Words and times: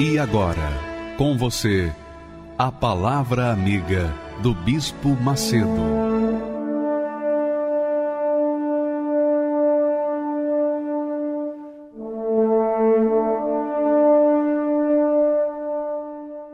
E 0.00 0.16
agora, 0.16 0.70
com 1.16 1.36
você, 1.36 1.92
a 2.56 2.70
Palavra 2.70 3.50
Amiga 3.50 4.14
do 4.40 4.54
Bispo 4.54 5.08
Macedo. 5.08 5.66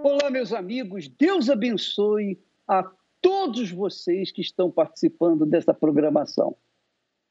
Olá, 0.03 0.31
meus 0.31 0.55
amigos, 0.55 1.07
Deus 1.09 1.51
abençoe 1.51 2.41
a 2.67 2.83
todos 3.21 3.71
vocês 3.71 4.33
que 4.33 4.41
estão 4.41 4.71
participando 4.71 5.45
dessa 5.45 5.75
programação. 5.75 6.57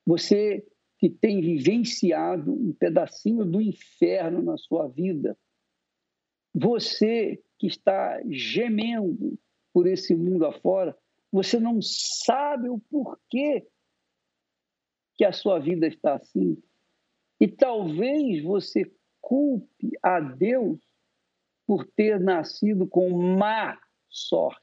Você 0.06 0.64
que 1.00 1.10
tem 1.10 1.42
vivenciado 1.42 2.54
um 2.54 2.72
pedacinho 2.72 3.44
do 3.44 3.60
inferno 3.60 4.44
na 4.44 4.58
sua 4.58 4.88
vida 4.88 5.36
você 6.54 7.42
que 7.58 7.68
está 7.68 8.22
gemendo 8.30 9.40
por 9.74 9.88
esse 9.88 10.16
mundo 10.16 10.46
afora, 10.46 10.96
você 11.32 11.60
não 11.60 11.82
sabe 11.82 12.70
o 12.70 12.80
porquê 12.80 13.68
que 15.16 15.26
a 15.26 15.32
sua 15.32 15.60
vida 15.60 15.88
está 15.88 16.16
assim. 16.16 16.62
E 17.40 17.48
talvez 17.48 18.44
você 18.44 18.94
culpe 19.20 19.92
a 20.02 20.20
Deus 20.20 20.80
por 21.66 21.88
ter 21.88 22.20
nascido 22.20 22.88
com 22.88 23.10
má 23.38 23.80
sorte. 24.10 24.62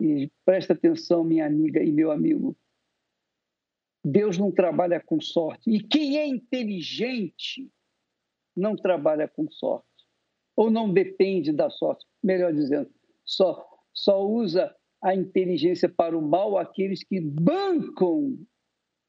E 0.00 0.30
presta 0.44 0.72
atenção, 0.72 1.22
minha 1.22 1.46
amiga 1.46 1.82
e 1.82 1.92
meu 1.92 2.10
amigo. 2.10 2.56
Deus 4.02 4.38
não 4.38 4.50
trabalha 4.50 5.00
com 5.00 5.20
sorte. 5.20 5.70
E 5.70 5.82
quem 5.82 6.18
é 6.18 6.26
inteligente 6.26 7.70
não 8.56 8.76
trabalha 8.76 9.28
com 9.28 9.50
sorte 9.50 9.93
ou 10.56 10.70
não 10.70 10.92
depende 10.92 11.52
da 11.52 11.68
sorte, 11.70 12.06
melhor 12.22 12.52
dizendo, 12.52 12.90
só, 13.24 13.66
só 13.92 14.24
usa 14.24 14.74
a 15.02 15.14
inteligência 15.14 15.88
para 15.88 16.16
o 16.16 16.22
mal 16.22 16.56
aqueles 16.56 17.02
que 17.04 17.20
bancam 17.20 18.38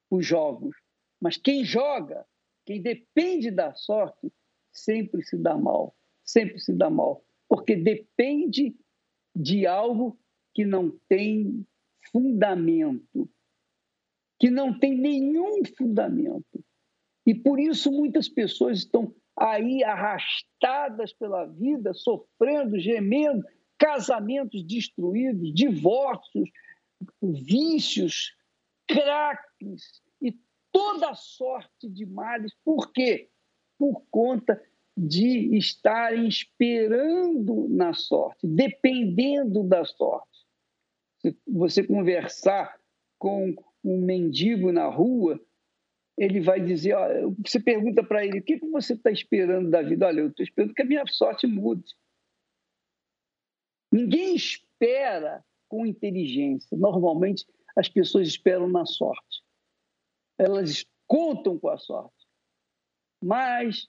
os 0.09 0.25
jogos. 0.25 0.75
Mas 1.21 1.37
quem 1.37 1.63
joga, 1.63 2.25
quem 2.65 2.81
depende 2.81 3.51
da 3.51 3.73
sorte, 3.73 4.31
sempre 4.73 5.23
se 5.23 5.37
dá 5.37 5.55
mal, 5.55 5.95
sempre 6.23 6.59
se 6.59 6.73
dá 6.73 6.89
mal, 6.89 7.23
porque 7.47 7.75
depende 7.75 8.75
de 9.35 9.65
algo 9.65 10.17
que 10.53 10.65
não 10.65 10.97
tem 11.07 11.65
fundamento, 12.11 13.29
que 14.39 14.49
não 14.49 14.77
tem 14.77 14.97
nenhum 14.97 15.63
fundamento. 15.77 16.63
E 17.25 17.33
por 17.33 17.59
isso 17.59 17.91
muitas 17.91 18.29
pessoas 18.29 18.79
estão 18.79 19.13
aí 19.37 19.83
arrastadas 19.83 21.13
pela 21.13 21.45
vida, 21.45 21.93
sofrendo, 21.93 22.79
gemendo, 22.79 23.43
casamentos 23.77 24.65
destruídos, 24.65 25.53
divórcios, 25.53 26.49
vícios, 27.21 28.35
craques 28.87 30.01
e 30.21 30.33
toda 30.71 31.13
sorte 31.13 31.89
de 31.89 32.05
males. 32.05 32.53
Por 32.63 32.91
quê? 32.93 33.29
Por 33.77 34.03
conta 34.09 34.61
de 34.97 35.57
estarem 35.57 36.27
esperando 36.27 37.67
na 37.69 37.93
sorte, 37.93 38.47
dependendo 38.47 39.63
da 39.63 39.83
sorte. 39.83 40.45
Se 41.19 41.37
você 41.45 41.85
conversar 41.85 42.79
com 43.19 43.53
um 43.83 43.99
mendigo 43.99 44.71
na 44.71 44.87
rua, 44.87 45.39
ele 46.17 46.39
vai 46.39 46.61
dizer, 46.61 46.93
ó, 46.93 47.07
você 47.45 47.59
pergunta 47.59 48.03
para 48.03 48.25
ele, 48.25 48.39
o 48.39 48.43
que, 48.43 48.59
que 48.59 48.69
você 48.69 48.93
está 48.93 49.11
esperando 49.11 49.69
da 49.69 49.81
vida? 49.81 50.07
Olha, 50.07 50.21
eu 50.21 50.29
estou 50.29 50.43
esperando 50.43 50.73
que 50.73 50.81
a 50.81 50.85
minha 50.85 51.05
sorte 51.07 51.45
mude. 51.45 51.93
Ninguém 53.91 54.35
espera 54.35 55.43
com 55.67 55.85
inteligência. 55.85 56.77
Normalmente, 56.77 57.45
as 57.75 57.89
pessoas 57.89 58.27
esperam 58.27 58.69
na 58.69 58.85
sorte. 58.85 59.43
Elas 60.37 60.85
contam 61.05 61.59
com 61.59 61.69
a 61.69 61.77
sorte. 61.77 62.25
Mas 63.21 63.87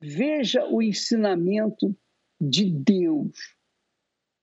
veja 0.00 0.64
o 0.66 0.80
ensinamento 0.80 1.96
de 2.40 2.70
Deus. 2.70 3.56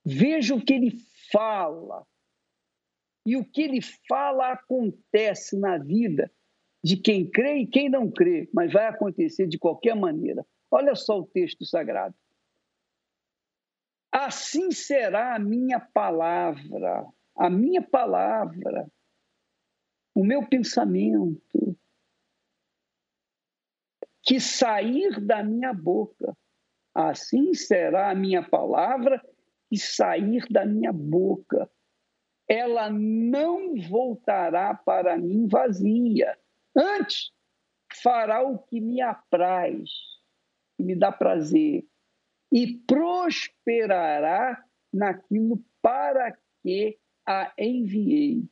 Veja 0.05 0.53
o 0.53 0.63
que 0.63 0.73
ele 0.73 0.97
fala. 1.31 2.05
E 3.25 3.37
o 3.37 3.45
que 3.45 3.61
ele 3.61 3.79
fala 3.81 4.51
acontece 4.51 5.57
na 5.57 5.77
vida 5.77 6.29
de 6.83 6.97
quem 6.97 7.25
crê 7.29 7.59
e 7.59 7.67
quem 7.67 7.89
não 7.89 8.11
crê, 8.11 8.49
mas 8.53 8.73
vai 8.73 8.87
acontecer 8.87 9.47
de 9.47 9.57
qualquer 9.57 9.95
maneira. 9.95 10.45
Olha 10.69 10.93
só 10.95 11.19
o 11.19 11.25
texto 11.25 11.65
sagrado. 11.65 12.13
Assim 14.11 14.69
será 14.71 15.35
a 15.35 15.39
minha 15.39 15.79
palavra, 15.79 17.07
a 17.35 17.49
minha 17.49 17.81
palavra, 17.81 18.91
o 20.13 20.25
meu 20.25 20.45
pensamento, 20.47 21.77
que 24.21 24.39
sair 24.39 25.19
da 25.25 25.41
minha 25.41 25.73
boca. 25.73 26.35
Assim 26.93 27.53
será 27.53 28.11
a 28.11 28.15
minha 28.15 28.47
palavra 28.47 29.23
que 29.69 29.77
sair 29.77 30.45
da 30.49 30.65
minha 30.65 30.91
boca. 30.91 31.69
Ela 32.47 32.89
não 32.89 33.75
voltará 33.89 34.75
para 34.75 35.17
mim 35.17 35.47
vazia 35.47 36.37
Antes, 36.75 37.31
fará 38.01 38.41
o 38.41 38.57
que 38.59 38.81
me 38.81 39.01
apraz, 39.01 39.89
que 40.75 40.83
me 40.83 40.95
dá 40.95 41.11
prazer, 41.11 41.85
e 42.51 42.77
prosperará 42.87 44.63
naquilo 44.91 45.63
para 45.81 46.37
que 46.61 46.97
a 47.27 47.53
enviei. 47.57 48.47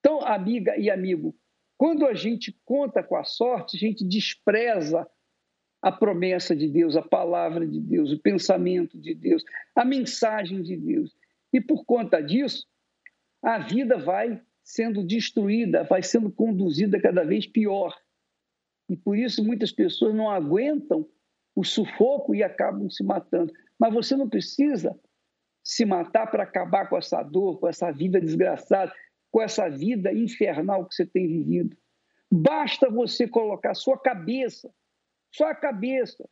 Então, 0.00 0.20
amiga 0.20 0.76
e 0.76 0.90
amigo, 0.90 1.36
quando 1.76 2.06
a 2.06 2.14
gente 2.14 2.56
conta 2.64 3.02
com 3.02 3.16
a 3.16 3.24
sorte, 3.24 3.76
a 3.76 3.80
gente 3.80 4.04
despreza 4.04 5.08
a 5.82 5.92
promessa 5.92 6.56
de 6.56 6.68
Deus, 6.68 6.96
a 6.96 7.02
palavra 7.02 7.66
de 7.66 7.80
Deus, 7.80 8.10
o 8.10 8.18
pensamento 8.18 8.98
de 8.98 9.14
Deus, 9.14 9.44
a 9.74 9.84
mensagem 9.84 10.62
de 10.62 10.76
Deus. 10.76 11.14
E 11.52 11.60
por 11.60 11.84
conta 11.84 12.20
disso, 12.20 12.66
a 13.42 13.58
vida 13.58 13.98
vai 13.98 14.42
sendo 14.66 15.04
destruída, 15.04 15.84
vai 15.84 16.02
sendo 16.02 16.28
conduzida 16.28 17.00
cada 17.00 17.24
vez 17.24 17.46
pior. 17.46 17.96
E 18.88 18.96
por 18.96 19.16
isso 19.16 19.44
muitas 19.44 19.70
pessoas 19.70 20.12
não 20.12 20.28
aguentam 20.28 21.08
o 21.54 21.62
sufoco 21.62 22.34
e 22.34 22.42
acabam 22.42 22.90
se 22.90 23.04
matando. 23.04 23.52
Mas 23.78 23.94
você 23.94 24.16
não 24.16 24.28
precisa 24.28 24.98
se 25.62 25.84
matar 25.84 26.28
para 26.28 26.42
acabar 26.42 26.88
com 26.88 26.98
essa 26.98 27.22
dor, 27.22 27.60
com 27.60 27.68
essa 27.68 27.92
vida 27.92 28.20
desgraçada, 28.20 28.92
com 29.30 29.40
essa 29.40 29.68
vida 29.68 30.12
infernal 30.12 30.84
que 30.84 30.96
você 30.96 31.06
tem 31.06 31.28
vivido. 31.28 31.76
Basta 32.28 32.90
você 32.90 33.28
colocar 33.28 33.72
sua 33.72 33.96
cabeça, 33.96 34.68
sua 35.32 35.54
cabeça, 35.54 36.28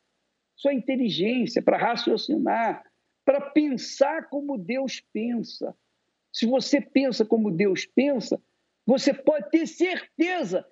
sua 0.57 0.75
inteligência 0.75 1.63
para 1.63 1.79
raciocinar, 1.79 2.85
para 3.25 3.41
pensar 3.53 4.29
como 4.29 4.59
Deus 4.59 5.01
pensa, 5.13 5.75
se 6.35 6.47
você 6.47 6.81
pensa 6.81 7.25
como 7.25 7.53
Deus 7.53 7.87
pensa, 7.87 8.43
você 8.85 9.15
pode 9.15 9.51
ter 9.51 9.69
certeza 9.69 10.67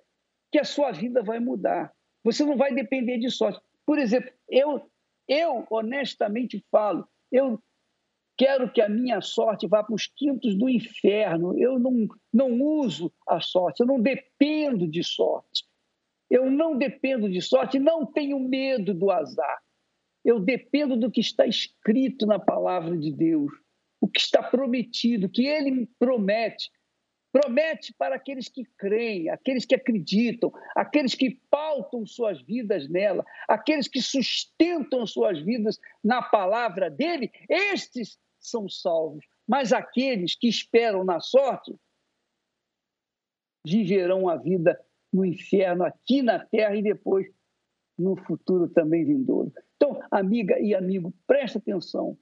que 0.51 0.59
a 0.59 0.65
sua 0.65 0.91
vida 0.91 1.23
vai 1.23 1.39
mudar. 1.39 1.93
Você 2.21 2.43
não 2.43 2.57
vai 2.57 2.75
depender 2.75 3.17
de 3.17 3.31
sorte. 3.31 3.61
Por 3.85 3.97
exemplo, 3.97 4.29
eu, 4.49 4.91
eu 5.25 5.65
honestamente 5.71 6.63
falo, 6.69 7.07
eu 7.31 7.57
quero 8.37 8.71
que 8.71 8.81
a 8.81 8.89
minha 8.89 9.21
sorte 9.21 9.65
vá 9.65 9.81
para 9.81 9.95
os 9.95 10.05
quintos 10.05 10.53
do 10.55 10.67
inferno. 10.67 11.57
Eu 11.57 11.79
não, 11.79 12.07
não 12.31 12.61
uso 12.61 13.11
a 13.25 13.39
sorte, 13.39 13.79
eu 13.79 13.87
não 13.87 14.01
dependo 14.01 14.85
de 14.85 15.01
sorte. 15.01 15.65
Eu 16.29 16.51
não 16.51 16.77
dependo 16.77 17.29
de 17.29 17.41
sorte, 17.41 17.79
não 17.79 18.05
tenho 18.05 18.37
medo 18.37 18.93
do 18.93 19.09
azar. 19.11 19.61
Eu 20.25 20.39
dependo 20.39 20.97
do 20.97 21.09
que 21.09 21.21
está 21.21 21.45
escrito 21.45 22.25
na 22.25 22.39
palavra 22.39 22.97
de 22.97 23.11
Deus 23.11 23.62
o 24.03 24.07
que 24.09 24.19
está 24.19 24.43
prometido, 24.43 25.29
que 25.29 25.47
ele 25.47 25.87
promete. 25.97 26.69
Promete 27.31 27.93
para 27.93 28.15
aqueles 28.15 28.49
que 28.49 28.65
creem, 28.77 29.29
aqueles 29.29 29.65
que 29.65 29.73
acreditam, 29.73 30.51
aqueles 30.75 31.15
que 31.15 31.39
pautam 31.49 32.05
suas 32.05 32.41
vidas 32.41 32.89
nela, 32.89 33.25
aqueles 33.47 33.87
que 33.87 34.01
sustentam 34.01 35.07
suas 35.07 35.39
vidas 35.39 35.79
na 36.03 36.21
palavra 36.21 36.89
dele, 36.89 37.31
estes 37.49 38.19
são 38.37 38.67
salvos. 38.67 39.25
Mas 39.47 39.71
aqueles 39.71 40.35
que 40.35 40.49
esperam 40.49 41.05
na 41.05 41.21
sorte 41.21 41.73
viverão 43.65 44.27
a 44.27 44.35
vida 44.35 44.77
no 45.13 45.23
inferno 45.23 45.85
aqui 45.85 46.21
na 46.21 46.45
terra 46.45 46.75
e 46.75 46.83
depois 46.83 47.25
no 47.97 48.17
futuro 48.17 48.67
também 48.67 49.05
vindouro. 49.05 49.53
Então, 49.77 49.97
amiga 50.11 50.59
e 50.59 50.75
amigo, 50.75 51.13
presta 51.25 51.57
atenção. 51.57 52.17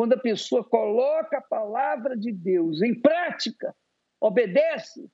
Quando 0.00 0.14
a 0.14 0.18
pessoa 0.18 0.64
coloca 0.64 1.36
a 1.36 1.42
palavra 1.42 2.16
de 2.16 2.32
Deus 2.32 2.80
em 2.80 2.98
prática, 2.98 3.76
obedece, 4.18 5.12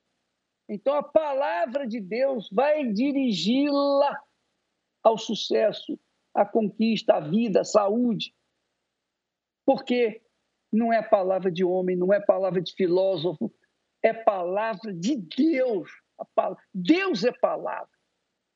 então 0.69 0.95
a 0.95 1.03
palavra 1.03 1.89
de 1.89 2.01
Deus 2.01 2.49
vai 2.53 2.93
dirigi-la 2.93 4.17
ao 5.03 5.19
sucesso, 5.19 5.99
à 6.33 6.47
conquista, 6.47 7.15
à 7.15 7.21
vida, 7.21 7.63
à 7.63 7.65
saúde. 7.65 8.33
Porque 9.65 10.23
não 10.73 10.93
é 10.93 11.03
palavra 11.03 11.51
de 11.51 11.65
homem, 11.65 11.97
não 11.97 12.13
é 12.13 12.21
palavra 12.21 12.63
de 12.63 12.73
filósofo, 12.73 13.53
é 14.05 14.13
palavra 14.13 14.95
de 14.95 15.17
Deus. 15.17 15.91
Deus 16.73 17.25
é 17.25 17.33
palavra. 17.33 17.91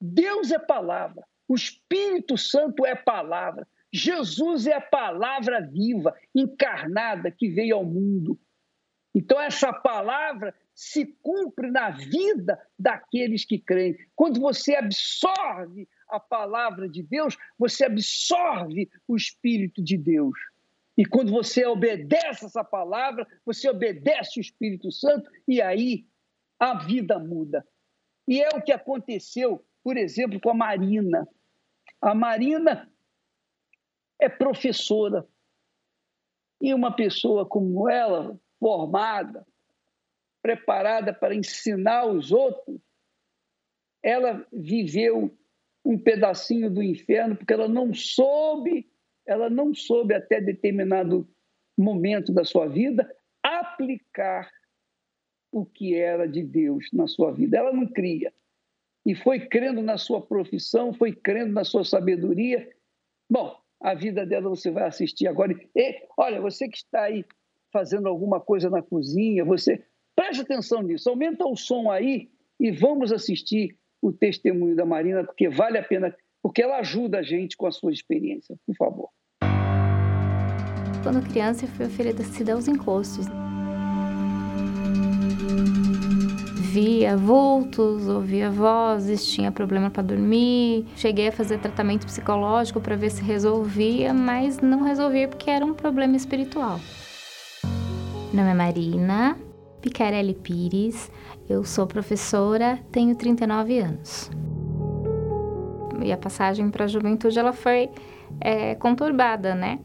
Deus 0.01 0.53
é 0.53 0.61
palavra. 0.61 1.27
O 1.49 1.57
Espírito 1.57 2.39
Santo 2.39 2.87
é 2.87 2.95
palavra. 2.95 3.67
Jesus 3.93 4.67
é 4.67 4.75
a 4.75 4.81
palavra 4.81 5.61
viva, 5.61 6.15
encarnada, 6.35 7.31
que 7.31 7.49
veio 7.49 7.77
ao 7.77 7.85
mundo. 7.85 8.39
Então, 9.15 9.41
essa 9.41 9.73
palavra 9.73 10.55
se 10.75 11.05
cumpre 11.21 11.71
na 11.71 11.91
vida 11.91 12.61
daqueles 12.79 13.45
que 13.45 13.59
creem. 13.59 13.97
Quando 14.15 14.41
você 14.41 14.77
absorve 14.77 15.89
a 16.09 16.21
palavra 16.21 16.89
de 16.89 17.03
Deus, 17.03 17.37
você 17.59 17.85
absorve 17.85 18.89
o 19.07 19.17
Espírito 19.17 19.83
de 19.83 19.97
Deus. 19.97 20.39
E 20.97 21.05
quando 21.05 21.33
você 21.33 21.65
obedece 21.67 22.45
essa 22.45 22.63
palavra, 22.63 23.27
você 23.45 23.69
obedece 23.69 24.39
o 24.39 24.41
Espírito 24.41 24.93
Santo 24.93 25.31
e 25.47 25.61
aí 25.61 26.07
a 26.59 26.79
vida 26.79 27.19
muda. 27.19 27.67
E 28.29 28.41
é 28.41 28.49
o 28.51 28.63
que 28.63 28.73
aconteceu, 28.73 29.65
por 29.83 29.97
exemplo, 29.97 30.41
com 30.41 30.51
a 30.51 30.55
Marina. 30.55 31.27
A 32.01 32.15
Marina 32.15 32.91
é 34.21 34.29
professora. 34.29 35.27
E 36.61 36.75
uma 36.75 36.95
pessoa 36.95 37.47
como 37.47 37.89
ela 37.89 38.39
formada, 38.59 39.47
preparada 40.43 41.13
para 41.13 41.35
ensinar 41.35 42.07
os 42.07 42.31
outros, 42.31 42.81
ela 44.03 44.47
viveu 44.53 45.37
um 45.85 45.99
pedacinho 45.99 46.71
do 46.71 46.83
inferno 46.83 47.37
porque 47.37 47.53
ela 47.53 47.69
não 47.69 47.93
soube, 47.95 48.91
ela 49.27 49.49
não 49.49 49.75
soube 49.75 50.15
até 50.15 50.41
determinado 50.41 51.29
momento 51.77 52.33
da 52.33 52.45
sua 52.45 52.67
vida 52.69 53.11
aplicar 53.43 54.51
o 55.53 55.65
que 55.65 55.95
era 55.95 56.29
de 56.29 56.43
Deus 56.43 56.89
na 56.93 57.07
sua 57.07 57.33
vida. 57.33 57.57
Ela 57.57 57.73
não 57.73 57.87
cria. 57.87 58.33
E 59.05 59.15
foi 59.15 59.41
crendo 59.41 59.83
na 59.83 59.97
sua 59.97 60.21
profissão, 60.21 60.93
foi 60.93 61.13
crendo 61.13 61.53
na 61.53 61.65
sua 61.65 61.85
sabedoria. 61.85 62.71
Bom, 63.29 63.60
a 63.81 63.95
vida 63.95 64.27
dela 64.27 64.49
você 64.49 64.71
vai 64.71 64.85
assistir 64.85 65.27
agora. 65.27 65.55
E, 65.75 65.95
olha, 66.19 66.41
você 66.41 66.69
que 66.69 66.77
está 66.77 67.05
aí 67.05 67.25
fazendo 67.73 68.09
alguma 68.09 68.41
coisa 68.41 68.69
na 68.69 68.83
cozinha, 68.83 69.45
você 69.45 69.83
preste 70.15 70.43
atenção 70.43 70.83
nisso, 70.83 71.09
aumenta 71.09 71.47
o 71.47 71.57
som 71.57 71.91
aí 71.91 72.29
e 72.59 72.71
vamos 72.71 73.13
assistir 73.13 73.77
o 74.03 74.13
testemunho 74.13 74.77
da 74.77 74.85
Marina, 74.85 75.25
porque 75.25 75.49
vale 75.49 75.79
a 75.79 75.83
pena, 75.83 76.15
porque 76.43 76.63
ela 76.63 76.79
ajuda 76.79 77.19
a 77.19 77.23
gente 77.23 77.57
com 77.57 77.67
a 77.67 77.73
sua 77.73 77.93
experiência, 77.93 78.57
por 78.67 78.75
favor. 78.77 79.09
Quando 81.03 81.27
criança, 81.31 81.65
eu 81.65 81.69
fui 81.69 81.87
oferecida 81.87 82.53
aos 82.53 82.69
encostos. 82.69 83.27
Via 86.73 87.17
vultos, 87.17 88.07
ouvia 88.07 88.49
vozes, 88.49 89.27
tinha 89.27 89.51
problema 89.51 89.91
para 89.91 90.05
dormir. 90.05 90.87
Cheguei 90.95 91.27
a 91.27 91.33
fazer 91.33 91.59
tratamento 91.59 92.07
psicológico 92.07 92.81
para 92.81 92.95
ver 92.95 93.11
se 93.11 93.25
resolvia, 93.25 94.15
mas 94.15 94.61
não 94.61 94.85
resolvia 94.85 95.27
porque 95.27 95.51
era 95.51 95.67
um 95.67 95.75
problema 95.75 96.15
espiritual. 96.15 96.79
Meu 98.33 98.45
nome 98.45 98.51
é 98.51 98.55
Marina 98.55 99.37
Picarelli 99.83 100.33
Pires, 100.35 101.11
eu 101.49 101.65
sou 101.65 101.89
professora, 101.89 102.79
tenho 102.93 103.17
39 103.17 103.81
anos. 103.81 104.31
E 106.01 106.13
a 106.13 106.17
passagem 106.17 106.71
para 106.71 106.85
a 106.85 106.89
juventude 106.89 107.37
ela 107.37 107.53
foi 107.53 107.91
é, 108.41 108.77
conturbada, 108.77 109.57
né? 109.57 109.81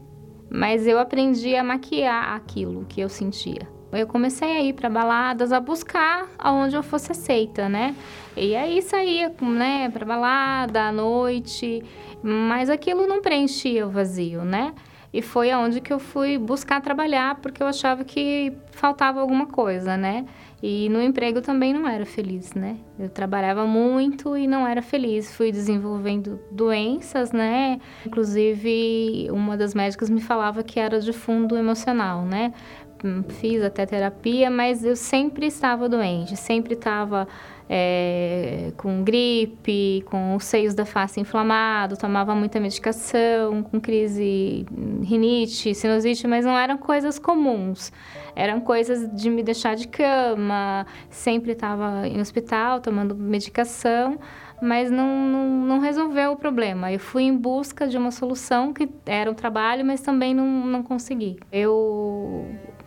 Mas 0.48 0.86
eu 0.86 1.00
aprendi 1.00 1.56
a 1.56 1.64
maquiar 1.64 2.36
aquilo 2.36 2.84
que 2.84 3.00
eu 3.00 3.08
sentia. 3.08 3.75
Eu 3.96 4.06
comecei 4.06 4.56
a 4.56 4.62
ir 4.62 4.72
para 4.72 4.90
baladas, 4.90 5.52
a 5.52 5.60
buscar 5.60 6.28
aonde 6.38 6.76
eu 6.76 6.82
fosse 6.82 7.12
aceita, 7.12 7.68
né? 7.68 7.94
E 8.36 8.54
aí 8.54 8.82
saía, 8.82 9.32
né, 9.40 9.88
para 9.90 10.04
balada 10.04 10.88
à 10.88 10.92
noite, 10.92 11.82
mas 12.22 12.68
aquilo 12.68 13.06
não 13.06 13.22
preenchia 13.22 13.86
o 13.86 13.90
vazio, 13.90 14.44
né? 14.44 14.74
E 15.12 15.22
foi 15.22 15.50
aonde 15.50 15.80
que 15.80 15.92
eu 15.92 15.98
fui 15.98 16.36
buscar 16.36 16.80
trabalhar, 16.82 17.36
porque 17.36 17.62
eu 17.62 17.66
achava 17.66 18.04
que 18.04 18.52
faltava 18.72 19.20
alguma 19.20 19.46
coisa, 19.46 19.96
né? 19.96 20.26
E 20.62 20.88
no 20.88 21.00
emprego 21.02 21.40
também 21.40 21.72
não 21.72 21.88
era 21.88 22.04
feliz, 22.04 22.54
né? 22.54 22.76
Eu 22.98 23.08
trabalhava 23.08 23.66
muito 23.66 24.36
e 24.36 24.46
não 24.46 24.66
era 24.66 24.82
feliz. 24.82 25.34
Fui 25.34 25.52
desenvolvendo 25.52 26.40
doenças, 26.50 27.30
né? 27.30 27.78
Inclusive, 28.06 29.28
uma 29.30 29.56
das 29.56 29.74
médicas 29.74 30.10
me 30.10 30.20
falava 30.20 30.62
que 30.62 30.80
era 30.80 30.98
de 30.98 31.12
fundo 31.12 31.56
emocional, 31.56 32.24
né? 32.24 32.52
Fiz 33.40 33.62
até 33.62 33.84
terapia, 33.86 34.50
mas 34.50 34.84
eu 34.84 34.96
sempre 34.96 35.46
estava 35.46 35.88
doente, 35.88 36.36
sempre 36.36 36.74
estava 36.74 37.28
é, 37.68 38.72
com 38.76 39.02
gripe, 39.02 40.04
com 40.06 40.36
os 40.36 40.44
seios 40.44 40.74
da 40.74 40.84
face 40.84 41.20
inflamado, 41.20 41.96
tomava 41.96 42.34
muita 42.34 42.60
medicação, 42.60 43.62
com 43.62 43.80
crise, 43.80 44.64
rinite, 45.02 45.74
sinusite, 45.74 46.26
mas 46.26 46.44
não 46.44 46.56
eram 46.56 46.78
coisas 46.78 47.18
comuns. 47.18 47.92
Eram 48.34 48.60
coisas 48.60 49.10
de 49.14 49.30
me 49.30 49.42
deixar 49.42 49.74
de 49.74 49.88
cama, 49.88 50.86
sempre 51.10 51.52
estava 51.52 52.06
em 52.06 52.20
hospital 52.20 52.80
tomando 52.80 53.14
medicação, 53.14 54.18
mas 54.60 54.90
não, 54.90 55.26
não, 55.26 55.48
não, 55.48 55.78
resolveu 55.80 56.32
o 56.32 56.36
problema. 56.36 56.92
Eu 56.92 56.98
fui 56.98 57.24
em 57.24 57.36
busca 57.36 57.86
de 57.86 57.96
uma 57.96 58.10
solução 58.10 58.72
que 58.72 58.88
era 59.04 59.30
um 59.30 59.34
trabalho, 59.34 59.84
mas 59.84 60.00
também 60.00 60.34
não, 60.34 60.46
não 60.66 60.82
consegui. 60.82 61.38
Eu 61.50 62.46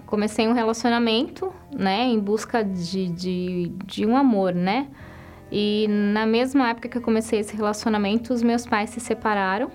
comecei 0.10 0.48
um 0.48 0.54
relacionamento, 0.54 1.54
né, 1.72 2.06
em 2.06 2.20
busca 2.20 2.64
de, 2.64 3.10
de, 3.10 3.72
de 3.86 4.08
um 4.08 4.18
amor, 4.18 4.56
né? 4.56 4.88
E 5.52 5.86
na 5.88 6.26
mesma 6.26 6.70
época 6.70 6.90
que 6.90 6.98
eu 6.98 7.02
comecei 7.02 7.40
esse 7.40 7.56
relacionamento, 7.56 8.34
os 8.34 8.42
meus 8.42 8.66
pais 8.66 8.90
se 8.90 9.00
separaram, 9.00 9.70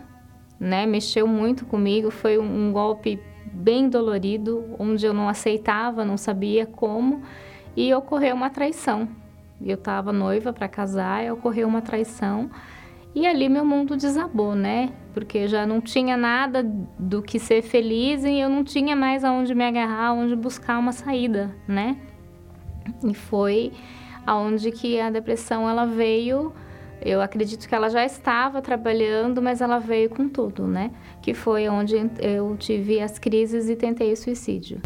né? 0.58 0.86
Mexeu 0.86 1.28
muito 1.28 1.64
comigo, 1.64 2.10
foi 2.10 2.36
um, 2.36 2.72
golpe 2.72 3.20
bem 3.52 3.88
dolorido, 3.88 4.74
onde 4.76 5.06
eu 5.06 5.14
não 5.14 5.28
aceitava, 5.28 6.04
não 6.04 6.16
sabia 6.16 6.66
como, 6.66 7.22
e 7.76 7.94
ocorreu 7.94 8.34
uma 8.34 8.50
traição. 8.50 9.08
Eu 9.64 9.76
estava 9.76 10.12
noiva 10.12 10.52
para 10.52 10.66
casar 10.66 11.24
e 11.24 11.30
ocorreu 11.30 11.68
uma 11.68 11.80
traição. 11.80 12.50
E 13.14 13.26
ali 13.26 13.48
meu 13.48 13.64
mundo 13.64 13.96
desabou, 13.96 14.54
né? 14.54 14.90
Porque 15.12 15.46
já 15.46 15.64
não 15.64 15.80
tinha 15.80 16.16
nada 16.16 16.64
do 16.98 17.22
que 17.22 17.38
ser 17.38 17.62
feliz 17.62 18.24
e 18.24 18.40
eu 18.40 18.48
não 18.48 18.64
tinha 18.64 18.96
mais 18.96 19.22
aonde 19.22 19.54
me 19.54 19.64
agarrar, 19.64 20.08
aonde 20.08 20.34
buscar 20.34 20.78
uma 20.78 20.90
saída, 20.90 21.54
né? 21.68 21.96
E 23.04 23.14
foi 23.14 23.72
aonde 24.26 24.72
que 24.72 25.00
a 25.00 25.10
depressão 25.10 25.68
ela 25.68 25.86
veio. 25.86 26.52
Eu 27.00 27.20
acredito 27.20 27.68
que 27.68 27.74
ela 27.74 27.88
já 27.88 28.04
estava 28.04 28.60
trabalhando, 28.60 29.40
mas 29.40 29.60
ela 29.60 29.78
veio 29.78 30.10
com 30.10 30.28
tudo, 30.28 30.66
né? 30.66 30.90
Que 31.22 31.34
foi 31.34 31.68
onde 31.68 31.94
eu 32.20 32.56
tive 32.56 33.00
as 33.00 33.18
crises 33.18 33.68
e 33.68 33.76
tentei 33.76 34.12
o 34.12 34.16
suicídio. 34.16 34.80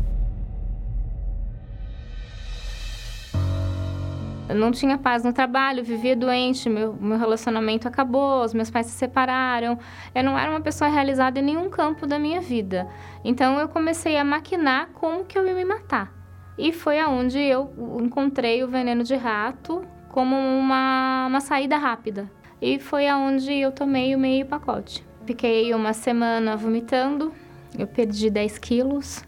Eu 4.48 4.54
não 4.54 4.70
tinha 4.72 4.96
paz 4.96 5.22
no 5.22 5.32
trabalho, 5.32 5.84
vivia 5.84 6.16
doente, 6.16 6.70
meu, 6.70 6.94
meu 6.94 7.18
relacionamento 7.18 7.86
acabou, 7.86 8.42
os 8.42 8.54
meus 8.54 8.70
pais 8.70 8.86
se 8.86 8.92
separaram. 8.92 9.78
Eu 10.14 10.24
não 10.24 10.38
era 10.38 10.50
uma 10.50 10.60
pessoa 10.60 10.88
realizada 10.88 11.38
em 11.38 11.42
nenhum 11.42 11.68
campo 11.68 12.06
da 12.06 12.18
minha 12.18 12.40
vida. 12.40 12.88
Então 13.22 13.58
eu 13.58 13.68
comecei 13.68 14.16
a 14.16 14.24
maquinar 14.24 14.88
como 14.94 15.26
que 15.26 15.38
eu 15.38 15.46
ia 15.46 15.54
me 15.54 15.66
matar. 15.66 16.10
E 16.56 16.72
foi 16.72 16.98
aonde 16.98 17.38
eu 17.38 17.70
encontrei 18.02 18.64
o 18.64 18.68
veneno 18.68 19.04
de 19.04 19.14
rato 19.14 19.84
como 20.08 20.34
uma, 20.34 21.26
uma 21.28 21.40
saída 21.40 21.76
rápida. 21.76 22.30
E 22.60 22.78
foi 22.78 23.06
aonde 23.06 23.52
eu 23.52 23.70
tomei 23.70 24.14
o 24.14 24.18
meio 24.18 24.46
pacote. 24.46 25.06
Fiquei 25.26 25.74
uma 25.74 25.92
semana 25.92 26.56
vomitando, 26.56 27.34
eu 27.78 27.86
perdi 27.86 28.30
10 28.30 28.56
quilos 28.58 29.27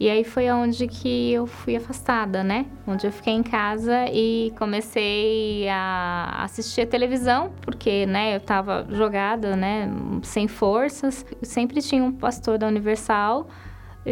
E 0.00 0.08
aí 0.08 0.22
foi 0.22 0.48
onde 0.48 0.86
que 0.86 1.32
eu 1.32 1.44
fui 1.44 1.74
afastada, 1.74 2.44
né? 2.44 2.66
Onde 2.86 3.04
eu 3.04 3.10
fiquei 3.10 3.32
em 3.32 3.42
casa 3.42 4.06
e 4.12 4.52
comecei 4.56 5.68
a 5.68 6.44
assistir 6.44 6.82
a 6.82 6.86
televisão, 6.86 7.50
porque, 7.62 8.06
né, 8.06 8.36
eu 8.36 8.40
tava 8.40 8.86
jogada, 8.90 9.56
né, 9.56 9.90
sem 10.22 10.46
forças. 10.46 11.26
sempre 11.42 11.82
tinha 11.82 12.04
um 12.04 12.12
pastor 12.12 12.58
da 12.58 12.68
Universal 12.68 13.48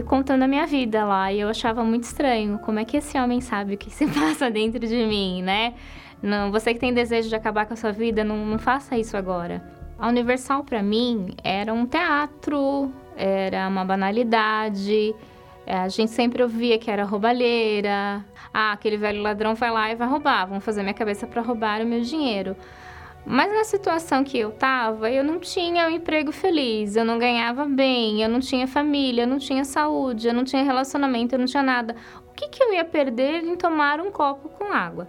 contando 0.04 0.42
a 0.42 0.48
minha 0.48 0.66
vida 0.66 1.04
lá, 1.04 1.32
e 1.32 1.40
eu 1.40 1.48
achava 1.48 1.82
muito 1.82 2.02
estranho. 2.02 2.58
Como 2.58 2.78
é 2.78 2.84
que 2.84 2.98
esse 2.98 3.16
homem 3.18 3.40
sabe 3.40 3.74
o 3.74 3.78
que 3.78 3.88
se 3.88 4.06
passa 4.12 4.50
dentro 4.50 4.80
de 4.80 5.06
mim, 5.06 5.40
né? 5.40 5.74
Não, 6.20 6.50
você 6.50 6.74
que 6.74 6.80
tem 6.80 6.92
desejo 6.92 7.28
de 7.28 7.34
acabar 7.34 7.64
com 7.64 7.74
a 7.74 7.76
sua 7.76 7.92
vida, 7.92 8.24
não, 8.24 8.44
não 8.44 8.58
faça 8.58 8.98
isso 8.98 9.16
agora. 9.16 9.62
A 9.98 10.08
Universal 10.08 10.64
para 10.64 10.82
mim 10.82 11.28
era 11.42 11.72
um 11.72 11.86
teatro, 11.86 12.90
era 13.16 13.68
uma 13.68 13.84
banalidade 13.84 15.14
é, 15.66 15.76
a 15.78 15.88
gente 15.88 16.12
sempre 16.12 16.44
ouvia 16.44 16.78
que 16.78 16.88
era 16.88 17.02
roubalheira. 17.04 18.25
Ah, 18.54 18.73
aquele 18.73 18.96
velho 18.96 19.20
ladrão 19.20 19.56
vai 19.56 19.70
lá 19.70 19.90
e 19.90 19.96
vai 19.96 20.06
roubar. 20.08 20.46
Vão 20.46 20.61
fazer 20.61 20.82
minha 20.82 20.94
cabeça 20.94 21.26
para 21.26 21.42
roubar 21.42 21.82
o 21.82 21.85
meu 21.85 22.00
dinheiro. 22.02 22.56
Mas 23.26 23.52
na 23.52 23.64
situação 23.64 24.23
que 24.23 24.38
eu 24.38 24.52
tava, 24.52 25.11
eu 25.11 25.25
não 25.25 25.40
tinha 25.40 25.88
um 25.88 25.90
emprego 25.90 26.30
feliz, 26.30 26.94
eu 26.94 27.04
não 27.04 27.18
ganhava 27.18 27.64
bem, 27.64 28.23
eu 28.23 28.28
não 28.28 28.38
tinha 28.38 28.68
família, 28.68 29.25
eu 29.25 29.26
não 29.26 29.38
tinha 29.38 29.64
saúde, 29.64 30.28
eu 30.28 30.32
não 30.32 30.44
tinha 30.44 30.62
relacionamento, 30.62 31.35
eu 31.35 31.40
não 31.40 31.46
tinha 31.46 31.64
nada. 31.64 31.96
O 32.28 32.32
que, 32.32 32.49
que 32.49 32.62
eu 32.62 32.73
ia 32.73 32.85
perder 32.85 33.42
em 33.42 33.56
tomar 33.56 34.00
um 34.00 34.12
copo 34.12 34.49
com 34.50 34.73
água? 34.73 35.08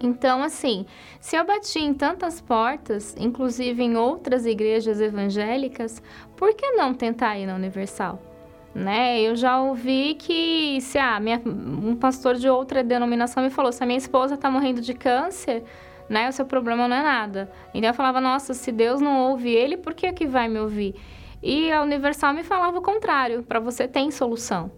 Então, 0.00 0.42
assim, 0.42 0.86
se 1.20 1.36
eu 1.36 1.44
bati 1.44 1.80
em 1.80 1.92
tantas 1.92 2.40
portas, 2.40 3.14
inclusive 3.18 3.82
em 3.82 3.96
outras 3.98 4.46
igrejas 4.46 4.98
evangélicas, 4.98 6.02
por 6.36 6.54
que 6.54 6.70
não 6.70 6.94
tentar 6.94 7.36
ir 7.36 7.44
na 7.44 7.54
Universal? 7.54 8.37
Né? 8.74 9.20
Eu 9.20 9.34
já 9.34 9.60
ouvi 9.60 10.14
que 10.14 10.80
se 10.80 10.98
ah, 10.98 11.18
minha, 11.18 11.40
um 11.44 11.96
pastor 11.96 12.36
de 12.36 12.48
outra 12.48 12.82
denominação 12.82 13.42
me 13.42 13.50
falou, 13.50 13.72
se 13.72 13.82
a 13.82 13.86
minha 13.86 13.98
esposa 13.98 14.34
está 14.34 14.50
morrendo 14.50 14.80
de 14.80 14.94
câncer, 14.94 15.64
né, 16.08 16.28
o 16.28 16.32
seu 16.32 16.46
problema 16.46 16.88
não 16.88 16.96
é 16.96 17.02
nada. 17.02 17.50
Então 17.74 17.90
eu 17.90 17.94
falava, 17.94 18.20
nossa, 18.20 18.54
se 18.54 18.72
Deus 18.72 19.00
não 19.00 19.30
ouve 19.30 19.50
ele, 19.50 19.76
por 19.76 19.94
que 19.94 20.12
que 20.12 20.26
vai 20.26 20.48
me 20.48 20.58
ouvir? 20.58 20.94
E 21.42 21.70
a 21.70 21.82
Universal 21.82 22.32
me 22.32 22.42
falava 22.42 22.78
o 22.78 22.82
contrário, 22.82 23.42
para 23.42 23.60
você 23.60 23.86
tem 23.86 24.10
solução. 24.10 24.70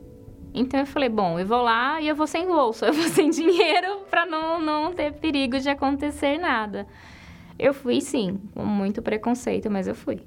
Então 0.52 0.80
eu 0.80 0.86
falei, 0.86 1.08
bom, 1.08 1.38
eu 1.38 1.46
vou 1.46 1.62
lá 1.62 2.00
e 2.00 2.08
eu 2.08 2.14
vou 2.14 2.26
sem 2.26 2.46
bolsa, 2.46 2.86
eu 2.88 2.92
vou 2.92 3.04
sem 3.04 3.30
dinheiro 3.30 4.00
para 4.10 4.26
não, 4.26 4.60
não 4.60 4.92
ter 4.92 5.12
perigo 5.12 5.58
de 5.58 5.68
acontecer 5.68 6.38
nada. 6.38 6.86
Eu 7.58 7.74
fui 7.74 8.00
sim, 8.00 8.40
com 8.54 8.64
muito 8.64 9.02
preconceito, 9.02 9.70
mas 9.70 9.86
eu 9.86 9.94
fui. 9.94 10.20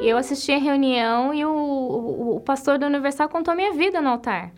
E 0.00 0.08
eu 0.08 0.16
assisti 0.16 0.50
a 0.50 0.58
reunião 0.58 1.34
e 1.34 1.44
o, 1.44 1.50
o, 1.50 2.36
o 2.36 2.40
pastor 2.40 2.78
da 2.78 2.86
Universal 2.86 3.28
contou 3.28 3.54
minha 3.54 3.74
vida 3.74 4.00
no 4.00 4.08
altar. 4.08 4.50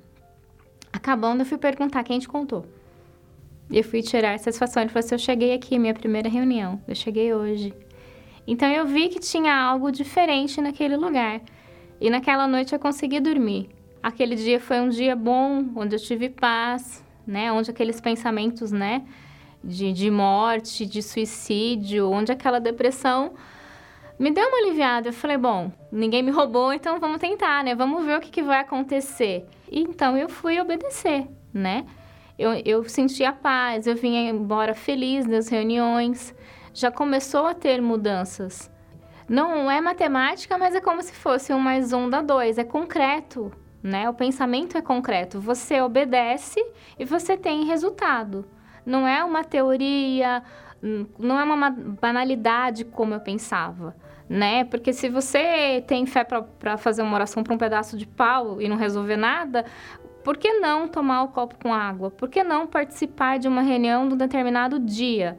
Acabando, 0.93 1.41
eu 1.41 1.47
fui 1.47 1.59
perguntar 1.59 2.05
quem 2.05 2.21
te 2.21 2.29
contou. 2.29 2.65
E 3.69 3.79
eu 3.79 3.83
fui 3.83 4.03
tirar 4.03 4.39
satisfação. 4.39 4.83
Ele 4.83 4.91
falou 4.91 5.05
assim: 5.05 5.17
Eu 5.17 5.19
cheguei 5.19 5.53
aqui, 5.53 5.81
minha 5.81 5.95
primeira 5.95 6.29
reunião. 6.29 6.81
Eu 6.87 6.95
cheguei 6.95 7.35
hoje. 7.35 7.75
Então 8.47 8.69
eu 8.69 8.87
vi 8.87 9.09
que 9.09 9.19
tinha 9.19 9.53
algo 9.53 9.91
diferente 9.91 10.61
naquele 10.61 10.97
lugar. 10.97 11.41
E 12.01 12.09
naquela 12.09 12.47
noite 12.47 12.73
eu 12.73 12.79
consegui 12.79 13.19
dormir. 13.19 13.69
Aquele 14.01 14.37
dia 14.37 14.61
foi 14.61 14.81
um 14.81 14.89
dia 14.89 15.17
bom, 15.17 15.65
onde 15.75 15.97
eu 15.97 16.01
tive 16.01 16.29
paz, 16.29 17.05
né? 17.27 17.51
Onde 17.51 17.71
aqueles 17.71 18.01
pensamentos, 18.01 18.71
né? 18.71 19.03
De, 19.63 19.93
de 19.93 20.09
morte, 20.09 20.87
de 20.87 21.03
suicídio, 21.03 22.11
onde 22.11 22.31
aquela 22.31 22.61
depressão 22.61 23.33
me 24.23 24.31
deu 24.31 24.47
uma 24.47 24.59
aliviada. 24.59 25.09
Eu 25.09 25.13
falei, 25.13 25.37
bom, 25.37 25.73
ninguém 25.91 26.23
me 26.23 26.31
roubou, 26.31 26.73
então 26.73 27.01
vamos 27.01 27.19
tentar, 27.19 27.65
né? 27.65 27.75
Vamos 27.75 28.05
ver 28.07 28.19
o 28.19 28.21
que, 28.21 28.31
que 28.31 28.41
vai 28.41 28.61
acontecer. 28.61 29.45
E 29.69 29.81
então 29.81 30.17
eu 30.17 30.29
fui 30.29 30.61
obedecer, 30.61 31.27
né? 31.53 31.85
Eu, 32.39 32.53
eu 32.65 32.89
senti 32.89 33.25
a 33.25 33.33
paz, 33.33 33.85
eu 33.85 33.97
vinha 33.97 34.31
embora 34.31 34.75
feliz 34.75 35.27
das 35.27 35.49
reuniões. 35.49 36.33
Já 36.73 36.89
começou 36.89 37.47
a 37.47 37.53
ter 37.53 37.83
mudanças. 37.83 38.71
Não 39.29 39.69
é 39.69 39.81
matemática, 39.81 40.57
mas 40.57 40.77
é 40.77 40.81
como 40.81 41.03
se 41.03 41.13
fosse 41.13 41.53
um 41.53 41.59
mais 41.59 41.93
um 41.93 42.09
dá 42.09 42.23
dois. 42.23 42.59
É 42.59 42.65
concreto, 42.65 43.51
né? 43.83 44.09
O 44.09 44.15
pensamento 44.15 44.79
é 44.79 44.83
concreto. 44.83 45.41
Você 45.41 45.81
obedece 45.81 46.65
e 46.97 47.05
você 47.05 47.37
tem 47.37 47.65
resultado. 47.65 48.45
Não 48.87 49.05
é 49.05 49.25
uma 49.25 49.43
teoria, 49.43 50.45
não 51.19 51.41
é 51.41 51.43
uma 51.43 51.71
banalidade 51.71 52.85
como 52.85 53.15
eu 53.15 53.21
pensava 53.21 54.01
né? 54.29 54.65
Porque 54.65 54.93
se 54.93 55.09
você 55.09 55.83
tem 55.87 56.07
fé 56.07 56.25
para 56.25 56.77
fazer 56.77 57.03
uma 57.03 57.15
oração 57.15 57.43
para 57.43 57.55
um 57.55 57.59
pedaço 57.59 57.97
de 57.97 58.07
pau 58.07 58.61
e 58.61 58.69
não 58.69 58.77
resolver 58.77 59.17
nada, 59.17 59.65
por 60.23 60.37
que 60.37 60.53
não 60.55 60.89
tomar 60.89 61.23
o 61.23 61.29
copo 61.29 61.57
com 61.61 61.73
água? 61.73 62.11
Por 62.11 62.29
que 62.29 62.43
não 62.43 62.67
participar 62.67 63.39
de 63.39 63.49
uma 63.49 63.63
reunião 63.63 64.07
de 64.07 64.15
um 64.15 64.17
determinado 64.17 64.79
dia? 64.79 65.39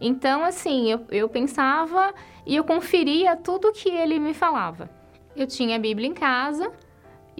Então, 0.00 0.44
assim, 0.44 0.90
eu, 0.90 1.00
eu 1.10 1.28
pensava 1.28 2.14
e 2.46 2.54
eu 2.54 2.62
conferia 2.64 3.34
tudo 3.36 3.72
que 3.72 3.88
ele 3.88 4.18
me 4.18 4.32
falava. 4.32 4.90
Eu 5.34 5.46
tinha 5.46 5.76
a 5.76 5.78
Bíblia 5.78 6.08
em 6.08 6.14
casa, 6.14 6.70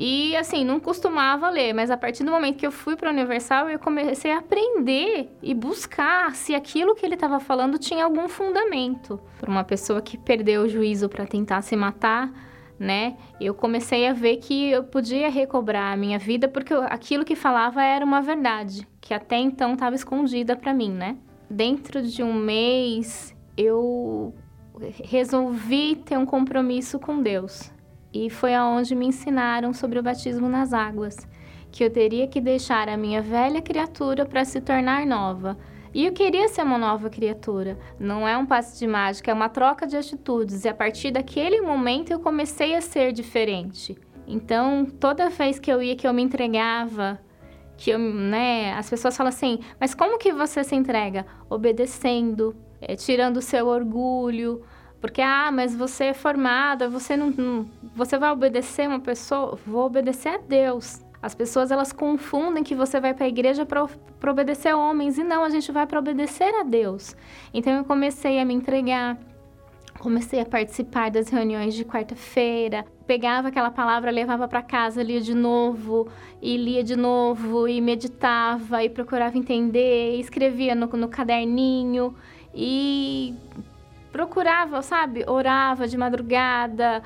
e 0.00 0.36
assim, 0.36 0.64
não 0.64 0.78
costumava 0.78 1.50
ler, 1.50 1.72
mas 1.72 1.90
a 1.90 1.96
partir 1.96 2.22
do 2.22 2.30
momento 2.30 2.56
que 2.56 2.64
eu 2.64 2.70
fui 2.70 2.94
para 2.94 3.10
Universal, 3.10 3.68
eu 3.68 3.80
comecei 3.80 4.30
a 4.30 4.38
aprender 4.38 5.28
e 5.42 5.52
buscar 5.52 6.36
se 6.36 6.54
aquilo 6.54 6.94
que 6.94 7.04
ele 7.04 7.14
estava 7.14 7.40
falando 7.40 7.76
tinha 7.80 8.04
algum 8.04 8.28
fundamento. 8.28 9.20
Para 9.40 9.50
uma 9.50 9.64
pessoa 9.64 10.00
que 10.00 10.16
perdeu 10.16 10.62
o 10.62 10.68
juízo 10.68 11.08
para 11.08 11.26
tentar 11.26 11.62
se 11.62 11.74
matar, 11.74 12.30
né? 12.78 13.16
Eu 13.40 13.54
comecei 13.54 14.06
a 14.06 14.12
ver 14.12 14.36
que 14.36 14.70
eu 14.70 14.84
podia 14.84 15.28
recobrar 15.28 15.92
a 15.92 15.96
minha 15.96 16.16
vida 16.16 16.46
porque 16.46 16.72
aquilo 16.74 17.24
que 17.24 17.34
falava 17.34 17.82
era 17.82 18.04
uma 18.04 18.22
verdade, 18.22 18.86
que 19.00 19.12
até 19.12 19.36
então 19.36 19.72
estava 19.72 19.96
escondida 19.96 20.54
para 20.54 20.72
mim, 20.72 20.92
né? 20.92 21.16
Dentro 21.50 22.02
de 22.02 22.22
um 22.22 22.34
mês, 22.34 23.34
eu 23.56 24.32
resolvi 25.02 25.96
ter 25.96 26.16
um 26.16 26.24
compromisso 26.24 27.00
com 27.00 27.20
Deus 27.20 27.76
e 28.12 28.30
foi 28.30 28.54
aonde 28.54 28.94
me 28.94 29.06
ensinaram 29.06 29.72
sobre 29.72 29.98
o 29.98 30.02
batismo 30.02 30.48
nas 30.48 30.72
águas, 30.72 31.16
que 31.70 31.84
eu 31.84 31.90
teria 31.90 32.26
que 32.26 32.40
deixar 32.40 32.88
a 32.88 32.96
minha 32.96 33.20
velha 33.20 33.60
criatura 33.60 34.24
para 34.24 34.44
se 34.44 34.60
tornar 34.60 35.06
nova. 35.06 35.58
E 35.94 36.06
eu 36.06 36.12
queria 36.12 36.48
ser 36.48 36.62
uma 36.62 36.78
nova 36.78 37.08
criatura. 37.08 37.78
Não 37.98 38.26
é 38.26 38.36
um 38.36 38.46
passe 38.46 38.78
de 38.78 38.86
mágica, 38.86 39.30
é 39.30 39.34
uma 39.34 39.48
troca 39.48 39.86
de 39.86 39.96
atitudes. 39.96 40.64
E 40.64 40.68
a 40.68 40.74
partir 40.74 41.10
daquele 41.10 41.60
momento 41.60 42.10
eu 42.10 42.20
comecei 42.20 42.74
a 42.74 42.80
ser 42.80 43.12
diferente. 43.12 43.96
Então, 44.26 44.84
toda 44.84 45.30
vez 45.30 45.58
que 45.58 45.72
eu 45.72 45.82
ia, 45.82 45.96
que 45.96 46.06
eu 46.06 46.12
me 46.12 46.22
entregava, 46.22 47.18
que 47.76 47.90
eu, 47.90 47.98
né, 47.98 48.74
as 48.74 48.90
pessoas 48.90 49.16
falam 49.16 49.30
assim: 49.30 49.60
"Mas 49.80 49.94
como 49.94 50.18
que 50.18 50.32
você 50.32 50.62
se 50.62 50.74
entrega?" 50.74 51.24
Obedecendo, 51.48 52.54
é, 52.80 52.94
tirando 52.94 53.38
o 53.38 53.42
seu 53.42 53.66
orgulho, 53.66 54.62
porque, 55.00 55.22
ah, 55.22 55.50
mas 55.52 55.74
você 55.76 56.06
é 56.06 56.14
formada, 56.14 56.88
você 56.88 57.16
não, 57.16 57.30
não, 57.30 57.66
Você 57.94 58.18
vai 58.18 58.30
obedecer 58.30 58.88
uma 58.88 59.00
pessoa? 59.00 59.58
Vou 59.66 59.86
obedecer 59.86 60.28
a 60.28 60.38
Deus. 60.38 61.00
As 61.22 61.34
pessoas 61.34 61.70
elas 61.70 61.92
confundem 61.92 62.62
que 62.62 62.74
você 62.74 63.00
vai 63.00 63.12
para 63.12 63.24
a 63.24 63.28
igreja 63.28 63.66
para 63.66 63.86
obedecer 64.30 64.74
homens 64.74 65.18
e 65.18 65.24
não, 65.24 65.44
a 65.44 65.50
gente 65.50 65.70
vai 65.72 65.86
para 65.86 65.98
obedecer 65.98 66.52
a 66.54 66.62
Deus. 66.62 67.16
Então 67.52 67.72
eu 67.72 67.84
comecei 67.84 68.38
a 68.40 68.44
me 68.44 68.54
entregar, 68.54 69.18
comecei 69.98 70.40
a 70.40 70.46
participar 70.46 71.10
das 71.10 71.28
reuniões 71.28 71.74
de 71.74 71.84
quarta-feira, 71.84 72.84
pegava 73.04 73.48
aquela 73.48 73.70
palavra, 73.70 74.12
levava 74.12 74.46
para 74.46 74.62
casa, 74.62 75.02
lia 75.02 75.20
de 75.20 75.34
novo, 75.34 76.08
e 76.40 76.56
lia 76.56 76.84
de 76.84 76.94
novo, 76.94 77.66
e 77.66 77.80
meditava, 77.80 78.84
e 78.84 78.88
procurava 78.88 79.36
entender, 79.36 80.16
e 80.16 80.20
escrevia 80.20 80.74
no, 80.74 80.86
no 80.86 81.08
caderninho, 81.08 82.14
e 82.54 83.34
procurava, 84.12 84.82
sabe? 84.82 85.24
Orava 85.26 85.86
de 85.86 85.96
madrugada, 85.96 87.02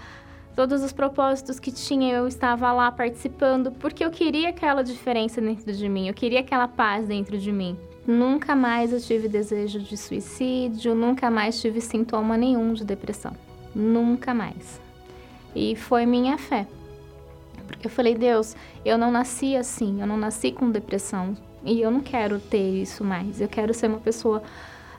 todos 0.55 0.83
os 0.83 0.93
propósitos 0.93 1.59
que 1.59 1.73
tinha 1.73 2.13
eu 2.13 2.27
estava 2.27 2.73
lá 2.73 2.91
participando, 2.93 3.73
porque 3.73 4.05
eu 4.05 4.11
queria 4.11 4.51
aquela 4.51 4.83
diferença 4.83 5.41
dentro 5.41 5.73
de 5.73 5.89
mim, 5.89 6.09
eu 6.09 6.15
queria 6.15 6.41
aquela 6.41 6.69
paz 6.69 7.07
dentro 7.07 7.39
de 7.39 7.51
mim. 7.51 7.77
Nunca 8.07 8.57
mais 8.57 8.93
eu 8.93 9.01
tive 9.01 9.29
desejo 9.29 9.79
de 9.79 9.97
suicídio, 9.97 10.95
nunca 10.95 11.31
mais 11.31 11.61
tive 11.61 11.81
sintoma 11.81 12.37
nenhum 12.37 12.73
de 12.75 12.85
depressão. 12.85 13.33
Nunca 13.75 14.35
mais. 14.35 14.81
E 15.55 15.77
foi 15.77 16.05
minha 16.05 16.37
fé. 16.37 16.67
Porque 17.67 17.87
eu 17.87 17.91
falei, 17.91 18.15
Deus, 18.17 18.57
eu 18.85 18.99
não 18.99 19.11
nasci 19.11 19.57
assim, 19.57 20.01
eu 20.01 20.07
não 20.07 20.17
nasci 20.17 20.51
com 20.51 20.71
depressão. 20.71 21.37
E 21.65 21.81
eu 21.81 21.93
não 21.93 22.01
quero 22.01 22.41
ter 22.41 22.83
isso 22.83 23.05
mais. 23.05 23.41
Eu 23.41 23.49
quero 23.49 23.73
ser 23.73 23.87
uma 23.87 24.01
pessoa 24.01 24.43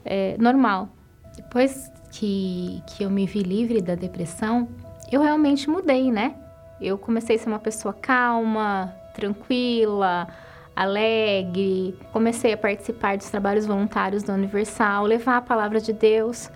é, 0.05 0.37
normal. 0.39 0.87
Depois 1.35 1.91
que, 2.13 2.83
que 2.85 3.03
eu 3.03 3.09
me 3.09 3.25
vi 3.25 3.41
livre 3.41 3.81
da 3.81 3.95
depressão, 3.95 4.67
eu 5.11 5.21
realmente 5.21 5.67
mudei, 5.69 6.11
né? 6.11 6.35
Eu 6.79 6.97
comecei 6.97 7.35
a 7.35 7.39
ser 7.39 7.49
uma 7.49 7.59
pessoa 7.59 7.93
calma, 7.93 8.93
tranquila, 9.13 10.27
alegre. 10.75 11.97
Comecei 12.11 12.53
a 12.53 12.57
participar 12.57 13.17
dos 13.17 13.29
trabalhos 13.29 13.65
voluntários 13.65 14.21
da 14.21 14.33
Universal, 14.33 15.05
levar 15.05 15.37
a 15.37 15.41
palavra 15.41 15.79
de 15.79 15.91
Deus. 15.91 16.51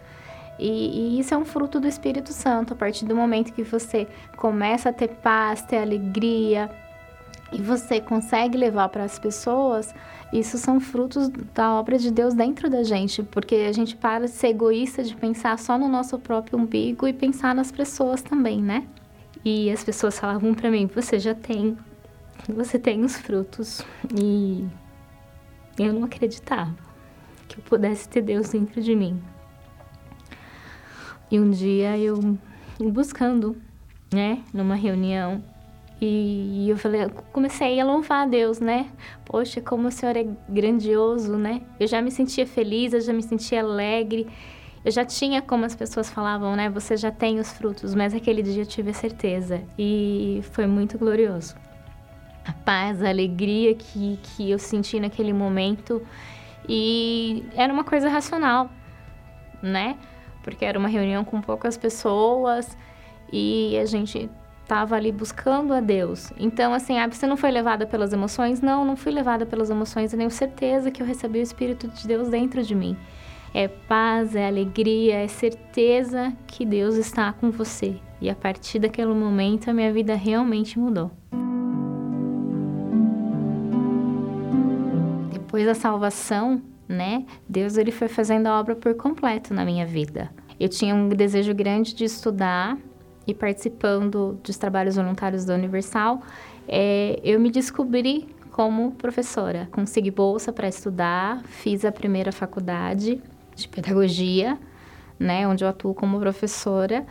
E, 0.60 1.16
e, 1.18 1.20
isso 1.20 1.34
é 1.34 1.38
um 1.38 1.46
fruto 1.46 1.80
do 1.80 1.88
Espírito 1.88 2.34
Santo. 2.34 2.74
A 2.74 2.76
partir 2.76 3.06
do 3.06 3.16
momento 3.16 3.52
que 3.52 3.64
você 3.64 4.08
começa 4.36 4.90
a 4.90 4.94
ter 4.94 5.10
paz, 5.10 5.64
ter 5.64 5.78
alegria, 5.78 6.70
e 7.52 7.62
você 7.62 8.02
consegue 8.02 8.58
levar 8.58 8.90
para 8.90 9.04
as 9.04 9.18
pessoas, 9.18 9.94
isso 10.34 10.58
são 10.58 10.80
frutos 10.80 11.30
da 11.54 11.74
obra 11.74 11.98
de 11.98 12.12
Deus 12.12 12.34
dentro 12.34 12.70
da 12.70 12.84
gente, 12.84 13.24
porque 13.24 13.56
a 13.56 13.72
gente 13.72 13.96
para 13.96 14.26
de 14.26 14.32
ser 14.32 14.48
egoísta, 14.48 15.04
de 15.04 15.16
pensar 15.16 15.58
só 15.58 15.78
no 15.78 15.88
nosso 15.88 16.20
próprio 16.20 16.60
umbigo 16.60 17.08
e 17.08 17.14
pensar 17.14 17.56
nas 17.56 17.72
pessoas 17.72 18.22
também, 18.22 18.62
né? 18.62 18.86
E 19.46 19.72
as 19.72 19.84
pessoas 19.84 20.20
falavam 20.20 20.54
para 20.54 20.70
mim: 20.70 20.88
você 20.88 21.18
já 21.20 21.34
tem, 21.34 21.78
você 22.50 22.78
tem 22.78 23.04
os 23.06 23.16
frutos. 23.16 23.82
E 24.20 24.68
eu 25.80 25.94
não 25.94 26.04
acreditava 26.04 26.76
que 27.48 27.58
eu 27.58 27.64
pudesse 27.64 28.10
ter 28.10 28.22
Deus 28.22 28.50
dentro 28.50 28.82
de 28.82 28.94
mim. 28.94 29.22
E 31.32 31.40
um 31.40 31.50
dia 31.50 31.98
eu 31.98 32.38
buscando, 32.80 33.56
né, 34.12 34.44
numa 34.54 34.76
reunião, 34.76 35.44
e 36.00 36.70
eu 36.70 36.78
falei, 36.78 37.10
comecei 37.32 37.80
a 37.80 37.86
louvar 37.86 38.24
a 38.24 38.28
Deus, 38.28 38.60
né? 38.60 38.92
Poxa, 39.26 39.60
como 39.60 39.88
o 39.88 39.92
Senhor 39.92 40.16
é 40.16 40.28
grandioso, 40.48 41.36
né? 41.38 41.64
Eu 41.80 41.88
já 41.88 42.02
me 42.02 42.12
sentia 42.12 42.46
feliz, 42.46 42.94
eu 42.94 43.02
já 43.02 43.12
me 43.12 43.24
sentia 43.24 43.62
alegre. 43.62 44.28
Eu 44.86 44.92
já 44.92 45.04
tinha, 45.04 45.42
como 45.42 45.66
as 45.66 45.76
pessoas 45.76 46.10
falavam, 46.10 46.56
né? 46.56 46.70
Você 46.70 46.96
já 46.96 47.12
tem 47.12 47.40
os 47.40 47.52
frutos, 47.52 47.96
mas 47.96 48.14
aquele 48.14 48.44
dia 48.44 48.62
eu 48.62 48.66
tive 48.66 48.92
a 48.92 48.94
certeza. 48.94 49.64
E 49.78 50.42
foi 50.52 50.68
muito 50.68 51.00
glorioso. 51.00 51.56
A 52.46 52.54
paz, 52.54 53.02
a 53.02 53.10
alegria 53.10 53.74
que, 53.74 54.20
que 54.22 54.52
eu 54.52 54.60
senti 54.60 55.00
naquele 55.00 55.34
momento. 55.34 56.06
E 56.70 57.44
era 57.56 57.74
uma 57.74 57.84
coisa 57.84 58.08
racional, 58.08 58.70
né? 59.64 59.98
Porque 60.44 60.64
era 60.64 60.78
uma 60.78 60.88
reunião 60.88 61.26
com 61.26 61.42
poucas 61.42 61.76
pessoas 61.76 62.78
e 63.34 63.78
a 63.80 63.86
gente 63.86 64.30
estava 64.68 64.98
ali 64.98 65.14
buscando 65.14 65.74
a 65.74 65.80
Deus. 65.80 66.34
Então, 66.38 66.74
assim, 66.74 67.00
ah, 67.00 67.08
você 67.08 67.26
não 67.26 67.38
foi 67.38 67.52
levada 67.52 67.88
pelas 67.88 68.12
emoções? 68.12 68.60
Não, 68.60 68.84
não 68.84 68.98
fui 68.98 69.14
levada 69.14 69.46
pelas 69.46 69.70
emoções. 69.70 70.12
Eu 70.12 70.20
tenho 70.20 70.30
certeza 70.30 70.92
que 70.92 71.02
eu 71.02 71.08
recebi 71.08 71.40
o 71.40 71.42
Espírito 71.42 71.88
de 71.88 72.06
Deus 72.06 72.28
dentro 72.28 72.62
de 72.62 72.76
mim. 72.76 72.98
É 73.54 73.70
paz, 73.70 74.36
é 74.36 74.46
alegria, 74.46 75.16
é 75.24 75.28
certeza 75.30 76.34
que 76.46 76.66
Deus 76.66 76.96
está 76.96 77.32
com 77.32 77.50
você. 77.50 77.96
E 78.20 78.30
a 78.30 78.36
partir 78.36 78.80
daquele 78.80 79.14
momento, 79.14 79.70
a 79.70 79.74
minha 79.74 79.92
vida 79.94 80.16
realmente 80.16 80.78
mudou. 80.78 81.12
Depois 85.32 85.66
da 85.66 85.74
salvação, 85.74 86.62
né? 86.90 87.26
Deus 87.48 87.78
ele 87.78 87.92
foi 87.92 88.10
fazendo 88.10 88.48
a 88.48 88.60
obra 88.60 88.76
por 88.76 88.94
completo 88.96 89.54
na 89.54 89.64
minha 89.64 89.86
vida. 89.86 90.30
Eu 90.60 90.68
tinha 90.68 90.94
um 90.94 91.08
desejo 91.08 91.54
grande 91.54 91.96
de 91.96 92.04
estudar, 92.04 92.78
e 93.28 93.34
participando 93.34 94.40
dos 94.42 94.58
trabalhos 94.58 94.96
voluntários 94.96 95.44
da 95.44 95.54
Universal, 95.54 96.22
é, 96.68 97.20
eu 97.24 97.40
me 97.40 97.52
descobri 97.52 98.28
como 98.52 98.92
professora. 98.94 99.68
Consegui 99.72 100.10
bolsa 100.10 100.52
para 100.52 100.68
estudar, 100.68 101.44
fiz 101.44 101.86
a 101.86 101.92
primeira 101.92 102.32
faculdade 102.32 103.22
de 103.54 103.68
pedagogia, 103.68 104.58
né, 105.20 105.48
onde 105.48 105.64
eu 105.64 105.68
atuo 105.68 105.94
como 105.94 106.20
professora. 106.20 107.06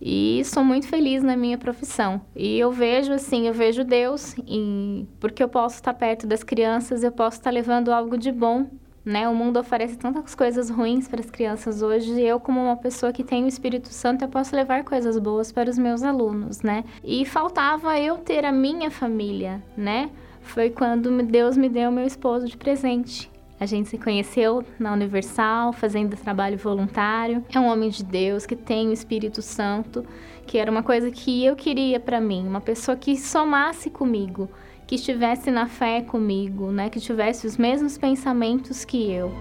E 0.00 0.42
sou 0.44 0.62
muito 0.62 0.86
feliz 0.86 1.22
na 1.22 1.36
minha 1.36 1.56
profissão. 1.56 2.20
E 2.34 2.58
eu 2.58 2.70
vejo 2.70 3.12
assim, 3.12 3.48
eu 3.48 3.54
vejo 3.54 3.82
Deus 3.82 4.36
em 4.46 5.08
porque 5.18 5.42
eu 5.42 5.48
posso 5.48 5.76
estar 5.76 5.94
perto 5.94 6.26
das 6.26 6.44
crianças, 6.44 7.02
eu 7.02 7.10
posso 7.10 7.38
estar 7.38 7.50
levando 7.50 7.90
algo 7.90 8.18
de 8.18 8.30
bom 8.30 8.68
né? 9.06 9.28
O 9.28 9.34
mundo 9.34 9.60
oferece 9.60 9.96
tantas 9.96 10.34
coisas 10.34 10.68
ruins 10.68 11.06
para 11.06 11.20
as 11.20 11.30
crianças 11.30 11.80
hoje 11.80 12.10
e 12.10 12.26
eu, 12.26 12.40
como 12.40 12.60
uma 12.60 12.76
pessoa 12.76 13.12
que 13.12 13.22
tem 13.22 13.44
o 13.44 13.48
Espírito 13.48 13.88
Santo, 13.88 14.24
eu 14.24 14.28
posso 14.28 14.54
levar 14.56 14.82
coisas 14.82 15.16
boas 15.16 15.52
para 15.52 15.70
os 15.70 15.78
meus 15.78 16.02
alunos, 16.02 16.60
né? 16.60 16.84
E 17.04 17.24
faltava 17.24 17.96
eu 18.00 18.18
ter 18.18 18.44
a 18.44 18.50
minha 18.50 18.90
família, 18.90 19.62
né? 19.76 20.10
Foi 20.40 20.70
quando 20.70 21.22
Deus 21.22 21.56
me 21.56 21.68
deu 21.68 21.92
meu 21.92 22.04
esposo 22.04 22.46
de 22.46 22.56
presente. 22.56 23.30
A 23.58 23.64
gente 23.64 23.88
se 23.88 23.96
conheceu 23.96 24.64
na 24.78 24.92
Universal, 24.92 25.72
fazendo 25.72 26.16
trabalho 26.16 26.58
voluntário. 26.58 27.44
É 27.54 27.60
um 27.60 27.66
homem 27.66 27.88
de 27.88 28.04
Deus 28.04 28.44
que 28.44 28.56
tem 28.56 28.88
o 28.88 28.92
Espírito 28.92 29.40
Santo, 29.40 30.04
que 30.46 30.58
era 30.58 30.70
uma 30.70 30.82
coisa 30.82 31.10
que 31.12 31.44
eu 31.44 31.54
queria 31.54 31.98
para 31.98 32.20
mim, 32.20 32.46
uma 32.46 32.60
pessoa 32.60 32.96
que 32.96 33.16
somasse 33.16 33.88
comigo, 33.88 34.50
que 34.86 34.94
estivesse 34.94 35.50
na 35.50 35.66
fé 35.66 36.00
comigo, 36.00 36.70
né? 36.70 36.88
Que 36.88 37.00
tivesse 37.00 37.46
os 37.46 37.56
mesmos 37.56 37.98
pensamentos 37.98 38.84
que 38.84 39.10
eu. 39.10 39.32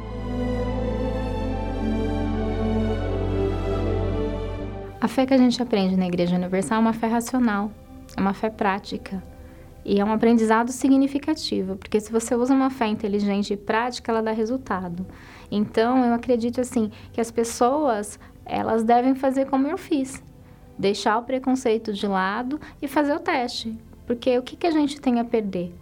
A 4.99 5.07
fé 5.07 5.25
que 5.25 5.33
a 5.35 5.37
gente 5.37 5.61
aprende 5.61 5.95
na 5.95 6.07
Igreja 6.07 6.35
Universal 6.35 6.77
é 6.77 6.81
uma 6.81 6.93
fé 6.93 7.05
racional, 7.05 7.71
é 8.17 8.19
uma 8.19 8.33
fé 8.33 8.49
prática. 8.49 9.23
E 9.85 9.99
é 9.99 10.03
um 10.03 10.11
aprendizado 10.11 10.71
significativo, 10.71 11.75
porque 11.75 11.99
se 11.99 12.11
você 12.11 12.33
usa 12.33 12.51
uma 12.51 12.71
fé 12.71 12.87
inteligente 12.87 13.53
e 13.53 13.57
prática, 13.57 14.11
ela 14.11 14.23
dá 14.23 14.31
resultado. 14.31 15.05
Então, 15.51 16.03
eu 16.03 16.11
acredito 16.11 16.59
assim 16.59 16.89
que 17.13 17.21
as 17.21 17.29
pessoas, 17.29 18.19
elas 18.43 18.83
devem 18.83 19.13
fazer 19.13 19.45
como 19.45 19.67
eu 19.67 19.77
fiz. 19.77 20.23
Deixar 20.75 21.19
o 21.19 21.21
preconceito 21.21 21.93
de 21.93 22.07
lado 22.07 22.59
e 22.81 22.87
fazer 22.87 23.13
o 23.13 23.19
teste. 23.19 23.77
Porque 24.05 24.37
o 24.37 24.43
que, 24.43 24.55
que 24.55 24.67
a 24.67 24.71
gente 24.71 25.01
tem 25.01 25.19
a 25.19 25.25
perder? 25.25 25.73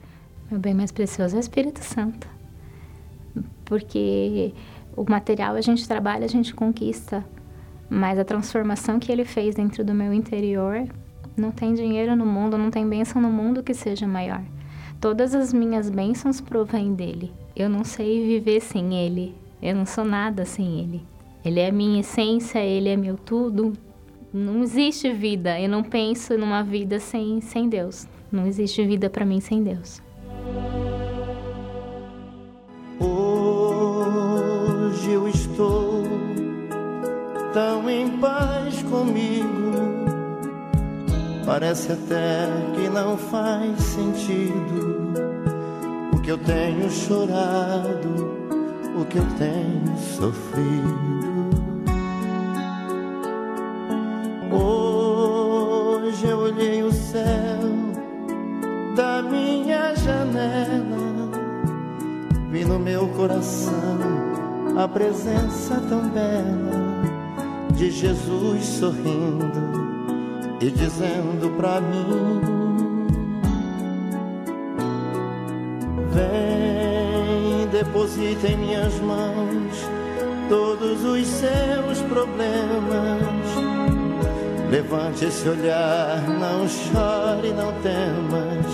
Meu 0.49 0.59
bem 0.59 0.73
mais 0.73 0.91
precioso 0.91 1.35
é 1.35 1.37
o 1.37 1.41
Espírito 1.41 1.83
Santo. 1.83 2.27
Porque 3.65 4.53
o 4.95 5.09
material 5.09 5.55
a 5.55 5.61
gente 5.61 5.87
trabalha, 5.87 6.25
a 6.25 6.29
gente 6.29 6.53
conquista. 6.53 7.25
Mas 7.89 8.17
a 8.17 8.23
transformação 8.23 8.99
que 8.99 9.11
ele 9.11 9.25
fez 9.25 9.55
dentro 9.55 9.83
do 9.83 9.93
meu 9.93 10.13
interior, 10.13 10.87
não 11.35 11.51
tem 11.51 11.73
dinheiro 11.73 12.15
no 12.15 12.25
mundo, 12.25 12.57
não 12.57 12.69
tem 12.69 12.87
bênção 12.87 13.21
no 13.21 13.29
mundo 13.29 13.63
que 13.63 13.73
seja 13.73 14.07
maior. 14.07 14.41
Todas 15.01 15.35
as 15.35 15.51
minhas 15.51 15.89
bênçãos 15.89 16.39
provêm 16.39 16.93
dele. 16.93 17.31
Eu 17.55 17.69
não 17.69 17.83
sei 17.83 18.25
viver 18.25 18.61
sem 18.61 18.95
ele. 18.95 19.35
Eu 19.61 19.75
não 19.75 19.85
sou 19.85 20.05
nada 20.05 20.45
sem 20.45 20.79
ele. 20.79 21.05
Ele 21.43 21.59
é 21.59 21.71
minha 21.71 21.99
essência, 21.99 22.59
ele 22.59 22.89
é 22.89 22.95
meu 22.95 23.17
tudo. 23.17 23.73
Não 24.33 24.63
existe 24.63 25.11
vida. 25.11 25.59
Eu 25.59 25.69
não 25.69 25.83
penso 25.83 26.37
numa 26.37 26.63
vida 26.63 26.99
sem, 26.99 27.41
sem 27.41 27.67
Deus. 27.67 28.07
Não 28.33 28.47
existe 28.47 28.83
vida 28.83 29.11
para 29.11 29.23
mim 29.23 29.39
sem 29.39 29.61
Deus. 29.61 30.01
Hoje 32.99 35.11
eu 35.11 35.27
estou 35.27 36.01
tão 37.53 37.87
em 37.87 38.17
paz 38.17 38.81
comigo. 38.89 39.45
Parece 41.45 41.91
até 41.91 42.47
que 42.73 42.89
não 42.89 43.15
faz 43.15 43.79
sentido 43.79 45.13
o 46.11 46.19
que 46.19 46.31
eu 46.31 46.37
tenho 46.39 46.89
chorado, 46.89 48.49
o 48.99 49.05
que 49.05 49.19
eu 49.19 49.25
tenho 49.37 49.95
sofrido. 50.17 51.53
Hoje 54.51 55.12
no 62.73 62.79
meu 62.79 63.07
coração 63.09 63.99
a 64.75 64.87
presença 64.87 65.79
tão 65.87 66.09
bela 66.09 67.03
de 67.75 67.91
Jesus 67.91 68.65
sorrindo 68.65 69.45
e 70.59 70.71
dizendo 70.71 71.55
pra 71.55 71.79
mim: 71.79 72.41
Vem, 76.09 77.67
deposita 77.67 78.47
em 78.47 78.57
minhas 78.57 78.99
mãos 79.01 79.87
todos 80.49 81.03
os 81.03 81.27
seus 81.27 81.99
problemas. 82.09 83.03
Levante 84.71 85.25
esse 85.25 85.47
olhar, 85.47 86.23
não 86.27 86.67
chore, 86.67 87.53
não 87.53 87.71
temas, 87.83 88.65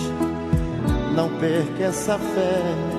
não 1.14 1.28
perca 1.38 1.84
essa 1.84 2.18
fé 2.18 2.99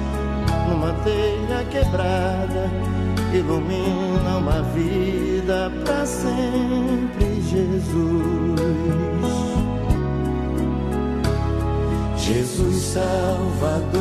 telha 1.03 1.63
quebrada 1.69 2.69
ilumina 3.33 4.37
uma 4.37 4.61
vida 4.73 5.71
para 5.83 6.05
sempre, 6.05 7.41
Jesus. 7.41 8.61
Jesus 12.17 12.75
Salvador, 12.93 13.91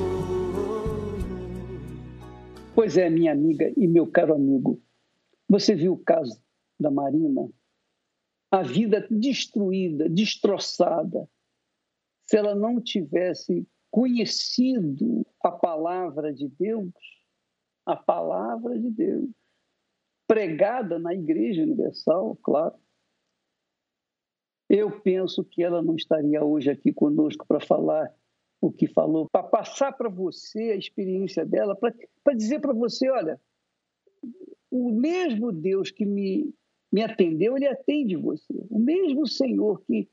Pois 2.73 2.95
é, 2.97 3.09
minha 3.09 3.33
amiga 3.33 3.71
e 3.75 3.85
meu 3.85 4.07
caro 4.07 4.33
amigo, 4.33 4.81
você 5.47 5.75
viu 5.75 5.93
o 5.93 6.03
caso 6.03 6.41
da 6.79 6.89
Marina? 6.89 7.49
A 8.49 8.61
vida 8.61 9.05
destruída, 9.11 10.07
destroçada. 10.09 11.29
Se 12.25 12.37
ela 12.37 12.55
não 12.55 12.81
tivesse 12.81 13.67
conhecido 13.89 15.25
a 15.43 15.51
palavra 15.51 16.33
de 16.33 16.47
Deus, 16.47 16.93
a 17.85 17.95
palavra 17.95 18.79
de 18.79 18.89
Deus, 18.89 19.29
pregada 20.25 20.97
na 20.97 21.13
Igreja 21.13 21.63
Universal, 21.63 22.37
claro, 22.37 22.75
eu 24.69 25.01
penso 25.01 25.43
que 25.43 25.61
ela 25.61 25.81
não 25.81 25.95
estaria 25.95 26.41
hoje 26.41 26.71
aqui 26.71 26.93
conosco 26.93 27.45
para 27.45 27.59
falar 27.59 28.09
o 28.61 28.71
que 28.71 28.87
falou, 28.87 29.27
para 29.27 29.41
passar 29.41 29.91
para 29.91 30.07
você 30.07 30.71
a 30.71 30.75
experiência 30.75 31.43
dela, 31.43 31.75
para 31.75 32.35
dizer 32.35 32.61
para 32.61 32.71
você: 32.71 33.09
olha, 33.09 33.41
o 34.69 34.91
mesmo 34.91 35.51
Deus 35.51 35.89
que 35.89 36.05
me, 36.05 36.53
me 36.91 37.01
atendeu, 37.01 37.57
ele 37.57 37.67
atende 37.67 38.15
você. 38.15 38.53
O 38.69 38.77
mesmo 38.77 39.27
Senhor 39.27 39.81
que, 39.83 40.07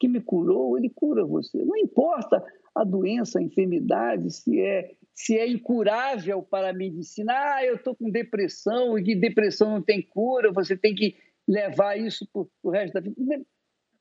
que 0.00 0.08
me 0.08 0.20
curou, 0.20 0.76
ele 0.76 0.90
cura 0.90 1.24
você. 1.24 1.64
Não 1.64 1.76
importa 1.76 2.44
a 2.74 2.82
doença, 2.82 3.38
a 3.38 3.42
enfermidade, 3.42 4.30
se 4.32 4.60
é, 4.60 4.96
se 5.14 5.38
é 5.38 5.48
incurável 5.48 6.42
para 6.42 6.70
a 6.70 6.74
medicina. 6.74 7.32
Ah, 7.32 7.64
eu 7.64 7.76
estou 7.76 7.94
com 7.94 8.10
depressão 8.10 8.98
e 8.98 9.14
depressão 9.14 9.70
não 9.70 9.82
tem 9.82 10.02
cura, 10.02 10.52
você 10.52 10.76
tem 10.76 10.94
que 10.96 11.16
levar 11.46 11.96
isso 11.96 12.26
para 12.32 12.44
o 12.62 12.70
resto 12.70 12.94
da 12.94 13.00
vida. 13.00 13.40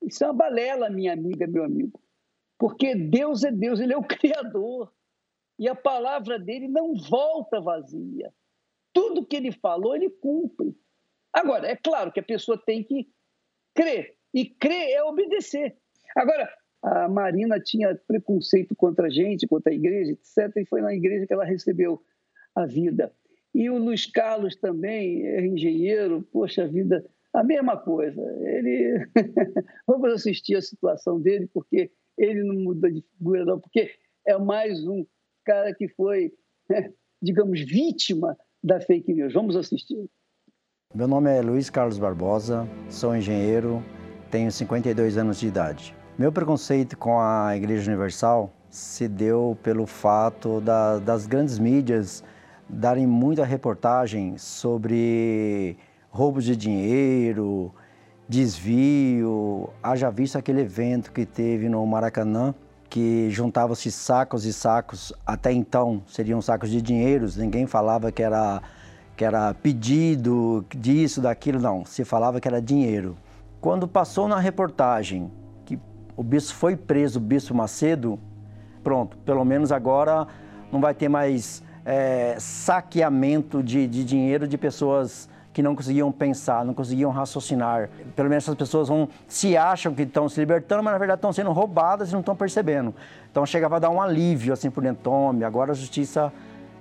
Isso 0.01 0.23
é 0.23 0.27
uma 0.27 0.33
balela, 0.33 0.89
minha 0.89 1.13
amiga, 1.13 1.45
meu 1.47 1.63
amigo. 1.63 1.99
Porque 2.57 2.95
Deus 2.95 3.43
é 3.43 3.51
Deus, 3.51 3.79
Ele 3.79 3.93
é 3.93 3.97
o 3.97 4.03
Criador. 4.07 4.91
E 5.59 5.67
a 5.67 5.75
palavra 5.75 6.37
dele 6.37 6.67
não 6.67 6.95
volta 6.95 7.59
vazia. 7.59 8.31
Tudo 8.93 9.25
que 9.25 9.35
ele 9.35 9.51
falou, 9.51 9.95
ele 9.95 10.09
cumpre. 10.09 10.75
Agora, 11.33 11.67
é 11.67 11.75
claro 11.75 12.11
que 12.11 12.19
a 12.19 12.23
pessoa 12.23 12.61
tem 12.63 12.83
que 12.83 13.09
crer. 13.75 14.15
E 14.33 14.45
crer 14.45 14.91
é 14.91 15.03
obedecer. 15.03 15.75
Agora, 16.15 16.47
a 16.83 17.07
Marina 17.07 17.59
tinha 17.59 17.95
preconceito 18.07 18.75
contra 18.75 19.07
a 19.07 19.09
gente, 19.09 19.47
contra 19.47 19.71
a 19.71 19.75
igreja, 19.75 20.11
etc. 20.11 20.55
E 20.57 20.65
foi 20.65 20.81
na 20.81 20.93
igreja 20.93 21.25
que 21.25 21.33
ela 21.33 21.45
recebeu 21.45 22.01
a 22.55 22.65
vida. 22.65 23.11
E 23.53 23.69
o 23.69 23.77
Luiz 23.77 24.05
Carlos 24.05 24.55
também 24.55 25.25
é 25.25 25.45
engenheiro, 25.45 26.21
poxa 26.31 26.67
vida, 26.67 27.03
a 27.33 27.43
mesma 27.43 27.77
coisa. 27.77 28.21
Ele. 28.41 29.07
Vamos 29.87 30.13
assistir 30.13 30.55
a 30.55 30.61
situação 30.61 31.19
dele, 31.19 31.47
porque 31.53 31.91
ele 32.17 32.43
não 32.43 32.55
muda 32.55 32.91
de 32.91 33.01
figura, 33.17 33.45
não, 33.45 33.59
porque 33.59 33.91
é 34.25 34.37
mais 34.37 34.85
um 34.85 35.05
cara 35.45 35.73
que 35.73 35.87
foi, 35.89 36.31
né, 36.69 36.91
digamos, 37.21 37.61
vítima 37.61 38.35
da 38.63 38.81
fake 38.81 39.13
news. 39.13 39.33
Vamos 39.33 39.55
assistir. 39.55 40.09
Meu 40.95 41.07
nome 41.07 41.29
é 41.29 41.41
Luiz 41.41 41.69
Carlos 41.69 41.99
Barbosa, 41.99 42.67
sou 42.89 43.15
engenheiro, 43.15 43.83
tenho 44.31 44.51
52 44.51 45.17
anos 45.17 45.39
de 45.39 45.47
idade. 45.47 45.95
Meu 46.17 46.31
preconceito 46.31 46.97
com 46.97 47.19
a 47.19 47.55
Igreja 47.55 47.91
Universal 47.91 48.51
se 48.69 49.07
deu 49.07 49.57
pelo 49.61 49.85
fato 49.85 50.59
da, 50.61 50.97
das 50.99 51.27
grandes 51.27 51.59
mídias 51.59 52.23
darem 52.69 53.05
muita 53.05 53.45
reportagem 53.45 54.37
sobre 54.37 55.77
roubos 56.09 56.43
de 56.43 56.55
dinheiro, 56.55 57.73
desvio, 58.27 59.69
haja 59.81 60.09
visto 60.09 60.37
aquele 60.37 60.61
evento 60.61 61.11
que 61.11 61.25
teve 61.25 61.69
no 61.69 61.85
Maracanã, 61.85 62.53
que 62.89 63.29
juntavam-se 63.29 63.91
sacos 63.91 64.45
e 64.45 64.53
sacos, 64.53 65.13
até 65.25 65.51
então 65.51 66.03
seriam 66.07 66.41
sacos 66.41 66.69
de 66.69 66.81
dinheiros, 66.81 67.37
ninguém 67.37 67.65
falava 67.65 68.11
que 68.11 68.21
era, 68.21 68.61
que 69.15 69.23
era 69.23 69.53
pedido 69.53 70.65
disso, 70.75 71.21
daquilo, 71.21 71.59
não, 71.59 71.85
se 71.85 72.03
falava 72.03 72.39
que 72.39 72.47
era 72.47 72.61
dinheiro. 72.61 73.15
Quando 73.61 73.87
passou 73.87 74.27
na 74.27 74.39
reportagem 74.39 75.31
que 75.65 75.79
o 76.15 76.23
bispo 76.23 76.53
foi 76.53 76.75
preso, 76.75 77.19
o 77.19 77.21
bispo 77.21 77.53
Macedo, 77.53 78.19
pronto, 78.83 79.17
pelo 79.19 79.43
menos 79.43 79.71
agora 79.71 80.27
não 80.71 80.79
vai 80.79 80.93
ter 80.93 81.09
mais 81.09 81.63
é, 81.85 82.35
saqueamento 82.39 83.63
de, 83.63 83.87
de 83.87 84.03
dinheiro 84.03 84.47
de 84.47 84.57
pessoas 84.57 85.29
que 85.57 85.63
não 85.63 85.75
conseguiam 85.75 86.11
pensar, 86.11 86.63
não 86.63 86.71
conseguiam 86.71 87.09
raciocinar. 87.09 87.89
Pelo 88.15 88.29
menos 88.29 88.43
essas 88.43 88.53
pessoas 88.53 88.89
vão, 88.89 89.09
se 89.27 89.57
acham 89.57 89.91
que 89.91 90.03
estão 90.03 90.29
se 90.29 90.39
libertando, 90.39 90.83
mas 90.83 90.93
na 90.93 90.99
verdade 90.99 91.17
estão 91.17 91.33
sendo 91.33 91.51
roubadas 91.51 92.09
e 92.09 92.13
não 92.13 92.19
estão 92.19 92.35
percebendo. 92.35 92.93
Então 93.31 93.43
chegava 93.43 93.77
a 93.77 93.79
dar 93.79 93.89
um 93.89 93.99
alívio 93.99 94.53
assim 94.53 94.69
por 94.69 94.83
dentro, 94.83 95.01
tome, 95.01 95.43
agora 95.43 95.71
a 95.71 95.73
justiça 95.73 96.31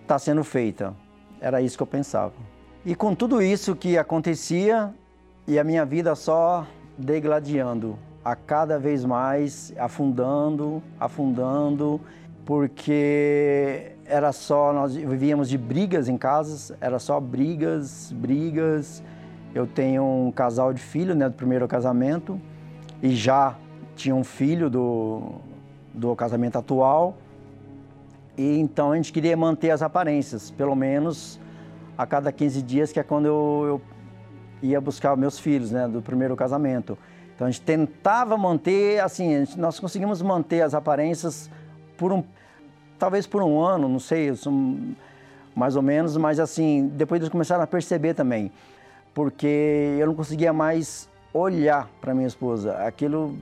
está 0.02 0.18
sendo 0.18 0.44
feita. 0.44 0.92
Era 1.40 1.62
isso 1.62 1.74
que 1.74 1.82
eu 1.82 1.86
pensava. 1.86 2.34
E 2.84 2.94
com 2.94 3.14
tudo 3.14 3.40
isso 3.40 3.74
que 3.74 3.96
acontecia, 3.96 4.92
e 5.46 5.58
a 5.58 5.64
minha 5.64 5.86
vida 5.86 6.14
só 6.14 6.66
degladiando, 6.98 7.98
a 8.22 8.36
cada 8.36 8.78
vez 8.78 9.06
mais 9.06 9.72
afundando, 9.78 10.82
afundando, 11.00 11.98
porque 12.44 13.95
era 14.08 14.32
só, 14.32 14.72
nós 14.72 14.94
vivíamos 14.94 15.48
de 15.48 15.58
brigas 15.58 16.08
em 16.08 16.16
casas, 16.16 16.72
era 16.80 16.98
só 16.98 17.20
brigas, 17.20 18.12
brigas. 18.12 19.02
Eu 19.54 19.66
tenho 19.66 20.04
um 20.04 20.30
casal 20.30 20.72
de 20.72 20.80
filhos, 20.80 21.16
né, 21.16 21.28
do 21.28 21.34
primeiro 21.34 21.66
casamento, 21.66 22.40
e 23.02 23.14
já 23.14 23.56
tinha 23.94 24.14
um 24.14 24.24
filho 24.24 24.68
do, 24.68 25.36
do 25.92 26.14
casamento 26.14 26.58
atual. 26.58 27.16
E 28.36 28.58
então 28.58 28.92
a 28.92 28.96
gente 28.96 29.12
queria 29.12 29.36
manter 29.36 29.70
as 29.70 29.82
aparências, 29.82 30.50
pelo 30.50 30.74
menos 30.74 31.40
a 31.96 32.06
cada 32.06 32.30
15 32.30 32.62
dias, 32.62 32.92
que 32.92 33.00
é 33.00 33.02
quando 33.02 33.26
eu, 33.26 33.62
eu 33.66 33.82
ia 34.62 34.80
buscar 34.80 35.16
meus 35.16 35.38
filhos, 35.38 35.70
né, 35.70 35.88
do 35.88 36.02
primeiro 36.02 36.36
casamento. 36.36 36.98
Então 37.34 37.46
a 37.46 37.50
gente 37.50 37.62
tentava 37.62 38.36
manter, 38.36 39.00
assim, 39.02 39.30
gente, 39.30 39.58
nós 39.58 39.80
conseguimos 39.80 40.22
manter 40.22 40.62
as 40.62 40.74
aparências 40.74 41.50
por 41.96 42.12
um 42.12 42.22
talvez 42.98 43.26
por 43.26 43.42
um 43.42 43.60
ano, 43.60 43.88
não 43.88 43.98
sei, 43.98 44.32
mais 45.54 45.76
ou 45.76 45.82
menos, 45.82 46.16
mas 46.16 46.38
assim, 46.38 46.88
depois 46.94 47.20
eles 47.20 47.30
começaram 47.30 47.62
a 47.62 47.66
perceber 47.66 48.14
também, 48.14 48.52
porque 49.14 49.96
eu 49.98 50.06
não 50.06 50.14
conseguia 50.14 50.52
mais 50.52 51.08
olhar 51.32 51.88
para 52.00 52.14
minha 52.14 52.26
esposa. 52.26 52.74
Aquilo 52.86 53.36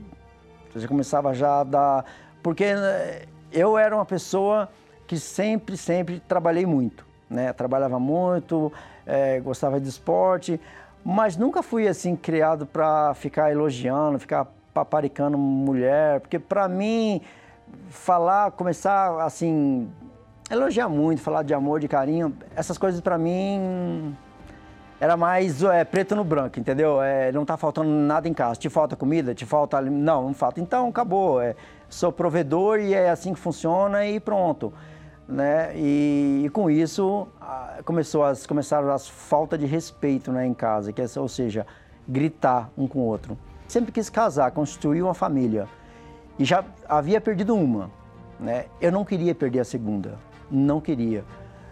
já 0.75 0.89
começava 0.89 1.35
já 1.35 1.61
a 1.61 1.65
dar. 1.65 2.05
Porque 2.43 2.65
eh, 2.65 3.27
eu 3.53 3.79
era 3.79 3.95
uma 3.95 4.05
pessoa 4.05 4.69
que 5.07 5.19
sempre, 5.19 5.77
sempre 5.77 6.21
trabalhei 6.21 6.67
muito, 6.67 7.07
né? 7.29 7.53
Trabalhava 7.53 7.99
muito, 7.99 8.73
é, 9.07 9.41
gostava 9.41 9.81
de 9.81 9.89
esporte, 9.89 10.61
mas 11.05 11.37
nunca 11.37 11.63
fui 11.63 11.87
assim 11.87 12.17
criado 12.17 12.67
para 12.67 13.15
ficar 13.15 13.51
elogiando, 13.53 14.19
ficar 14.19 14.47
paparicando 14.73 15.39
mulher, 15.39 16.21
porque 16.21 16.39
para 16.39 16.69
mim 16.69 17.21
falar, 17.89 18.51
começar 18.53 19.21
assim, 19.23 19.91
elogiar 20.51 20.89
muito, 20.89 21.21
falar 21.21 21.43
de 21.43 21.55
amor, 21.55 21.81
de 21.81 21.89
carinho, 21.89 22.37
essas 22.55 22.79
coisas 22.79 23.01
para 23.01 23.19
mim 23.19 24.15
era 25.01 25.17
mais 25.17 25.63
é, 25.63 25.85
preto 25.85 26.15
no 26.15 26.25
branco, 26.25 26.59
entendeu? 26.59 27.03
É, 27.03 27.31
não 27.33 27.45
tá 27.45 27.57
faltando 27.57 27.91
nada 27.91 28.29
em 28.29 28.33
casa. 28.33 28.59
Te 28.59 28.71
falta 28.71 28.97
comida? 28.97 29.35
Te 29.35 29.45
falta. 29.45 29.81
Não, 29.81 30.23
não 30.23 30.35
falta. 30.35 30.61
Então 30.61 30.89
acabou. 30.89 31.41
É, 31.41 31.55
sou 31.89 32.11
provedor 32.11 32.79
e 32.79 32.95
é 32.95 33.11
assim 33.11 33.35
que 33.35 33.41
funciona 33.41 34.07
e 34.07 34.19
pronto. 34.19 34.73
Né? 35.29 35.73
E, 35.75 36.43
e 36.47 36.49
com 36.51 36.71
isso 36.71 37.29
começou 37.85 38.25
as, 38.25 38.47
começaram 38.47 38.91
as 38.91 39.09
falta 39.09 39.57
de 39.59 39.67
respeito 39.67 40.31
né, 40.31 40.47
em 40.47 40.55
casa, 40.55 40.93
que 40.93 41.01
é, 41.01 41.07
ou 41.17 41.29
seja, 41.29 41.67
gritar 42.07 42.71
um 42.77 42.87
com 42.87 43.01
o 43.01 43.05
outro. 43.05 43.37
Sempre 43.67 43.91
quis 43.93 44.09
casar, 44.09 44.51
constituir 44.53 45.03
uma 45.03 45.15
família 45.15 45.67
e 46.39 46.45
já 46.45 46.65
havia 46.89 47.21
perdido 47.21 47.55
uma, 47.55 47.91
né? 48.39 48.67
Eu 48.81 48.91
não 48.91 49.05
queria 49.05 49.35
perder 49.35 49.61
a 49.61 49.65
segunda, 49.65 50.19
não 50.51 50.81
queria. 50.81 51.25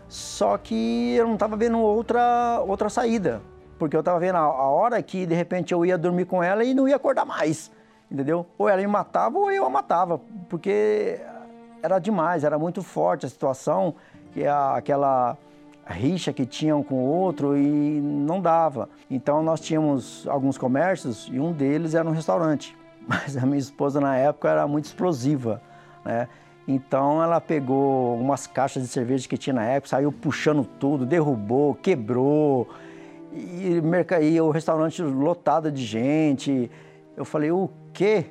Só 0.09 0.59
que 0.59 1.15
eu 1.15 1.27
não 1.27 1.35
estava 1.35 1.57
vendo 1.57 1.79
outra, 1.79 2.63
outra 2.67 2.89
saída, 2.89 3.41
porque 3.79 3.97
eu 3.97 4.01
estava 4.01 4.19
vendo 4.19 4.37
a, 4.37 4.41
a, 4.41 4.69
hora 4.69 5.03
que 5.03 5.25
de 5.27 5.35
repente 5.35 5.73
eu 5.73 5.85
ia 5.85 5.97
dormir 5.97 6.27
com 6.27 6.43
ela 6.43 6.63
e 6.63 6.75
não 6.75 6.87
ia 6.87 6.97
acordar 6.97 7.25
mais, 7.25 7.71
entendeu? 8.11 8.47
Ou 8.59 8.69
ela 8.69 8.81
me 8.81 8.87
matava 8.87 9.39
ou 9.39 9.51
eu 9.51 9.65
a 9.65 9.71
matava, 9.71 10.21
porque 10.49 11.19
era 11.83 11.99
demais, 11.99 12.45
era 12.45 12.59
muito 12.59 12.83
forte 12.83 13.27
a 13.27 13.29
situação, 13.29 13.95
que 14.33 14.47
a, 14.47 14.77
aquela 14.77 15.37
rixa 15.87 16.33
que 16.33 16.47
tinham 16.47 16.83
com 16.83 16.95
o 16.95 17.09
outro 17.09 17.57
e 17.57 18.01
não 18.01 18.41
dava. 18.41 18.89
Então 19.11 19.43
nós 19.43 19.61
tínhamos 19.61 20.27
alguns 20.29 20.57
comércios 20.57 21.29
e 21.33 21.41
um 21.41 21.53
deles 21.53 21.95
era 21.95 22.09
um 22.09 22.13
restaurante. 22.13 22.77
mas 23.09 23.37
a 23.37 23.47
minha 23.47 23.59
esposa 23.59 24.01
na 24.01 24.17
época 24.17 24.49
era 24.49 24.67
muito 24.67 24.87
explosiva, 24.87 25.61
né? 26.05 26.29
Então 26.67 27.23
ela 27.23 27.41
pegou 27.41 28.17
umas 28.17 28.47
caixas 28.47 28.83
de 28.83 28.89
cerveja 28.89 29.29
que 29.29 29.37
tinha 29.37 29.55
na 29.55 29.65
época, 29.65 29.89
saiu 29.89 30.13
puxando 30.13 30.65
tudo, 30.65 31.05
derrubou, 31.05 31.75
quebrou, 31.75 32.69
e, 33.33 33.81
e 34.23 34.41
o 34.41 34.51
restaurante 34.51 35.03
lotado 35.03 35.73
de 35.73 35.85
gente. 35.85 36.71
Eu 37.17 37.25
falei, 37.25 37.51
o 37.51 37.69
quê? 37.93 38.27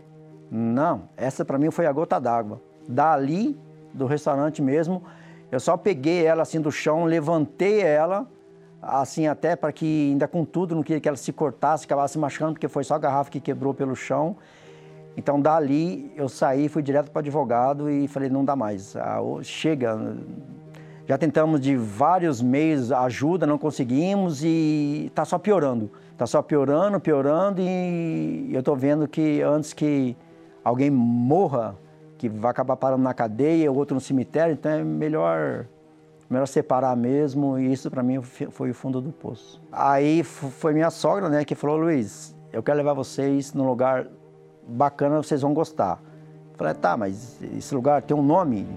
Não, 0.49 1.10
essa 1.17 1.43
para 1.43 1.57
mim 1.57 1.71
foi 1.71 1.86
a 1.86 1.91
gota 1.91 2.19
d'água. 2.19 2.62
Dali, 2.88 3.60
do 3.93 4.05
restaurante 4.05 4.62
mesmo, 4.62 5.03
eu 5.51 5.60
só 5.60 5.75
peguei 5.75 6.25
ela 6.25 6.43
assim 6.43 6.62
do 6.62 6.71
chão, 6.71 7.03
levantei 7.03 7.81
ela, 7.81 8.27
assim 8.81 9.27
até 9.27 9.55
para 9.55 9.71
que 9.71 10.12
ainda 10.12 10.27
com 10.27 10.45
tudo, 10.45 10.75
não 10.75 10.84
queria 10.84 10.99
que 10.99 11.07
ela 11.07 11.17
se 11.17 11.34
cortasse, 11.34 11.86
acabasse 11.86 12.17
machucando, 12.17 12.53
porque 12.53 12.67
foi 12.67 12.84
só 12.84 12.95
a 12.95 12.99
garrafa 12.99 13.29
que 13.29 13.39
quebrou 13.39 13.73
pelo 13.73 13.95
chão. 13.95 14.38
Então, 15.15 15.41
dali, 15.41 16.12
eu 16.15 16.30
saí, 16.30 16.69
fui 16.69 16.82
direto 16.82 17.12
para 17.12 17.19
o 17.19 17.21
advogado 17.21 17.89
e 17.89 18.08
falei, 18.08 18.30
não 18.30 18.45
dá 18.45 18.56
mais, 18.56 18.95
ah, 18.95 19.19
chega. 19.43 19.97
Já 21.06 21.17
tentamos 21.17 21.60
de 21.60 21.76
vários 21.76 22.41
meios 22.41 22.91
ajuda, 22.91 23.45
não 23.45 23.58
conseguimos 23.58 24.43
e 24.43 25.08
está 25.08 25.26
só 25.26 25.38
piorando. 25.38 25.91
Está 26.12 26.26
só 26.26 26.41
piorando, 26.41 27.00
piorando 27.00 27.62
e 27.62 28.50
eu 28.54 28.60
estou 28.60 28.76
vendo 28.76 29.08
que 29.08 29.41
antes 29.41 29.74
que 29.74 30.15
alguém 30.63 30.89
morra, 30.89 31.76
que 32.17 32.30
vai 32.30 32.52
acabar 32.52 32.78
parando 32.78 33.04
na 33.04 33.13
cadeia, 33.13 33.71
outro 33.71 33.95
no 33.95 34.00
cemitério, 34.00 34.54
então 34.54 34.71
é 34.71 34.84
melhor, 34.84 35.65
melhor 36.30 36.45
separar 36.47 36.95
mesmo 36.95 37.58
e 37.58 37.74
isso 37.74 37.89
para 37.89 38.04
mim 38.04 38.21
foi 38.21 38.69
o 38.69 38.74
fundo 38.74 39.02
do 39.02 39.12
poço. 39.12 39.62
Aí 39.71 40.24
foi 40.24 40.74
minha 40.74 40.91
sogra, 40.91 41.28
né, 41.28 41.43
que 41.43 41.56
falou, 41.56 41.76
Luiz, 41.76 42.34
eu 42.54 42.63
quero 42.63 42.78
levar 42.78 42.93
vocês 42.93 43.54
num 43.54 43.65
lugar 43.65 44.08
bacana, 44.67 45.17
vocês 45.17 45.41
vão 45.41 45.54
gostar. 45.54 46.00
Falei, 46.56 46.74
tá, 46.74 46.95
mas 46.95 47.41
esse 47.41 47.74
lugar 47.74 48.02
tem 48.02 48.15
um 48.15 48.21
nome? 48.21 48.67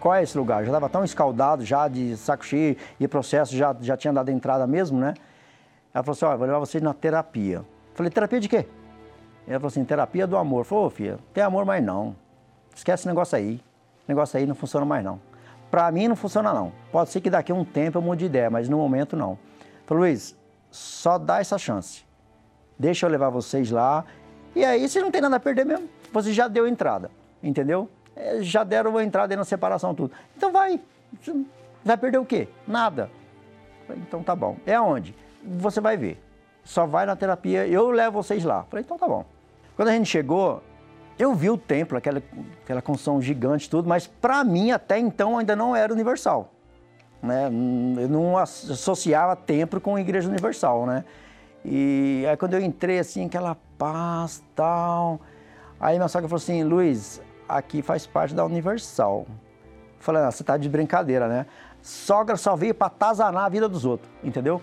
Qual 0.00 0.14
é 0.14 0.22
esse 0.22 0.36
lugar? 0.36 0.62
Já 0.62 0.68
estava 0.68 0.88
tão 0.88 1.04
escaldado, 1.04 1.64
já 1.64 1.88
de 1.88 2.16
saco 2.16 2.44
cheio, 2.44 2.76
e 3.00 3.08
processo 3.08 3.56
já, 3.56 3.74
já 3.80 3.96
tinha 3.96 4.12
dado 4.12 4.30
entrada 4.30 4.66
mesmo, 4.66 4.98
né? 4.98 5.14
Ela 5.92 6.04
falou 6.04 6.12
assim, 6.12 6.24
olha, 6.24 6.36
vou 6.36 6.46
levar 6.46 6.58
vocês 6.58 6.82
na 6.82 6.94
terapia. 6.94 7.64
Falei, 7.94 8.10
terapia 8.10 8.38
de 8.38 8.48
quê? 8.48 8.66
Ela 9.46 9.58
falou 9.58 9.68
assim, 9.68 9.84
terapia 9.84 10.26
do 10.26 10.36
amor. 10.36 10.64
Falei, 10.64 10.84
ô 10.84 10.90
filha, 10.90 11.18
tem 11.32 11.42
amor 11.42 11.64
mais 11.64 11.82
não. 11.82 12.14
Esquece 12.74 13.00
esse 13.00 13.08
negócio 13.08 13.36
aí. 13.36 13.54
Esse 13.54 14.08
negócio 14.08 14.38
aí 14.38 14.46
não 14.46 14.54
funciona 14.54 14.86
mais 14.86 15.04
não. 15.04 15.20
Pra 15.70 15.90
mim 15.90 16.08
não 16.08 16.16
funciona 16.16 16.52
não. 16.52 16.72
Pode 16.92 17.10
ser 17.10 17.20
que 17.20 17.28
daqui 17.28 17.50
a 17.50 17.54
um 17.54 17.64
tempo 17.64 17.98
eu 17.98 18.02
mude 18.02 18.20
de 18.20 18.26
ideia, 18.26 18.50
mas 18.50 18.68
no 18.68 18.76
momento 18.76 19.16
não. 19.16 19.38
Falei, 19.86 20.10
Luiz, 20.12 20.36
só 20.70 21.18
dá 21.18 21.40
essa 21.40 21.58
chance. 21.58 22.04
Deixa 22.78 23.06
eu 23.06 23.10
levar 23.10 23.30
vocês 23.30 23.70
lá 23.70 24.04
e 24.54 24.64
aí 24.64 24.88
você 24.88 25.00
não 25.00 25.10
tem 25.10 25.20
nada 25.20 25.36
a 25.36 25.40
perder 25.40 25.64
mesmo. 25.64 25.88
Você 26.12 26.32
já 26.32 26.48
deu 26.48 26.66
entrada, 26.66 27.10
entendeu? 27.42 27.88
É, 28.16 28.42
já 28.42 28.64
deram 28.64 28.90
uma 28.90 29.04
entrada 29.04 29.32
aí 29.32 29.36
na 29.36 29.44
separação, 29.44 29.94
tudo. 29.94 30.12
Então 30.36 30.50
vai. 30.50 30.80
Vai 31.84 31.96
perder 31.96 32.18
o 32.18 32.24
quê? 32.24 32.48
Nada. 32.66 33.10
Então 33.90 34.22
tá 34.22 34.34
bom. 34.34 34.56
É 34.66 34.80
onde? 34.80 35.14
Você 35.42 35.80
vai 35.80 35.96
ver. 35.96 36.22
Só 36.64 36.86
vai 36.86 37.06
na 37.06 37.16
terapia, 37.16 37.66
eu 37.66 37.90
levo 37.90 38.22
vocês 38.22 38.44
lá. 38.44 38.64
Falei, 38.64 38.84
então 38.84 38.98
tá 38.98 39.06
bom. 39.06 39.24
Quando 39.74 39.88
a 39.88 39.92
gente 39.92 40.06
chegou, 40.06 40.62
eu 41.18 41.34
vi 41.34 41.48
o 41.48 41.56
templo, 41.56 41.96
aquela, 41.96 42.22
aquela 42.62 42.82
construção 42.82 43.22
gigante 43.22 43.70
tudo, 43.70 43.88
mas 43.88 44.06
para 44.06 44.44
mim 44.44 44.70
até 44.70 44.98
então 44.98 45.38
ainda 45.38 45.56
não 45.56 45.74
era 45.74 45.92
universal. 45.92 46.52
Né? 47.22 47.46
Eu 47.46 48.08
não 48.08 48.36
associava 48.36 49.34
templo 49.34 49.80
com 49.80 49.98
igreja 49.98 50.28
universal, 50.28 50.86
né? 50.86 51.04
E 51.64 52.24
aí 52.28 52.36
quando 52.36 52.54
eu 52.54 52.60
entrei 52.60 52.98
assim, 52.98 53.26
aquela 53.26 53.56
paz 53.76 54.42
tal. 54.54 55.20
Aí 55.80 55.96
minha 55.96 56.08
sogra 56.08 56.28
falou 56.28 56.40
assim, 56.40 56.62
Luiz, 56.64 57.20
aqui 57.48 57.82
faz 57.82 58.06
parte 58.06 58.34
da 58.34 58.44
Universal. 58.44 59.26
Falei, 60.00 60.22
ah, 60.22 60.30
você 60.30 60.44
tá 60.44 60.56
de 60.56 60.68
brincadeira, 60.68 61.28
né? 61.28 61.46
Sogra 61.82 62.36
só 62.36 62.54
veio 62.56 62.74
para 62.74 62.88
atazanar 62.88 63.44
a 63.44 63.48
vida 63.48 63.68
dos 63.68 63.84
outros, 63.84 64.10
entendeu? 64.22 64.60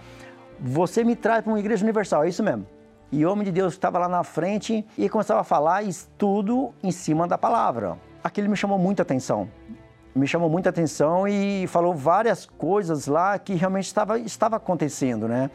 Você 0.59 1.03
me 1.03 1.15
traz 1.15 1.43
para 1.43 1.51
uma 1.51 1.59
igreja 1.59 1.83
universal, 1.83 2.23
é 2.23 2.29
isso 2.29 2.43
mesmo. 2.43 2.65
E 3.11 3.25
o 3.25 3.31
homem 3.31 3.45
de 3.45 3.51
Deus 3.51 3.73
estava 3.73 3.99
lá 3.99 4.07
na 4.07 4.23
frente 4.23 4.85
e 4.97 5.09
começava 5.09 5.41
a 5.41 5.43
falar 5.43 5.83
tudo 6.17 6.73
em 6.81 6.91
cima 6.91 7.27
da 7.27 7.37
palavra. 7.37 7.97
aquilo 8.23 8.49
me 8.49 8.55
chamou 8.55 8.77
muita 8.77 9.03
atenção. 9.03 9.49
Me 10.13 10.27
chamou 10.27 10.49
muita 10.49 10.69
atenção 10.69 11.27
e 11.27 11.67
falou 11.67 11.93
várias 11.93 12.45
coisas 12.45 13.07
lá 13.07 13.37
que 13.37 13.53
realmente 13.53 13.85
estava, 13.85 14.17
estava 14.17 14.55
acontecendo, 14.55 15.27
né? 15.27 15.51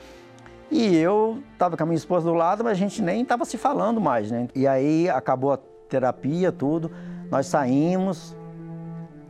E 0.71 0.97
eu 0.97 1.43
estava 1.53 1.77
com 1.77 1.83
a 1.83 1.87
minha 1.87 1.97
esposa 1.97 2.27
do 2.27 2.35
lado, 2.35 2.63
mas 2.63 2.73
a 2.73 2.77
gente 2.77 3.03
nem 3.03 3.23
estava 3.23 3.45
se 3.45 3.59
falando 3.59 4.01
mais, 4.01 4.31
né? 4.31 4.49
E 4.55 4.67
aí 4.67 5.11
acabou 5.11 5.53
a 5.53 5.59
terapia, 5.89 6.53
tudo. 6.53 6.91
Nós 7.29 7.47
saímos. 7.47 8.37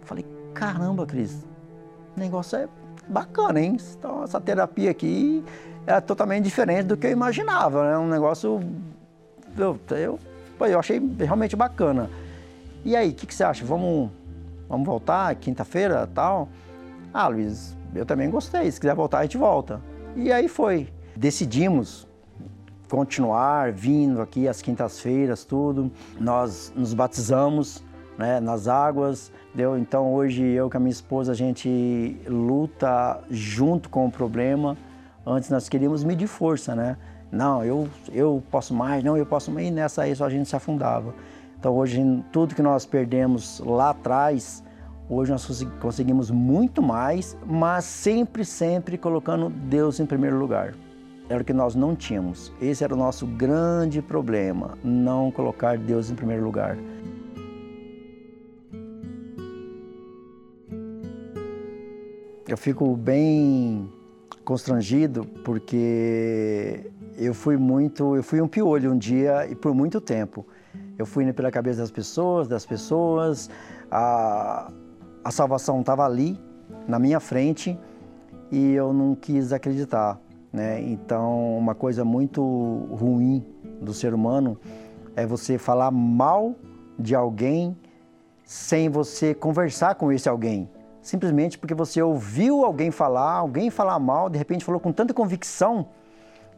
Falei, 0.02 0.26
caramba, 0.52 1.06
Cris, 1.06 1.46
o 2.16 2.20
negócio 2.20 2.58
é 2.58 2.68
bacana, 3.08 3.60
hein? 3.60 3.76
Então, 3.98 4.22
essa 4.22 4.40
terapia 4.40 4.90
aqui 4.90 5.42
é 5.86 5.98
totalmente 6.00 6.44
diferente 6.44 6.84
do 6.84 6.96
que 6.96 7.06
eu 7.06 7.10
imaginava, 7.10 7.90
né? 7.90 7.98
Um 7.98 8.08
negócio. 8.08 8.60
Eu, 9.56 9.78
eu, 9.90 10.18
eu 10.60 10.78
achei 10.78 11.00
realmente 11.18 11.56
bacana. 11.56 12.10
E 12.84 12.94
aí, 12.94 13.10
o 13.10 13.14
que, 13.14 13.26
que, 13.26 13.34
você 13.34 13.44
acha? 13.44 13.64
Vamos, 13.64 14.10
vamos 14.68 14.86
voltar 14.86 15.34
quinta-feira 15.36 16.06
tal? 16.14 16.48
Ah, 17.12 17.28
Luiz, 17.28 17.76
eu 17.94 18.04
também 18.04 18.30
gostei. 18.30 18.70
Se 18.70 18.78
quiser 18.78 18.94
voltar, 18.94 19.20
a 19.20 19.22
gente 19.22 19.38
volta. 19.38 19.80
E 20.14 20.30
aí 20.30 20.46
foi. 20.46 20.88
Decidimos 21.16 22.08
continuar 22.90 23.72
vindo 23.72 24.20
aqui 24.20 24.48
às 24.48 24.60
quintas-feiras, 24.60 25.44
tudo. 25.44 25.90
Nós 26.18 26.72
nos 26.74 26.92
batizamos 26.92 27.82
né, 28.18 28.40
nas 28.40 28.68
águas, 28.68 29.32
deu? 29.54 29.78
Então 29.78 30.12
hoje 30.12 30.44
eu 30.44 30.68
com 30.68 30.76
a 30.76 30.80
minha 30.80 30.90
esposa 30.90 31.32
a 31.32 31.34
gente 31.34 32.16
luta 32.26 33.20
junto 33.30 33.88
com 33.88 34.06
o 34.06 34.10
problema. 34.10 34.76
Antes 35.24 35.50
nós 35.50 35.68
queríamos 35.68 36.02
medir 36.02 36.26
força, 36.26 36.74
né? 36.74 36.96
Não, 37.30 37.64
eu, 37.64 37.88
eu 38.12 38.42
posso 38.50 38.74
mais, 38.74 39.04
não, 39.04 39.16
eu 39.16 39.24
posso 39.24 39.52
mais. 39.52 39.68
E 39.68 39.70
nessa 39.70 40.02
aí 40.02 40.14
só 40.14 40.24
a 40.24 40.30
gente 40.30 40.48
se 40.48 40.56
afundava. 40.56 41.14
Então 41.58 41.74
hoje 41.74 42.02
tudo 42.32 42.54
que 42.54 42.62
nós 42.62 42.84
perdemos 42.84 43.60
lá 43.64 43.90
atrás, 43.90 44.64
hoje 45.08 45.30
nós 45.30 45.64
conseguimos 45.80 46.30
muito 46.30 46.82
mais, 46.82 47.36
mas 47.46 47.84
sempre, 47.84 48.44
sempre 48.44 48.98
colocando 48.98 49.48
Deus 49.48 50.00
em 50.00 50.06
primeiro 50.06 50.36
lugar. 50.36 50.74
Era 51.30 51.42
o 51.42 51.44
que 51.44 51.52
nós 51.52 51.76
não 51.76 51.94
tínhamos. 51.94 52.52
Esse 52.60 52.82
era 52.82 52.92
o 52.92 52.96
nosso 52.96 53.24
grande 53.24 54.02
problema, 54.02 54.76
não 54.82 55.30
colocar 55.30 55.78
Deus 55.78 56.10
em 56.10 56.16
primeiro 56.16 56.42
lugar. 56.42 56.76
Eu 62.48 62.56
fico 62.56 62.96
bem 62.96 63.88
constrangido 64.44 65.24
porque 65.44 66.90
eu 67.16 67.32
fui 67.32 67.56
muito, 67.56 68.16
eu 68.16 68.24
fui 68.24 68.40
um 68.40 68.48
piolho 68.48 68.92
um 68.92 68.98
dia 68.98 69.46
e 69.48 69.54
por 69.54 69.72
muito 69.72 70.00
tempo. 70.00 70.44
Eu 70.98 71.06
fui 71.06 71.22
indo 71.22 71.32
pela 71.32 71.52
cabeça 71.52 71.78
das 71.80 71.92
pessoas, 71.92 72.48
das 72.48 72.66
pessoas, 72.66 73.48
a, 73.88 74.68
a 75.22 75.30
salvação 75.30 75.78
estava 75.78 76.04
ali, 76.04 76.36
na 76.88 76.98
minha 76.98 77.20
frente, 77.20 77.78
e 78.50 78.72
eu 78.72 78.92
não 78.92 79.14
quis 79.14 79.52
acreditar. 79.52 80.20
Né? 80.52 80.80
Então, 80.82 81.56
uma 81.56 81.74
coisa 81.74 82.04
muito 82.04 82.42
ruim 82.90 83.44
do 83.80 83.92
ser 83.92 84.14
humano 84.14 84.58
é 85.14 85.26
você 85.26 85.58
falar 85.58 85.90
mal 85.90 86.54
de 86.98 87.14
alguém 87.14 87.76
sem 88.44 88.88
você 88.88 89.34
conversar 89.34 89.94
com 89.94 90.10
esse 90.10 90.28
alguém. 90.28 90.68
Simplesmente 91.02 91.58
porque 91.58 91.74
você 91.74 92.02
ouviu 92.02 92.64
alguém 92.64 92.90
falar, 92.90 93.32
alguém 93.34 93.70
falar 93.70 93.98
mal, 93.98 94.28
de 94.28 94.36
repente 94.36 94.64
falou 94.64 94.80
com 94.80 94.92
tanta 94.92 95.14
convicção 95.14 95.86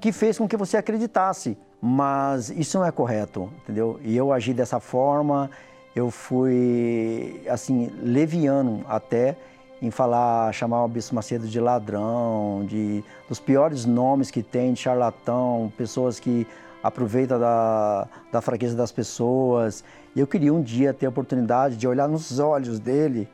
que 0.00 0.10
fez 0.10 0.38
com 0.38 0.48
que 0.48 0.56
você 0.56 0.76
acreditasse 0.76 1.56
mas 1.84 2.48
isso 2.50 2.78
não 2.78 2.86
é 2.86 2.92
correto, 2.92 3.50
entendeu? 3.64 3.98
E 4.04 4.16
eu 4.16 4.32
agi 4.32 4.54
dessa 4.54 4.78
forma, 4.78 5.50
eu 5.96 6.12
fui, 6.12 7.42
assim, 7.48 7.90
leviano 8.00 8.84
até 8.86 9.36
em 9.82 9.90
falar, 9.90 10.52
chamar 10.52 10.84
o 10.84 10.88
Bispo 10.88 11.14
Macedo 11.14 11.48
de 11.48 11.58
ladrão, 11.58 12.64
de 12.64 13.02
dos 13.28 13.40
piores 13.40 13.84
nomes 13.84 14.30
que 14.30 14.40
tem, 14.40 14.72
de 14.72 14.80
charlatão, 14.80 15.72
pessoas 15.76 16.20
que 16.20 16.46
aproveitam 16.80 17.38
da, 17.38 18.06
da 18.30 18.40
fraqueza 18.40 18.76
das 18.76 18.92
pessoas. 18.92 19.82
E 20.14 20.20
eu 20.20 20.26
queria 20.26 20.54
um 20.54 20.62
dia 20.62 20.94
ter 20.94 21.06
a 21.06 21.08
oportunidade 21.08 21.76
de 21.76 21.88
olhar 21.88 22.08
nos 22.08 22.38
olhos 22.38 22.78
dele 22.78 23.28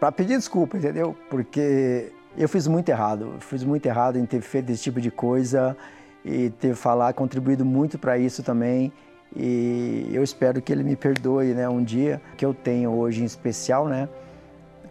para 0.00 0.10
pedir 0.10 0.38
desculpa, 0.38 0.78
entendeu? 0.78 1.14
Porque 1.28 2.10
eu 2.38 2.48
fiz 2.48 2.66
muito 2.66 2.88
errado, 2.88 3.34
fiz 3.40 3.62
muito 3.62 3.84
errado 3.84 4.18
em 4.18 4.24
ter 4.24 4.40
feito 4.40 4.72
esse 4.72 4.82
tipo 4.82 5.00
de 5.00 5.10
coisa 5.10 5.76
e 6.24 6.48
ter 6.50 6.74
falar 6.74 7.12
contribuído 7.12 7.66
muito 7.66 7.98
para 7.98 8.16
isso 8.16 8.42
também. 8.42 8.90
E 9.34 10.08
eu 10.12 10.22
espero 10.22 10.62
que 10.62 10.72
ele 10.72 10.82
me 10.82 10.96
perdoe, 10.96 11.52
né, 11.52 11.68
um 11.68 11.84
dia 11.84 12.20
que 12.36 12.44
eu 12.46 12.54
tenho 12.54 12.90
hoje 12.92 13.22
em 13.22 13.26
especial, 13.26 13.86
né, 13.86 14.08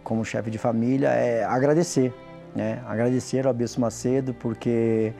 como 0.06 0.24
chefe 0.24 0.50
de 0.52 0.56
família, 0.56 1.08
é 1.08 1.42
agradecer, 1.42 2.14
né, 2.54 2.80
agradecer 2.86 3.44
ao 3.44 3.52
Bispo 3.52 3.80
Macedo 3.80 4.32
porque 4.32 5.12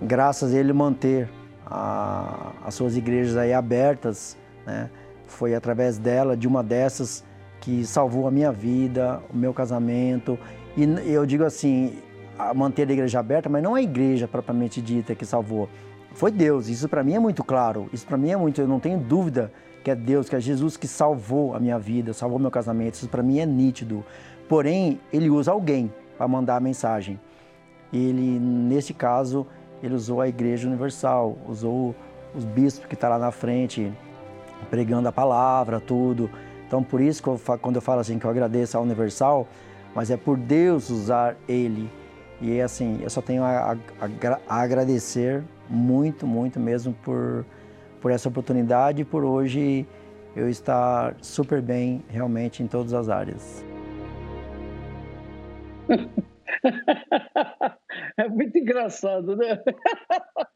graças 0.00 0.54
a 0.54 0.58
ele 0.58 0.72
manter 0.72 1.28
a, 1.66 2.52
as 2.64 2.74
suas 2.74 2.96
igrejas 2.96 3.36
aí 3.36 3.52
abertas, 3.52 4.34
né, 4.64 4.88
foi 5.26 5.54
através 5.54 5.98
dela, 5.98 6.34
de 6.34 6.48
uma 6.48 6.62
dessas 6.62 7.22
que 7.60 7.84
salvou 7.84 8.26
a 8.26 8.30
minha 8.30 8.50
vida, 8.50 9.20
o 9.30 9.36
meu 9.36 9.52
casamento. 9.52 10.38
E 10.74 11.12
eu 11.12 11.26
digo 11.26 11.44
assim, 11.44 11.98
a 12.38 12.54
manter 12.54 12.88
a 12.88 12.92
igreja 12.92 13.20
aberta, 13.20 13.50
mas 13.50 13.62
não 13.62 13.74
a 13.74 13.82
igreja 13.82 14.26
propriamente 14.26 14.80
dita 14.80 15.14
que 15.14 15.26
salvou. 15.26 15.68
Foi 16.14 16.30
Deus. 16.30 16.68
Isso 16.70 16.88
para 16.88 17.04
mim 17.04 17.14
é 17.14 17.18
muito 17.18 17.44
claro. 17.44 17.86
Isso 17.92 18.06
para 18.06 18.16
mim 18.16 18.30
é 18.30 18.36
muito, 18.36 18.62
eu 18.62 18.68
não 18.68 18.80
tenho 18.80 18.98
dúvida 18.98 19.52
que 19.86 19.90
é 19.92 19.94
Deus, 19.94 20.28
que 20.28 20.34
é 20.34 20.40
Jesus 20.40 20.76
que 20.76 20.88
salvou 20.88 21.54
a 21.54 21.60
minha 21.60 21.78
vida, 21.78 22.12
salvou 22.12 22.40
meu 22.40 22.50
casamento. 22.50 22.94
Isso 22.94 23.06
para 23.06 23.22
mim 23.22 23.38
é 23.38 23.46
nítido. 23.46 24.04
Porém, 24.48 25.00
ele 25.12 25.30
usa 25.30 25.52
alguém 25.52 25.92
para 26.18 26.26
mandar 26.26 26.56
a 26.56 26.60
mensagem. 26.60 27.20
Ele, 27.92 28.40
nesse 28.40 28.92
caso, 28.92 29.46
ele 29.80 29.94
usou 29.94 30.20
a 30.20 30.26
Igreja 30.26 30.66
Universal, 30.66 31.38
usou 31.46 31.94
os 32.34 32.44
bispos 32.44 32.84
que 32.88 32.94
estão 32.94 33.10
tá 33.10 33.16
lá 33.16 33.26
na 33.26 33.30
frente, 33.30 33.92
pregando 34.68 35.06
a 35.06 35.12
palavra, 35.12 35.78
tudo. 35.78 36.28
Então, 36.66 36.82
por 36.82 37.00
isso, 37.00 37.22
que 37.22 37.28
eu, 37.28 37.40
quando 37.62 37.76
eu 37.76 37.82
falo 37.82 38.00
assim 38.00 38.18
que 38.18 38.24
eu 38.24 38.30
agradeço 38.30 38.76
a 38.76 38.80
Universal, 38.80 39.46
mas 39.94 40.10
é 40.10 40.16
por 40.16 40.36
Deus 40.36 40.90
usar 40.90 41.36
ele 41.48 41.88
e 42.40 42.60
assim, 42.60 42.98
eu 43.02 43.08
só 43.08 43.22
tenho 43.22 43.44
a, 43.44 43.74
a, 43.74 43.78
a 44.48 44.62
agradecer 44.62 45.44
muito, 45.70 46.26
muito 46.26 46.58
mesmo 46.58 46.92
por, 47.04 47.46
por 48.06 48.12
essa 48.12 48.28
oportunidade 48.28 49.02
e 49.02 49.04
por 49.04 49.24
hoje 49.24 49.84
eu 50.36 50.48
estar 50.48 51.16
super 51.20 51.60
bem 51.60 52.04
realmente 52.08 52.62
em 52.62 52.68
todas 52.68 52.94
as 52.94 53.08
áreas. 53.08 53.64
É 58.16 58.28
muito 58.28 58.56
engraçado, 58.58 59.36
né? 59.36 59.62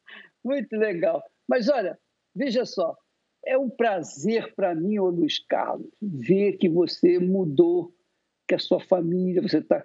Muito 0.45 0.73
legal. 0.77 1.23
Mas 1.49 1.69
olha, 1.69 1.99
veja 2.35 2.65
só, 2.65 2.97
é 3.45 3.59
um 3.59 3.69
prazer 3.69 4.55
para 4.55 4.75
mim, 4.75 4.99
ô 4.99 5.09
Luiz 5.09 5.39
Carlos, 5.47 5.89
ver 6.01 6.57
que 6.57 6.69
você 6.69 7.19
mudou, 7.19 7.93
que 8.49 8.55
a 8.55 8.59
sua 8.59 8.81
família, 8.81 9.43
você 9.43 9.59
está 9.59 9.85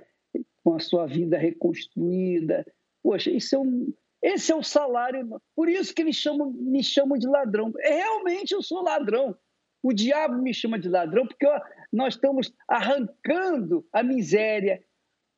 com 0.64 0.76
a 0.76 0.80
sua 0.80 1.06
vida 1.06 1.38
reconstruída. 1.38 2.66
Poxa, 3.04 3.30
isso 3.30 3.56
é 3.56 3.60
um, 3.60 3.94
esse 4.26 4.52
é 4.52 4.56
o 4.56 4.64
salário. 4.64 5.40
Por 5.56 5.70
isso 5.70 5.94
que 5.94 6.02
eles 6.02 6.16
chamam, 6.16 6.52
me 6.52 6.84
chamam 6.84 7.16
de 7.16 7.28
ladrão. 7.28 7.72
É, 7.78 7.94
realmente 7.98 8.54
eu 8.54 8.64
sou 8.64 8.82
ladrão. 8.82 9.38
O 9.84 9.94
diabo 9.94 10.42
me 10.42 10.52
chama 10.52 10.80
de 10.80 10.90
ladrão 10.90 11.28
porque 11.28 11.46
nós 11.94 12.16
estamos 12.16 12.52
arrancando 12.68 13.86
a 13.94 14.02
miséria, 14.02 14.84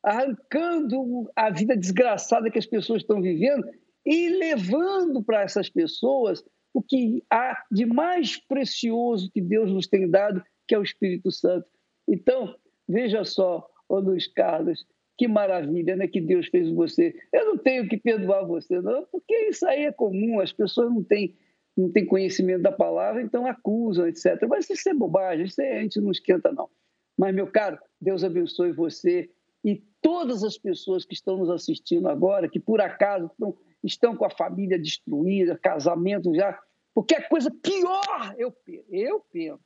arrancando 0.02 1.30
a 1.36 1.50
vida 1.50 1.76
desgraçada 1.76 2.50
que 2.50 2.58
as 2.58 2.64
pessoas 2.64 3.02
estão 3.02 3.20
vivendo 3.20 3.68
e 4.06 4.30
levando 4.30 5.22
para 5.22 5.42
essas 5.42 5.68
pessoas 5.68 6.42
o 6.72 6.80
que 6.80 7.22
há 7.30 7.62
de 7.70 7.84
mais 7.84 8.38
precioso 8.46 9.30
que 9.30 9.42
Deus 9.42 9.70
nos 9.70 9.86
tem 9.86 10.08
dado, 10.08 10.42
que 10.66 10.74
é 10.74 10.78
o 10.78 10.82
Espírito 10.82 11.30
Santo. 11.30 11.68
Então, 12.08 12.54
veja 12.88 13.22
só, 13.22 13.68
ô 13.86 13.98
Luiz 13.98 14.26
Carlos, 14.28 14.86
que 15.18 15.26
maravilha 15.26 15.96
né, 15.96 16.06
que 16.06 16.20
Deus 16.20 16.46
fez 16.46 16.70
você. 16.70 17.12
Eu 17.32 17.46
não 17.46 17.58
tenho 17.58 17.88
que 17.88 17.96
perdoar 17.96 18.46
você, 18.46 18.80
não, 18.80 19.04
porque 19.10 19.34
isso 19.48 19.66
aí 19.66 19.84
é 19.84 19.92
comum, 19.92 20.38
as 20.38 20.52
pessoas 20.52 20.88
não 20.88 21.02
têm, 21.02 21.36
não 21.76 21.90
têm 21.90 22.06
conhecimento 22.06 22.62
da 22.62 22.70
palavra, 22.70 23.20
então 23.20 23.44
acusam, 23.44 24.06
etc. 24.06 24.40
Mas 24.48 24.70
isso 24.70 24.88
é 24.88 24.94
bobagem, 24.94 25.44
isso 25.44 25.60
é, 25.60 25.78
a 25.78 25.82
gente 25.82 26.00
não 26.00 26.12
esquenta, 26.12 26.52
não. 26.52 26.70
Mas, 27.18 27.34
meu 27.34 27.48
caro, 27.48 27.76
Deus 28.00 28.22
abençoe 28.22 28.70
você 28.70 29.28
e 29.64 29.82
todas 30.00 30.44
as 30.44 30.56
pessoas 30.56 31.04
que 31.04 31.14
estão 31.14 31.36
nos 31.36 31.50
assistindo 31.50 32.08
agora, 32.08 32.48
que 32.48 32.60
por 32.60 32.80
acaso 32.80 33.26
estão, 33.26 33.58
estão 33.82 34.16
com 34.16 34.24
a 34.24 34.30
família 34.30 34.78
destruída, 34.78 35.58
casamento 35.58 36.32
já. 36.32 36.56
Porque 36.94 37.16
a 37.16 37.28
coisa 37.28 37.50
pior, 37.50 38.36
eu, 38.38 38.54
eu 38.88 39.20
penso, 39.32 39.60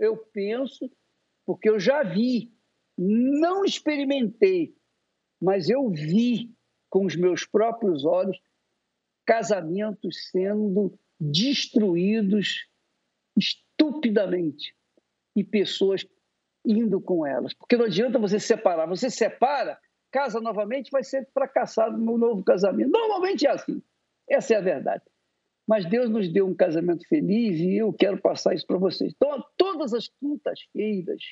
eu 0.00 0.16
penso, 0.16 0.90
porque 1.46 1.68
eu 1.70 1.78
já 1.78 2.02
vi, 2.02 2.52
não 2.96 3.64
experimentei, 3.64 4.74
mas 5.40 5.68
eu 5.68 5.88
vi 5.90 6.54
com 6.90 7.04
os 7.04 7.16
meus 7.16 7.44
próprios 7.46 8.04
olhos 8.04 8.38
casamentos 9.26 10.30
sendo 10.30 10.98
destruídos 11.20 12.66
estupidamente. 13.36 14.74
e 15.36 15.44
pessoas 15.44 16.04
indo 16.64 17.00
com 17.00 17.24
elas. 17.24 17.54
Porque 17.54 17.76
não 17.76 17.84
adianta 17.84 18.18
você 18.18 18.40
separar. 18.40 18.86
Você 18.86 19.08
separa, 19.08 19.78
casa 20.10 20.40
novamente, 20.40 20.90
vai 20.90 21.04
ser 21.04 21.28
fracassado 21.32 21.96
no 21.96 22.18
novo 22.18 22.42
casamento. 22.42 22.90
Normalmente 22.90 23.46
é 23.46 23.50
assim. 23.50 23.80
Essa 24.28 24.54
é 24.54 24.56
a 24.56 24.60
verdade. 24.60 25.04
Mas 25.66 25.84
Deus 25.84 26.10
nos 26.10 26.32
deu 26.32 26.46
um 26.46 26.54
casamento 26.54 27.06
feliz 27.06 27.60
e 27.60 27.76
eu 27.76 27.92
quero 27.92 28.20
passar 28.20 28.54
isso 28.54 28.66
para 28.66 28.78
vocês. 28.78 29.12
Então, 29.14 29.44
todas 29.56 29.94
as 29.94 30.08
quintas-feiras, 30.08 31.22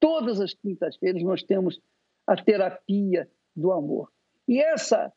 todas 0.00 0.40
as 0.40 0.54
quintas-feiras 0.54 1.22
nós 1.22 1.42
temos 1.42 1.80
a 2.26 2.36
terapia 2.36 3.30
do 3.54 3.72
amor. 3.72 4.10
E 4.48 4.60
essa 4.60 5.12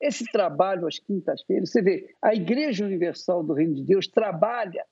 esse 0.00 0.24
trabalho 0.32 0.86
às 0.86 0.98
quintas-feiras, 0.98 1.70
você 1.70 1.82
vê, 1.82 2.14
a 2.22 2.34
Igreja 2.34 2.86
Universal 2.86 3.44
do 3.44 3.52
Reino 3.52 3.74
de 3.74 3.84
Deus 3.84 4.08
trabalha 4.08 4.82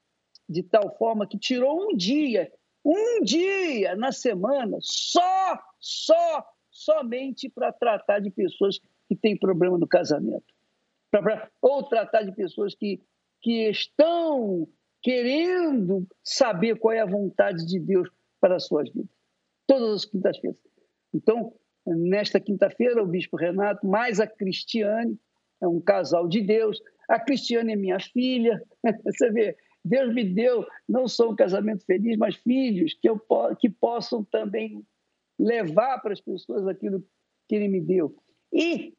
de 0.46 0.62
tal 0.62 0.94
forma 0.98 1.26
que 1.26 1.38
tirou 1.38 1.82
um 1.82 1.96
dia, 1.96 2.52
um 2.84 3.22
dia 3.22 3.96
na 3.96 4.12
semana, 4.12 4.76
só, 4.82 5.58
só, 5.80 6.46
somente 6.70 7.48
para 7.48 7.72
tratar 7.72 8.18
de 8.18 8.30
pessoas 8.30 8.78
que 9.08 9.16
têm 9.16 9.34
problema 9.34 9.78
no 9.78 9.88
casamento 9.88 10.44
pra, 11.10 11.22
pra, 11.22 11.50
ou 11.60 11.82
tratar 11.82 12.22
de 12.22 12.32
pessoas 12.32 12.74
que, 12.74 13.02
que 13.40 13.68
estão 13.70 14.68
querendo 15.02 16.06
saber 16.22 16.78
qual 16.78 16.92
é 16.92 17.00
a 17.00 17.06
vontade 17.06 17.64
de 17.66 17.78
Deus 17.78 18.08
para 18.40 18.56
as 18.56 18.66
suas 18.66 18.90
vidas. 18.90 19.10
Todas 19.66 19.94
as 19.94 20.04
quintas-feiras. 20.04 20.58
Então, 21.14 21.52
nesta 21.86 22.38
quinta-feira, 22.38 23.02
o 23.02 23.06
Bispo 23.06 23.36
Renato, 23.36 23.86
mais 23.86 24.20
a 24.20 24.26
Cristiane, 24.26 25.18
é 25.60 25.66
um 25.66 25.80
casal 25.80 26.28
de 26.28 26.40
Deus. 26.40 26.80
A 27.08 27.18
Cristiane 27.18 27.72
é 27.72 27.76
minha 27.76 27.98
filha. 27.98 28.62
Você 29.04 29.30
vê, 29.30 29.56
Deus 29.84 30.14
me 30.14 30.24
deu 30.24 30.66
não 30.88 31.08
só 31.08 31.30
um 31.30 31.36
casamento 31.36 31.84
feliz, 31.84 32.16
mas 32.16 32.36
filhos 32.36 32.94
que, 32.94 33.08
eu, 33.08 33.20
que 33.58 33.68
possam 33.68 34.24
também 34.24 34.84
levar 35.38 36.00
para 36.00 36.12
as 36.12 36.20
pessoas 36.20 36.66
aquilo 36.66 37.04
que 37.48 37.54
Ele 37.54 37.68
me 37.68 37.80
deu. 37.80 38.14
E 38.52 38.94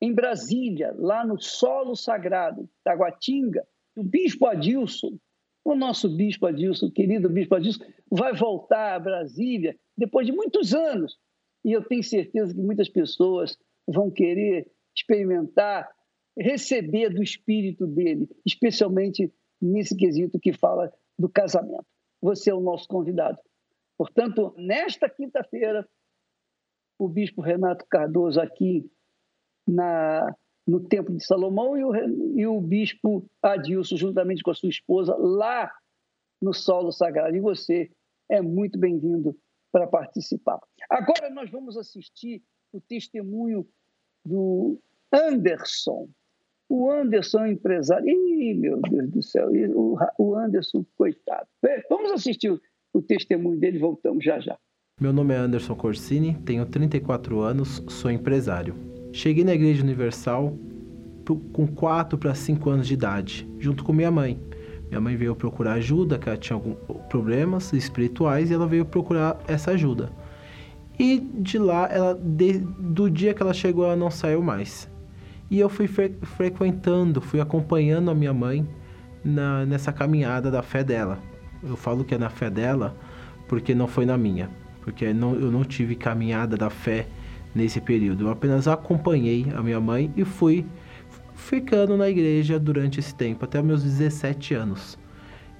em 0.00 0.12
Brasília, 0.12 0.94
lá 0.98 1.24
no 1.24 1.40
solo 1.40 1.94
sagrado, 1.94 2.68
Taguatinga, 2.84 3.66
o 3.94 4.02
bispo 4.02 4.46
Adilson, 4.46 5.18
o 5.64 5.74
nosso 5.74 6.08
bispo 6.08 6.46
Adilson, 6.46 6.90
querido 6.90 7.28
bispo 7.28 7.54
Adilson, 7.54 7.84
vai 8.10 8.34
voltar 8.34 8.94
a 8.94 8.98
Brasília 8.98 9.78
depois 9.96 10.26
de 10.26 10.32
muitos 10.32 10.74
anos. 10.74 11.18
E 11.64 11.72
eu 11.72 11.84
tenho 11.84 12.02
certeza 12.02 12.52
que 12.52 12.60
muitas 12.60 12.88
pessoas 12.88 13.56
vão 13.86 14.10
querer 14.10 14.70
experimentar, 14.96 15.88
receber 16.36 17.10
do 17.10 17.22
espírito 17.22 17.86
dele, 17.86 18.28
especialmente 18.44 19.32
nesse 19.60 19.96
quesito 19.96 20.40
que 20.40 20.52
fala 20.52 20.92
do 21.18 21.28
casamento. 21.28 21.86
Você 22.20 22.50
é 22.50 22.54
o 22.54 22.60
nosso 22.60 22.88
convidado. 22.88 23.38
Portanto, 23.96 24.54
nesta 24.56 25.08
quinta-feira, 25.08 25.88
o 26.98 27.08
bispo 27.08 27.40
Renato 27.40 27.84
Cardoso 27.88 28.40
aqui 28.40 28.90
na, 29.66 30.34
no 30.66 30.80
Templo 30.80 31.14
de 31.16 31.24
Salomão 31.24 31.76
e 31.76 31.84
o, 31.84 31.94
e 32.38 32.46
o 32.46 32.60
bispo 32.60 33.28
Adilson, 33.42 33.96
juntamente 33.96 34.42
com 34.42 34.50
a 34.50 34.54
sua 34.54 34.68
esposa, 34.68 35.14
lá 35.16 35.70
no 36.40 36.52
solo 36.52 36.92
sagrado. 36.92 37.36
E 37.36 37.40
você 37.40 37.90
é 38.28 38.40
muito 38.40 38.78
bem-vindo 38.78 39.36
para 39.70 39.86
participar. 39.86 40.60
Agora 40.88 41.30
nós 41.30 41.50
vamos 41.50 41.76
assistir 41.76 42.42
o 42.72 42.80
testemunho 42.80 43.66
do 44.24 44.78
Anderson. 45.12 46.08
O 46.68 46.90
Anderson 46.90 47.44
é 47.44 47.52
empresário. 47.52 48.08
Ih, 48.08 48.54
meu 48.54 48.80
Deus 48.80 49.10
do 49.10 49.22
céu, 49.22 49.48
o 50.18 50.34
Anderson, 50.36 50.84
coitado. 50.96 51.46
Vamos 51.90 52.12
assistir 52.12 52.50
o, 52.50 52.60
o 52.94 53.02
testemunho 53.02 53.58
dele, 53.58 53.78
voltamos 53.78 54.24
já 54.24 54.38
já. 54.40 54.58
Meu 55.00 55.12
nome 55.12 55.34
é 55.34 55.38
Anderson 55.38 55.74
Corsini, 55.74 56.38
tenho 56.44 56.64
34 56.64 57.40
anos, 57.40 57.82
sou 57.88 58.10
empresário. 58.10 58.91
Cheguei 59.12 59.44
na 59.44 59.54
Igreja 59.54 59.82
Universal 59.82 60.56
com 61.52 61.66
4 61.66 62.18
para 62.18 62.34
5 62.34 62.70
anos 62.70 62.88
de 62.88 62.94
idade, 62.94 63.46
junto 63.58 63.84
com 63.84 63.92
minha 63.92 64.10
mãe. 64.10 64.40
Minha 64.88 65.00
mãe 65.00 65.16
veio 65.16 65.34
procurar 65.34 65.74
ajuda, 65.74 66.18
que 66.18 66.28
ela 66.28 66.36
tinha 66.36 66.56
alguns 66.56 66.76
problemas 67.08 67.72
espirituais 67.72 68.50
e 68.50 68.54
ela 68.54 68.66
veio 68.66 68.84
procurar 68.84 69.38
essa 69.46 69.70
ajuda. 69.72 70.10
E 70.98 71.20
de 71.20 71.58
lá, 71.58 71.88
ela 71.90 72.14
de, 72.14 72.58
do 72.58 73.10
dia 73.10 73.32
que 73.32 73.42
ela 73.42 73.54
chegou, 73.54 73.84
ela 73.84 73.96
não 73.96 74.10
saiu 74.10 74.42
mais. 74.42 74.88
E 75.50 75.58
eu 75.58 75.68
fui 75.68 75.86
fre 75.86 76.14
frequentando, 76.22 77.20
fui 77.20 77.40
acompanhando 77.40 78.10
a 78.10 78.14
minha 78.14 78.32
mãe 78.32 78.66
na, 79.24 79.64
nessa 79.66 79.92
caminhada 79.92 80.50
da 80.50 80.62
fé 80.62 80.82
dela. 80.82 81.18
Eu 81.62 81.76
falo 81.76 82.04
que 82.04 82.14
é 82.14 82.18
na 82.18 82.30
fé 82.30 82.50
dela 82.50 82.96
porque 83.48 83.74
não 83.74 83.86
foi 83.86 84.06
na 84.06 84.16
minha, 84.16 84.50
porque 84.82 85.12
não, 85.12 85.34
eu 85.34 85.50
não 85.50 85.64
tive 85.64 85.94
caminhada 85.94 86.56
da 86.56 86.70
fé 86.70 87.06
nesse 87.54 87.80
período. 87.80 88.24
Eu 88.24 88.30
apenas 88.30 88.66
acompanhei 88.66 89.46
a 89.54 89.62
minha 89.62 89.80
mãe 89.80 90.12
e 90.16 90.24
fui 90.24 90.66
ficando 91.34 91.96
na 91.96 92.08
igreja 92.08 92.58
durante 92.58 93.00
esse 93.00 93.14
tempo, 93.14 93.44
até 93.44 93.60
meus 93.62 93.82
17 93.82 94.54
anos. 94.54 94.98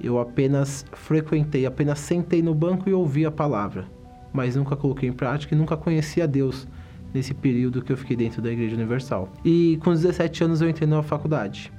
Eu 0.01 0.18
apenas 0.18 0.84
frequentei, 0.93 1.66
apenas 1.66 1.99
sentei 1.99 2.43
no 2.43 2.55
banco 2.55 2.88
e 2.88 2.93
ouvi 2.93 3.24
a 3.26 3.30
palavra, 3.30 3.86
mas 4.32 4.57
nunca 4.57 4.76
coloquei 4.76 5.09
em 5.09 5.12
prática 5.12 5.55
e 5.55 5.59
nunca 5.59 5.76
conheci 5.76 6.20
a 6.20 6.26
Deus 6.26 6.66
nesse 7.12 7.34
período 7.34 7.82
que 7.82 7.93
eu 7.93 7.97
fiquei 7.97 8.16
dentro 8.16 8.40
da 8.40 8.51
Igreja 8.51 8.74
Universal. 8.74 9.28
E 9.45 9.78
com 9.82 9.93
17 9.93 10.45
anos 10.45 10.61
eu 10.61 10.68
entrei 10.68 10.88
na 10.88 11.03
faculdade. 11.03 11.72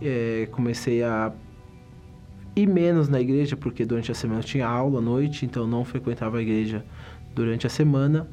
É, 0.00 0.48
comecei 0.52 1.02
a 1.02 1.32
ir 2.54 2.66
menos 2.66 3.08
na 3.08 3.20
igreja, 3.20 3.56
porque 3.56 3.84
durante 3.84 4.12
a 4.12 4.14
semana 4.14 4.40
eu 4.40 4.44
tinha 4.44 4.66
aula 4.66 4.98
à 4.98 5.02
noite, 5.02 5.46
então 5.46 5.66
não 5.66 5.84
frequentava 5.84 6.38
a 6.38 6.42
igreja 6.42 6.84
durante 7.34 7.66
a 7.66 7.70
semana 7.70 8.28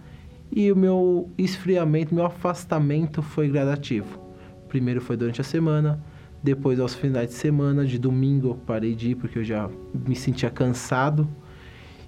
e 0.52 0.72
o 0.72 0.76
meu 0.76 1.30
esfriamento, 1.38 2.16
meu 2.16 2.26
afastamento 2.26 3.22
foi 3.22 3.50
gradativo. 3.50 4.20
Primeiro 4.68 5.02
foi 5.02 5.16
durante 5.18 5.42
a 5.42 5.44
semana, 5.44 6.04
depois 6.42 6.80
aos 6.80 6.94
finais 6.94 7.30
de 7.30 7.36
semana, 7.36 7.86
de 7.86 7.98
domingo 7.98 8.50
eu 8.50 8.56
parei 8.56 8.96
de 8.96 9.12
ir 9.12 9.16
porque 9.16 9.40
eu 9.40 9.44
já 9.44 9.70
me 9.94 10.16
sentia 10.16 10.50
cansado. 10.50 11.28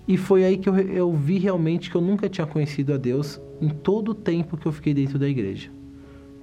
E 0.08 0.18
foi 0.18 0.44
aí 0.44 0.58
que 0.58 0.70
eu, 0.70 0.78
eu 0.78 1.14
vi 1.14 1.38
realmente 1.38 1.90
que 1.90 1.96
eu 1.96 2.02
nunca 2.02 2.30
tinha 2.30 2.48
conhecido 2.48 2.94
a 2.94 2.98
Deus 2.98 3.40
em 3.62 3.70
todo 3.70 4.10
o 4.10 4.16
tempo 4.16 4.58
que 4.58 4.66
eu 4.66 4.72
fiquei 4.72 4.94
dentro 4.94 5.20
da 5.20 5.28
igreja. 5.28 5.70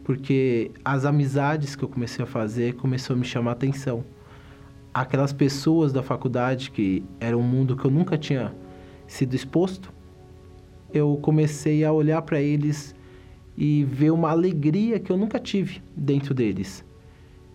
Porque 0.05 0.71
as 0.85 1.05
amizades 1.05 1.75
que 1.75 1.83
eu 1.83 1.89
comecei 1.89 2.23
a 2.25 2.27
fazer 2.27 2.75
começou 2.75 3.15
a 3.15 3.19
me 3.19 3.25
chamar 3.25 3.53
a 3.53 3.55
atenção. 3.55 4.05
Aquelas 4.95 5.33
pessoas 5.33 5.93
da 5.93 6.03
faculdade 6.03 6.71
que 6.71 7.03
era 7.19 7.37
um 7.37 7.43
mundo 7.43 7.77
que 7.77 7.85
eu 7.85 7.91
nunca 7.91 8.17
tinha 8.17 8.55
sido 9.07 9.35
exposto, 9.35 9.93
eu 10.93 11.19
comecei 11.23 11.85
a 11.85 11.93
olhar 11.93 12.23
para 12.23 12.41
eles 12.41 12.95
e 13.57 13.85
ver 13.85 14.11
uma 14.11 14.31
alegria 14.31 15.01
que 15.01 15.11
eu 15.11 15.17
nunca 15.17 15.39
tive 15.39 15.83
dentro 15.97 16.35
deles. 16.35 16.85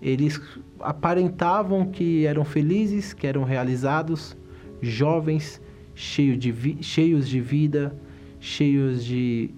Eles 0.01 0.41
aparentavam 0.79 1.85
que 1.85 2.25
eram 2.25 2.43
felizes, 2.43 3.13
que 3.13 3.27
eram 3.27 3.43
realizados, 3.43 4.35
jovens, 4.81 5.61
cheio 5.93 6.35
de 6.35 6.77
cheios 6.81 7.29
de 7.29 7.39
vida, 7.39 7.95
cheios 8.39 9.05
de 9.05 9.51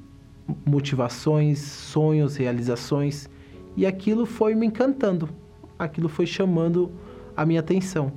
motivações, 0.66 1.60
sonhos, 1.60 2.36
realizações. 2.36 3.30
E 3.78 3.86
aquilo 3.86 4.26
foi 4.26 4.54
me 4.54 4.68
encantando, 4.68 5.30
aquilo 5.80 6.10
foi 6.10 6.26
chamando 6.26 6.92
a 7.36 7.46
minha 7.46 7.62
atenção. 7.62 8.12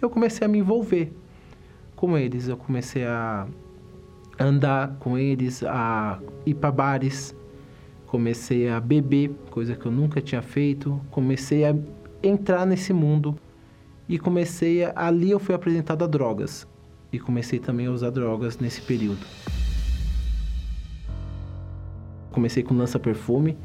Eu 0.00 0.10
comecei 0.10 0.46
a 0.46 0.48
me 0.48 0.58
envolver 0.58 1.12
com 1.96 2.16
eles, 2.16 2.48
eu 2.48 2.56
comecei 2.56 3.04
a 3.04 3.46
andar 4.40 4.96
com 4.98 5.18
eles, 5.18 5.62
a 5.62 6.18
ir 6.46 6.54
para 6.54 6.72
bares. 6.72 7.36
Comecei 8.06 8.68
a 8.68 8.80
beber, 8.80 9.30
coisa 9.50 9.76
que 9.76 9.86
eu 9.86 9.92
nunca 9.92 10.20
tinha 10.20 10.42
feito. 10.42 11.00
Comecei 11.10 11.64
a 11.64 11.76
entrar 12.22 12.66
nesse 12.66 12.92
mundo 12.92 13.36
e 14.08 14.18
comecei 14.18 14.84
a, 14.84 14.92
ali 14.96 15.30
eu 15.30 15.38
fui 15.38 15.54
apresentado 15.54 16.02
a 16.02 16.06
drogas 16.06 16.66
e 17.12 17.18
comecei 17.18 17.58
também 17.58 17.86
a 17.86 17.90
usar 17.90 18.10
drogas 18.10 18.58
nesse 18.58 18.80
período. 18.80 19.24
Comecei 22.32 22.62
com 22.62 22.74
lança 22.74 22.98
perfume, 22.98 23.58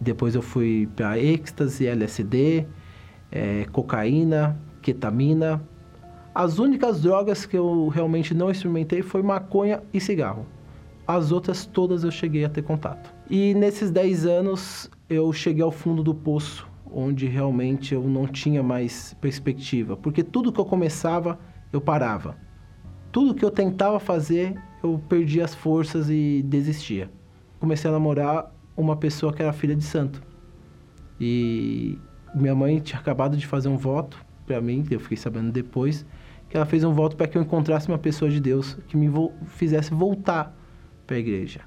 depois 0.00 0.34
eu 0.34 0.42
fui 0.42 0.88
para 0.94 1.18
êxtase, 1.18 1.86
LSD, 1.86 2.66
é, 3.32 3.64
cocaína, 3.72 4.58
ketamina, 4.82 5.62
as 6.34 6.58
únicas 6.58 7.02
drogas 7.02 7.44
que 7.44 7.56
eu 7.56 7.88
realmente 7.88 8.34
não 8.34 8.50
experimentei 8.50 9.02
foi 9.02 9.22
maconha 9.22 9.82
e 9.92 10.00
cigarro. 10.00 10.46
As 11.06 11.32
outras 11.32 11.66
todas 11.66 12.04
eu 12.04 12.10
cheguei 12.10 12.44
a 12.44 12.48
ter 12.48 12.62
contato. 12.62 13.12
E 13.28 13.52
nesses 13.54 13.90
10 13.90 14.26
anos 14.26 14.90
eu 15.08 15.32
cheguei 15.32 15.62
ao 15.62 15.72
fundo 15.72 16.04
do 16.04 16.14
poço, 16.14 16.68
onde 16.92 17.26
realmente 17.26 17.94
eu 17.94 18.02
não 18.04 18.28
tinha 18.28 18.62
mais 18.62 19.14
perspectiva, 19.20 19.96
porque 19.96 20.22
tudo 20.22 20.52
que 20.52 20.60
eu 20.60 20.64
começava, 20.64 21.38
eu 21.72 21.80
parava. 21.80 22.36
Tudo 23.10 23.34
que 23.34 23.44
eu 23.44 23.50
tentava 23.50 23.98
fazer, 23.98 24.54
eu 24.84 25.00
perdia 25.08 25.44
as 25.44 25.54
forças 25.54 26.08
e 26.08 26.42
desistia. 26.44 27.10
Comecei 27.58 27.90
a 27.90 27.92
namorar 27.92 28.54
uma 28.76 28.96
pessoa 28.96 29.32
que 29.32 29.42
era 29.42 29.52
filha 29.52 29.74
de 29.74 29.84
santo. 29.84 30.22
E 31.20 31.98
minha 32.32 32.54
mãe 32.54 32.78
tinha 32.78 33.00
acabado 33.00 33.36
de 33.36 33.46
fazer 33.48 33.68
um 33.68 33.76
voto 33.76 34.16
para 34.46 34.60
mim, 34.60 34.84
eu 34.90 34.98
fiquei 34.98 35.16
sabendo 35.16 35.52
depois, 35.52 36.04
que 36.50 36.56
ela 36.56 36.66
fez 36.66 36.82
um 36.82 36.92
voto 36.92 37.16
para 37.16 37.28
que 37.28 37.38
eu 37.38 37.42
encontrasse 37.42 37.86
uma 37.88 37.98
pessoa 37.98 38.28
de 38.28 38.40
Deus 38.40 38.76
que 38.88 38.96
me 38.96 39.08
vo 39.08 39.32
fizesse 39.46 39.94
voltar 39.94 40.54
para 41.06 41.16
a 41.16 41.18
igreja. 41.20 41.60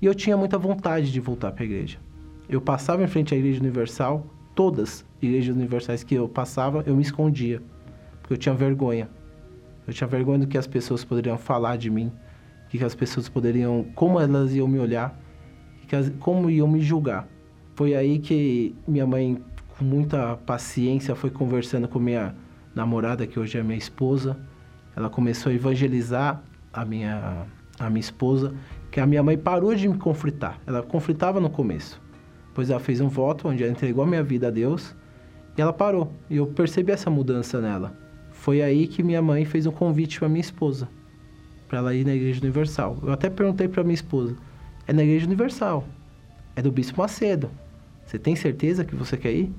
E 0.00 0.04
eu 0.04 0.14
tinha 0.14 0.36
muita 0.36 0.58
vontade 0.58 1.10
de 1.10 1.18
voltar 1.18 1.52
para 1.52 1.64
a 1.64 1.66
igreja. 1.66 1.98
Eu 2.46 2.60
passava 2.60 3.02
em 3.02 3.06
frente 3.06 3.34
à 3.34 3.36
Igreja 3.38 3.60
Universal, 3.60 4.26
todas 4.54 5.04
as 5.16 5.22
igrejas 5.22 5.56
universais 5.56 6.04
que 6.04 6.14
eu 6.14 6.28
passava, 6.28 6.84
eu 6.86 6.94
me 6.94 7.02
escondia, 7.02 7.62
porque 8.20 8.34
eu 8.34 8.36
tinha 8.36 8.54
vergonha. 8.54 9.08
Eu 9.86 9.94
tinha 9.94 10.06
vergonha 10.06 10.40
do 10.40 10.46
que 10.46 10.58
as 10.58 10.66
pessoas 10.66 11.02
poderiam 11.02 11.38
falar 11.38 11.76
de 11.76 11.90
mim, 11.90 12.12
que 12.68 12.84
as 12.84 12.94
pessoas 12.94 13.28
poderiam, 13.28 13.86
como 13.94 14.20
elas 14.20 14.54
iam 14.54 14.68
me 14.68 14.78
olhar, 14.78 15.18
como 16.20 16.50
iam 16.50 16.68
me 16.68 16.80
julgar. 16.80 17.26
Foi 17.74 17.94
aí 17.94 18.18
que 18.18 18.74
minha 18.86 19.06
mãe, 19.06 19.42
com 19.78 19.84
muita 19.84 20.36
paciência, 20.36 21.14
foi 21.14 21.30
conversando 21.30 21.88
com 21.88 21.98
minha 21.98 22.34
namorada, 22.76 23.26
que 23.26 23.40
hoje 23.40 23.58
é 23.58 23.62
minha 23.62 23.78
esposa. 23.78 24.36
Ela 24.94 25.08
começou 25.08 25.50
a 25.50 25.54
evangelizar 25.54 26.42
a 26.72 26.84
minha, 26.84 27.46
a 27.78 27.88
minha 27.88 28.00
esposa, 28.00 28.54
que 28.90 29.00
a 29.00 29.06
minha 29.06 29.22
mãe 29.22 29.36
parou 29.36 29.74
de 29.74 29.88
me 29.88 29.96
conflitar. 29.96 30.60
Ela 30.66 30.82
conflitava 30.82 31.40
no 31.40 31.48
começo. 31.48 32.00
Depois 32.48 32.70
ela 32.70 32.80
fez 32.80 33.00
um 33.00 33.08
voto 33.08 33.48
onde 33.48 33.62
ela 33.62 33.72
entregou 33.72 34.04
a 34.04 34.06
minha 34.06 34.22
vida 34.22 34.48
a 34.48 34.50
Deus 34.50 34.94
e 35.56 35.60
ela 35.60 35.72
parou. 35.72 36.12
E 36.28 36.36
eu 36.36 36.46
percebi 36.46 36.92
essa 36.92 37.10
mudança 37.10 37.60
nela. 37.60 37.96
Foi 38.30 38.60
aí 38.62 38.86
que 38.86 39.02
minha 39.02 39.22
mãe 39.22 39.44
fez 39.44 39.66
um 39.66 39.72
convite 39.72 40.18
para 40.18 40.28
minha 40.28 40.40
esposa, 40.40 40.88
para 41.66 41.78
ela 41.78 41.94
ir 41.94 42.04
na 42.04 42.14
Igreja 42.14 42.40
Universal. 42.40 42.98
Eu 43.02 43.12
até 43.12 43.30
perguntei 43.30 43.66
para 43.66 43.82
minha 43.82 43.94
esposa: 43.94 44.36
é 44.86 44.92
na 44.92 45.02
Igreja 45.02 45.26
Universal, 45.26 45.84
é 46.54 46.62
do 46.62 46.70
Bispo 46.70 47.00
Macedo. 47.00 47.50
Você 48.04 48.18
tem 48.18 48.36
certeza 48.36 48.84
que 48.84 48.94
você 48.94 49.16
quer 49.16 49.32
ir? 49.32 49.52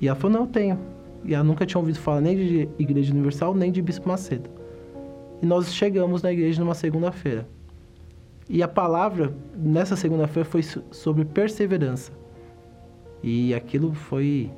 E 0.00 0.08
ela 0.08 0.16
falou: 0.16 0.38
Não, 0.38 0.46
eu 0.46 0.52
tenho. 0.52 0.78
E 1.24 1.34
ela 1.34 1.44
nunca 1.44 1.66
tinha 1.66 1.78
ouvido 1.78 1.98
falar 1.98 2.20
nem 2.20 2.36
de 2.36 2.68
Igreja 2.78 3.12
Universal, 3.12 3.54
nem 3.54 3.70
de 3.70 3.82
Bispo 3.82 4.08
Macedo. 4.08 4.50
E 5.42 5.46
nós 5.46 5.74
chegamos 5.74 6.22
na 6.22 6.32
igreja 6.32 6.60
numa 6.60 6.74
segunda-feira. 6.74 7.46
E 8.48 8.62
a 8.62 8.68
palavra 8.68 9.34
nessa 9.56 9.96
segunda-feira 9.96 10.48
foi 10.48 10.62
sobre 10.62 11.24
perseverança. 11.24 12.12
E 13.22 13.54
aquilo 13.54 13.92
foi 13.92 14.50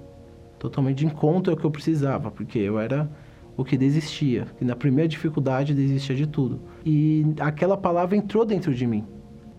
totalmente 0.58 0.98
de 0.98 1.06
encontro 1.06 1.52
ao 1.52 1.58
que 1.58 1.64
eu 1.64 1.70
precisava, 1.70 2.30
porque 2.30 2.58
eu 2.58 2.78
era 2.78 3.10
o 3.56 3.64
que 3.64 3.76
desistia, 3.76 4.46
que 4.56 4.64
na 4.64 4.74
primeira 4.74 5.08
dificuldade 5.08 5.74
desistia 5.74 6.16
de 6.16 6.26
tudo. 6.26 6.60
E 6.84 7.24
aquela 7.40 7.76
palavra 7.76 8.16
entrou 8.16 8.44
dentro 8.44 8.74
de 8.74 8.86
mim. 8.86 9.04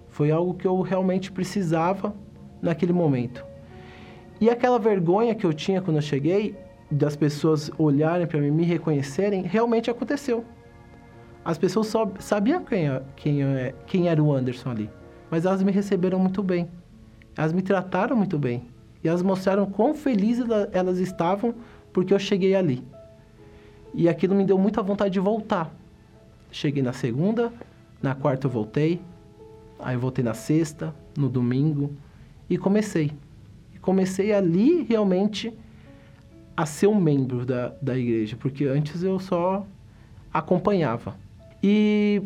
Foi 0.10 0.32
algo 0.32 0.54
que 0.54 0.66
eu 0.66 0.82
realmente 0.82 1.32
precisava 1.32 2.16
naquele 2.62 2.94
momento. 2.94 3.46
E 4.42 4.50
aquela 4.50 4.80
vergonha 4.80 5.36
que 5.36 5.46
eu 5.46 5.54
tinha 5.54 5.82
quando 5.82 5.98
eu 5.98 6.02
cheguei, 6.02 6.56
das 6.94 7.16
pessoas 7.16 7.72
olharem 7.78 8.28
para 8.28 8.40
mim, 8.40 8.52
me 8.52 8.64
reconhecerem, 8.64 9.42
realmente 9.44 9.90
aconteceu. 9.90 10.46
As 11.44 11.58
pessoas 11.58 11.88
só 11.88 12.10
sabiam 12.20 12.64
quem, 12.64 12.88
quem, 13.16 13.42
quem 13.86 14.08
era 14.08 14.22
o 14.22 14.32
Anderson 14.32 14.70
ali, 14.70 14.90
mas 15.30 15.46
elas 15.46 15.62
me 15.62 15.72
receberam 15.72 16.20
muito 16.20 16.42
bem. 16.42 16.70
Elas 17.36 17.52
me 17.52 17.62
trataram 17.62 18.16
muito 18.16 18.38
bem. 18.38 18.68
E 19.04 19.10
elas 19.10 19.22
mostraram 19.22 19.66
quão 19.66 19.94
felizes 19.94 20.46
elas 20.72 21.00
estavam 21.00 21.54
porque 21.92 22.14
eu 22.14 22.20
cheguei 22.20 22.56
ali. 22.56 22.84
E 23.94 24.08
aquilo 24.08 24.34
me 24.36 24.46
deu 24.46 24.58
muita 24.58 24.82
vontade 24.82 25.14
de 25.14 25.20
voltar. 25.20 25.74
Cheguei 26.50 26.82
na 26.82 26.94
segunda, 26.94 27.52
na 28.02 28.16
quarta 28.16 28.48
eu 28.48 28.52
voltei, 28.52 29.02
aí 29.80 29.96
eu 29.96 30.00
voltei 30.00 30.24
na 30.24 30.34
sexta, 30.34 30.96
no 31.18 31.28
domingo, 31.28 31.92
e 32.50 32.58
comecei. 32.58 33.12
E 33.74 33.80
comecei 33.80 34.32
ali 34.32 34.84
realmente 34.84 35.54
a 36.56 36.66
ser 36.66 36.88
um 36.88 37.00
membro 37.00 37.46
da, 37.46 37.74
da 37.82 37.98
igreja, 37.98 38.38
porque 38.40 38.66
antes 38.66 39.04
eu 39.04 39.20
só 39.20 39.66
acompanhava. 40.32 41.16
E 41.62 42.22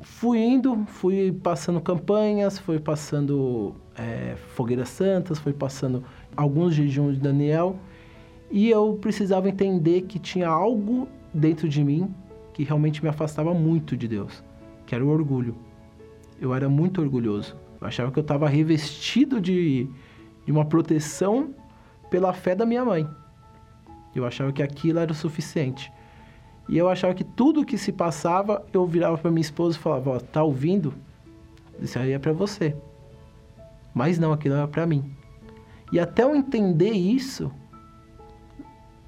fui 0.00 0.38
indo, 0.38 0.84
fui 0.86 1.32
passando 1.32 1.80
campanhas, 1.80 2.58
fui 2.58 2.78
passando 2.78 3.74
é, 3.96 4.34
fogueiras 4.54 4.88
santas, 4.88 5.38
fui 5.38 5.52
passando 5.52 6.04
alguns 6.36 6.74
jejuns 6.74 7.14
de 7.14 7.20
Daniel, 7.20 7.76
e 8.50 8.70
eu 8.70 8.98
precisava 9.00 9.48
entender 9.48 10.02
que 10.02 10.18
tinha 10.18 10.48
algo 10.48 11.08
dentro 11.34 11.68
de 11.68 11.84
mim 11.84 12.12
que 12.54 12.64
realmente 12.64 13.02
me 13.02 13.08
afastava 13.08 13.52
muito 13.52 13.96
de 13.96 14.08
Deus, 14.08 14.42
que 14.86 14.94
era 14.94 15.04
o 15.04 15.08
orgulho. 15.08 15.54
Eu 16.40 16.54
era 16.54 16.68
muito 16.68 17.00
orgulhoso. 17.00 17.56
Eu 17.80 17.86
achava 17.86 18.10
que 18.10 18.18
eu 18.18 18.22
estava 18.22 18.48
revestido 18.48 19.40
de, 19.40 19.88
de 20.44 20.50
uma 20.50 20.64
proteção 20.64 21.54
pela 22.10 22.32
fé 22.32 22.54
da 22.54 22.64
minha 22.64 22.84
mãe. 22.84 23.08
Eu 24.14 24.26
achava 24.26 24.52
que 24.52 24.62
aquilo 24.62 24.98
era 24.98 25.12
o 25.12 25.14
suficiente. 25.14 25.92
E 26.68 26.76
eu 26.76 26.88
achava 26.88 27.14
que 27.14 27.24
tudo 27.24 27.64
que 27.64 27.78
se 27.78 27.92
passava, 27.92 28.64
eu 28.72 28.86
virava 28.86 29.16
para 29.16 29.30
minha 29.30 29.40
esposa 29.40 29.76
e 29.76 29.80
falava: 29.80 30.10
Ó, 30.10 30.20
tá 30.20 30.42
ouvindo? 30.42 30.92
Isso 31.80 31.98
aí 31.98 32.12
é 32.12 32.18
para 32.18 32.32
você. 32.32 32.76
Mas 33.94 34.18
não, 34.18 34.32
aquilo 34.32 34.54
era 34.54 34.68
para 34.68 34.86
mim. 34.86 35.10
E 35.90 35.98
até 35.98 36.22
eu 36.22 36.36
entender 36.36 36.90
isso, 36.90 37.50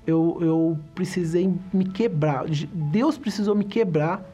eu, 0.07 0.38
eu 0.40 0.78
precisei 0.94 1.53
me 1.72 1.84
quebrar. 1.84 2.46
Deus 2.72 3.18
precisou 3.18 3.55
me 3.55 3.64
quebrar, 3.64 4.24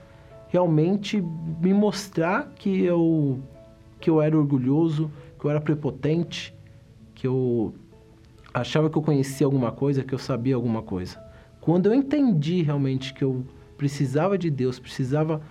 realmente 0.49 1.21
me 1.21 1.75
mostrar 1.75 2.53
que 2.55 2.83
eu, 2.83 3.41
que 4.01 4.09
eu 4.09 4.23
era 4.23 4.39
orgulhoso, 4.39 5.11
que 5.39 5.45
eu 5.45 5.51
era 5.51 5.61
prepotente, 5.61 6.55
que 7.15 7.27
eu 7.27 7.75
achava 8.61 8.89
que 8.89 8.97
eu 8.97 9.03
conhecia 9.03 9.47
alguma 9.47 9.71
coisa, 9.71 10.03
que 10.03 10.15
eu 10.15 10.19
sabia 10.19 10.55
alguma 10.55 10.83
coisa. 10.83 11.23
Quando 11.61 11.87
eu 11.87 11.95
entendi 11.95 12.63
realmente 12.63 13.13
que 13.13 13.23
eu 13.23 13.45
precisava 13.77 14.39
de 14.39 14.51
Deus, 14.51 14.79
precisava 14.79 15.43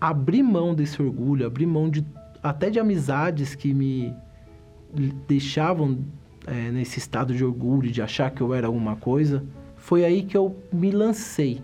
abrir 0.00 0.42
mão 0.42 0.74
desse 0.74 1.00
orgulho, 1.00 1.46
abrir 1.46 1.66
mão 1.66 1.88
de 1.88 2.04
até 2.42 2.70
de 2.70 2.80
amizades 2.80 3.54
que 3.54 3.72
me 3.72 4.14
deixavam 5.28 5.98
é, 6.46 6.70
nesse 6.70 6.98
estado 6.98 7.34
de 7.34 7.44
orgulho, 7.44 7.90
de 7.90 8.02
achar 8.02 8.30
que 8.30 8.40
eu 8.40 8.52
era 8.52 8.66
alguma 8.66 8.96
coisa, 8.96 9.44
foi 9.76 10.04
aí 10.04 10.22
que 10.22 10.36
eu 10.36 10.56
me 10.72 10.90
lancei. 10.90 11.62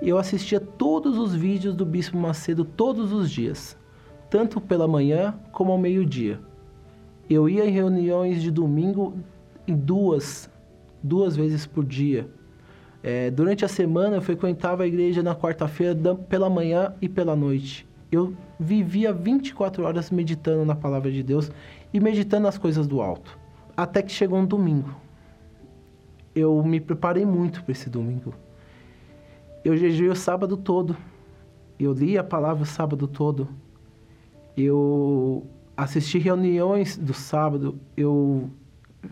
Eu 0.00 0.18
assistia 0.18 0.60
todos 0.60 1.16
os 1.16 1.34
vídeos 1.34 1.74
do 1.74 1.86
Bispo 1.86 2.16
Macedo 2.16 2.64
todos 2.64 3.12
os 3.12 3.30
dias, 3.30 3.76
tanto 4.30 4.60
pela 4.60 4.86
manhã 4.86 5.34
como 5.50 5.72
ao 5.72 5.78
meio-dia. 5.78 6.38
Eu 7.30 7.48
ia 7.48 7.64
em 7.64 7.70
reuniões 7.70 8.42
de 8.42 8.50
domingo 8.50 9.14
em 9.66 9.74
duas, 9.74 10.50
duas 11.02 11.36
vezes 11.36 11.66
por 11.66 11.84
dia. 11.84 12.28
É, 13.02 13.30
durante 13.30 13.64
a 13.64 13.68
semana 13.68 14.16
eu 14.16 14.22
frequentava 14.22 14.82
a 14.82 14.86
igreja 14.86 15.22
na 15.22 15.34
quarta-feira 15.34 16.14
pela 16.14 16.48
manhã 16.48 16.94
e 17.02 17.08
pela 17.08 17.36
noite. 17.36 17.86
Eu 18.10 18.34
vivia 18.58 19.12
24 19.12 19.84
horas 19.84 20.10
meditando 20.10 20.64
na 20.64 20.74
palavra 20.74 21.10
de 21.10 21.22
Deus 21.22 21.50
e 21.92 22.00
meditando 22.00 22.48
as 22.48 22.56
coisas 22.56 22.86
do 22.86 23.02
alto. 23.02 23.38
Até 23.76 24.02
que 24.02 24.10
chegou 24.10 24.38
um 24.38 24.46
domingo. 24.46 24.94
Eu 26.34 26.62
me 26.64 26.80
preparei 26.80 27.26
muito 27.26 27.62
para 27.62 27.72
esse 27.72 27.90
domingo. 27.90 28.34
Eu 29.64 29.76
jejuei 29.76 30.10
o 30.10 30.16
sábado 30.16 30.56
todo. 30.56 30.96
Eu 31.78 31.92
li 31.92 32.16
a 32.16 32.24
palavra 32.24 32.62
o 32.62 32.66
sábado 32.66 33.06
todo. 33.06 33.48
Eu 34.56 35.46
assisti 35.76 36.18
reuniões 36.18 36.96
do 36.96 37.12
sábado. 37.12 37.78
Eu 37.96 38.50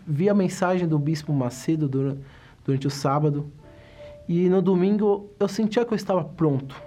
vi 0.05 0.29
a 0.29 0.33
mensagem 0.33 0.87
do 0.87 0.97
Bispo 0.99 1.33
Macedo 1.33 1.87
durante, 1.87 2.21
durante 2.65 2.87
o 2.87 2.91
sábado. 2.91 3.51
E 4.27 4.47
no 4.49 4.61
domingo 4.61 5.29
eu 5.39 5.47
sentia 5.47 5.85
que 5.85 5.93
eu 5.93 5.95
estava 5.95 6.23
pronto. 6.23 6.81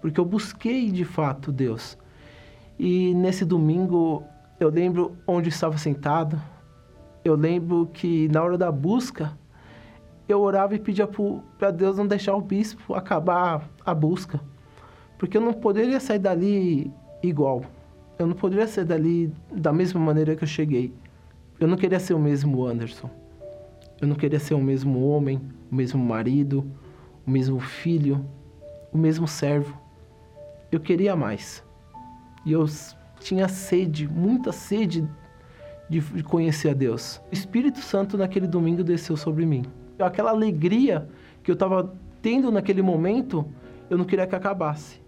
Porque 0.00 0.18
eu 0.18 0.24
busquei 0.24 0.90
de 0.90 1.04
fato 1.04 1.52
Deus. 1.52 1.96
E 2.78 3.14
nesse 3.14 3.44
domingo 3.44 4.24
eu 4.58 4.68
lembro 4.68 5.16
onde 5.26 5.48
estava 5.48 5.76
sentado, 5.78 6.40
eu 7.24 7.34
lembro 7.34 7.88
que 7.92 8.28
na 8.28 8.42
hora 8.42 8.58
da 8.58 8.70
busca, 8.70 9.36
eu 10.28 10.40
orava 10.40 10.74
e 10.74 10.78
pedia 10.78 11.08
para 11.58 11.70
Deus 11.70 11.96
não 11.96 12.06
deixar 12.06 12.34
o 12.34 12.40
bispo 12.40 12.94
acabar 12.94 13.68
a 13.84 13.94
busca. 13.94 14.40
Porque 15.18 15.36
eu 15.36 15.40
não 15.40 15.52
poderia 15.52 16.00
sair 16.00 16.18
dali 16.18 16.90
igual. 17.22 17.62
Eu 18.18 18.26
não 18.26 18.34
poderia 18.34 18.66
sair 18.66 18.84
dali 18.84 19.32
da 19.52 19.72
mesma 19.72 20.00
maneira 20.00 20.34
que 20.34 20.42
eu 20.42 20.48
cheguei. 20.48 20.92
Eu 21.62 21.68
não 21.68 21.76
queria 21.76 22.00
ser 22.00 22.12
o 22.12 22.18
mesmo 22.18 22.66
Anderson. 22.66 23.08
Eu 24.00 24.08
não 24.08 24.16
queria 24.16 24.40
ser 24.40 24.54
o 24.54 24.60
mesmo 24.60 25.06
homem, 25.06 25.40
o 25.70 25.74
mesmo 25.76 26.04
marido, 26.04 26.68
o 27.24 27.30
mesmo 27.30 27.60
filho, 27.60 28.26
o 28.92 28.98
mesmo 28.98 29.28
servo. 29.28 29.80
Eu 30.72 30.80
queria 30.80 31.14
mais. 31.14 31.64
E 32.44 32.50
eu 32.50 32.66
tinha 33.20 33.46
sede, 33.46 34.08
muita 34.08 34.50
sede 34.50 35.08
de 35.88 36.02
conhecer 36.24 36.70
a 36.70 36.74
Deus. 36.74 37.22
O 37.30 37.32
Espírito 37.32 37.78
Santo 37.78 38.18
naquele 38.18 38.48
domingo 38.48 38.82
desceu 38.82 39.16
sobre 39.16 39.46
mim. 39.46 39.64
Aquela 40.00 40.30
alegria 40.30 41.08
que 41.44 41.50
eu 41.52 41.54
estava 41.54 41.94
tendo 42.20 42.50
naquele 42.50 42.82
momento, 42.82 43.46
eu 43.88 43.96
não 43.96 44.04
queria 44.04 44.26
que 44.26 44.34
acabasse. 44.34 45.00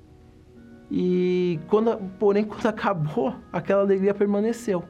E 0.89 1.59
quando, 1.67 1.97
porém, 2.17 2.45
quando 2.47 2.67
acabou, 2.67 3.35
aquela 3.53 3.81
alegria 3.81 4.15
permaneceu. 4.15 4.85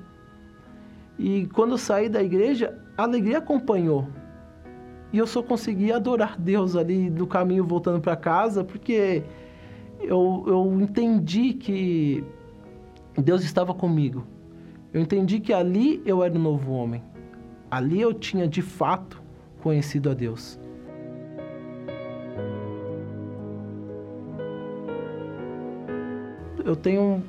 E 1.18 1.46
quando 1.46 1.72
eu 1.72 1.78
saí 1.78 2.08
da 2.08 2.22
igreja, 2.22 2.76
a 2.96 3.02
alegria 3.04 3.38
acompanhou. 3.38 4.08
E 5.12 5.18
eu 5.18 5.26
só 5.26 5.42
consegui 5.42 5.92
adorar 5.92 6.38
Deus 6.38 6.74
ali 6.74 7.08
no 7.08 7.26
caminho 7.26 7.64
voltando 7.64 8.00
para 8.00 8.16
casa, 8.16 8.64
porque 8.64 9.22
eu, 10.00 10.44
eu 10.46 10.80
entendi 10.80 11.54
que 11.54 12.24
Deus 13.16 13.44
estava 13.44 13.72
comigo. 13.72 14.26
Eu 14.92 15.00
entendi 15.00 15.40
que 15.40 15.52
ali 15.52 16.02
eu 16.04 16.22
era 16.22 16.34
um 16.34 16.42
novo 16.42 16.72
homem. 16.72 17.02
Ali 17.70 18.00
eu 18.00 18.12
tinha 18.12 18.46
de 18.46 18.62
fato 18.62 19.22
conhecido 19.62 20.10
a 20.10 20.14
Deus. 20.14 20.58
Eu 26.64 26.74
tenho 26.74 27.22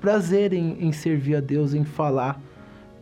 prazer 0.00 0.52
em, 0.52 0.84
em 0.84 0.92
servir 0.92 1.36
a 1.36 1.40
Deus, 1.40 1.74
em 1.74 1.84
falar 1.84 2.40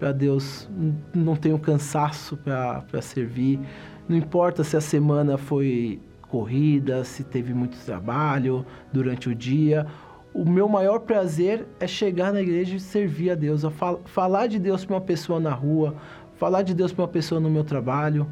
para 0.00 0.10
Deus. 0.10 0.68
Não 1.14 1.36
tenho 1.36 1.58
cansaço 1.58 2.36
para 2.38 3.02
servir. 3.02 3.60
Não 4.08 4.16
importa 4.16 4.64
se 4.64 4.76
a 4.76 4.80
semana 4.80 5.36
foi 5.36 6.00
corrida, 6.22 7.04
se 7.04 7.22
teve 7.22 7.52
muito 7.52 7.78
trabalho 7.84 8.64
durante 8.92 9.28
o 9.28 9.34
dia. 9.34 9.86
O 10.32 10.48
meu 10.48 10.68
maior 10.68 11.00
prazer 11.00 11.66
é 11.78 11.86
chegar 11.86 12.32
na 12.32 12.40
igreja 12.40 12.76
e 12.76 12.80
servir 12.80 13.30
a 13.30 13.34
Deus, 13.34 13.64
a 13.64 13.70
fal 13.70 14.00
falar 14.06 14.46
de 14.46 14.58
Deus 14.58 14.84
para 14.84 14.94
uma 14.94 15.00
pessoa 15.00 15.38
na 15.40 15.52
rua, 15.52 15.96
falar 16.36 16.62
de 16.62 16.72
Deus 16.72 16.92
para 16.92 17.02
uma 17.02 17.08
pessoa 17.08 17.40
no 17.40 17.50
meu 17.50 17.64
trabalho, 17.64 18.26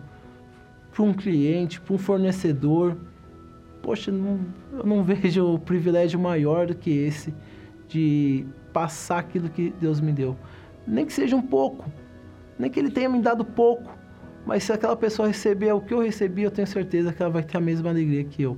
para 0.92 1.04
um 1.04 1.12
cliente, 1.12 1.80
para 1.80 1.94
um 1.94 1.98
fornecedor. 1.98 2.96
Poxa, 3.82 4.12
não, 4.12 4.38
eu 4.72 4.86
não 4.86 5.02
vejo 5.04 5.54
o 5.54 5.58
privilégio 5.58 6.18
maior 6.18 6.68
do 6.68 6.74
que 6.74 6.90
esse 6.90 7.34
de 7.88 8.46
passar 8.72 9.18
aquilo 9.18 9.48
que 9.48 9.74
Deus 9.80 10.00
me 10.00 10.12
deu. 10.12 10.36
Nem 10.89 11.05
que 11.05 11.12
seja 11.12 11.36
um 11.36 11.43
pouco, 11.43 11.84
nem 12.59 12.70
que 12.70 12.80
Ele 12.80 12.91
tenha 12.91 13.09
me 13.09 13.20
dado 13.20 13.45
pouco, 13.45 13.93
mas 14.47 14.64
se 14.64 14.72
aquela 14.72 14.97
pessoa 14.97 15.28
receber 15.28 15.70
o 15.72 15.80
que 15.80 15.93
eu 15.93 16.01
recebi, 16.01 16.43
eu 16.43 16.51
tenho 16.51 16.66
certeza 16.66 17.12
que 17.12 17.22
ela 17.22 17.30
vai 17.30 17.43
ter 17.43 17.59
a 17.59 17.61
mesma 17.61 17.91
alegria 17.91 18.24
que 18.24 18.43
eu. 18.43 18.57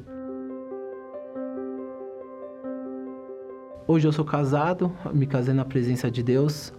Hoje 3.88 4.06
eu 4.06 4.12
sou 4.12 4.24
casado, 4.24 4.96
me 5.12 5.26
casei 5.26 5.52
na 5.52 5.64
presença 5.64 6.08
de 6.08 6.22
Deus. 6.22 6.72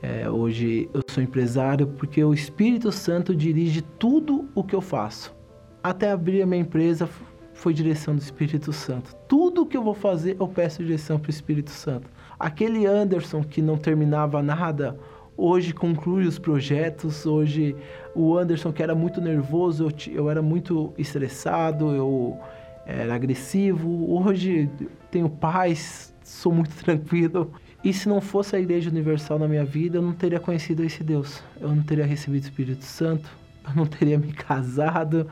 É, 0.00 0.30
hoje 0.30 0.88
eu 0.94 1.02
sou 1.10 1.20
empresário 1.20 1.88
porque 1.88 2.22
o 2.22 2.32
Espírito 2.32 2.92
Santo 2.92 3.34
dirige 3.34 3.82
tudo 3.82 4.48
o 4.54 4.62
que 4.62 4.76
eu 4.76 4.80
faço. 4.80 5.34
Até 5.82 6.12
abrir 6.12 6.42
a 6.42 6.46
minha 6.46 6.60
empresa 6.60 7.08
foi 7.52 7.74
direção 7.74 8.14
do 8.14 8.20
Espírito 8.20 8.72
Santo. 8.72 9.12
Tudo 9.26 9.66
que 9.66 9.76
eu 9.76 9.82
vou 9.82 9.94
fazer 9.94 10.36
eu 10.38 10.46
peço 10.46 10.84
direção 10.84 11.18
para 11.18 11.28
o 11.28 11.30
Espírito 11.30 11.70
Santo. 11.70 12.08
Aquele 12.38 12.86
Anderson 12.86 13.42
que 13.42 13.62
não 13.62 13.78
terminava 13.78 14.42
nada, 14.42 14.98
hoje 15.36 15.72
conclui 15.72 16.26
os 16.26 16.38
projetos. 16.38 17.24
Hoje, 17.24 17.74
o 18.14 18.36
Anderson, 18.36 18.72
que 18.72 18.82
era 18.82 18.94
muito 18.94 19.20
nervoso, 19.20 19.84
eu, 19.84 20.14
eu 20.14 20.30
era 20.30 20.42
muito 20.42 20.92
estressado, 20.98 21.94
eu 21.94 22.38
era 22.84 23.14
agressivo. 23.14 24.12
Hoje, 24.12 24.70
tenho 25.10 25.28
paz, 25.28 26.14
sou 26.22 26.52
muito 26.52 26.74
tranquilo. 26.84 27.52
E 27.82 27.92
se 27.92 28.08
não 28.08 28.20
fosse 28.20 28.56
a 28.56 28.60
Igreja 28.60 28.90
Universal 28.90 29.38
na 29.38 29.48
minha 29.48 29.64
vida, 29.64 29.98
eu 29.98 30.02
não 30.02 30.12
teria 30.12 30.40
conhecido 30.40 30.84
esse 30.84 31.04
Deus. 31.04 31.42
Eu 31.60 31.68
não 31.68 31.82
teria 31.82 32.04
recebido 32.04 32.42
o 32.42 32.46
Espírito 32.46 32.84
Santo, 32.84 33.30
eu 33.68 33.74
não 33.74 33.86
teria 33.86 34.18
me 34.18 34.32
casado, 34.32 35.28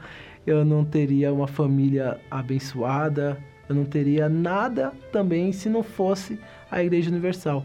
eu 0.46 0.64
não 0.64 0.84
teria 0.84 1.32
uma 1.32 1.48
família 1.48 2.20
abençoada, 2.30 3.36
eu 3.68 3.74
não 3.74 3.84
teria 3.84 4.28
nada 4.28 4.92
também 5.10 5.52
se 5.52 5.68
não 5.68 5.82
fosse 5.82 6.38
a 6.78 6.82
Igreja 6.82 7.10
Universal 7.10 7.64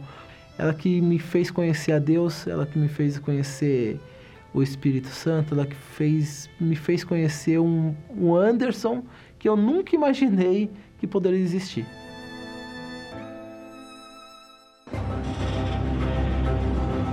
ela 0.59 0.73
que 0.73 0.99
me 0.99 1.17
fez 1.17 1.49
conhecer 1.49 1.93
a 1.93 1.99
Deus, 1.99 2.45
ela 2.45 2.65
que 2.65 2.77
me 2.77 2.89
fez 2.89 3.17
conhecer 3.17 3.97
o 4.53 4.61
Espírito 4.61 5.07
Santo, 5.07 5.53
ela 5.53 5.65
que 5.65 5.75
fez, 5.75 6.49
me 6.59 6.75
fez 6.75 7.01
conhecer 7.01 7.57
um, 7.59 7.95
um 8.13 8.35
Anderson 8.35 9.01
que 9.39 9.47
eu 9.47 9.55
nunca 9.55 9.95
imaginei 9.95 10.69
que 10.97 11.07
poderia 11.07 11.39
existir. 11.39 11.85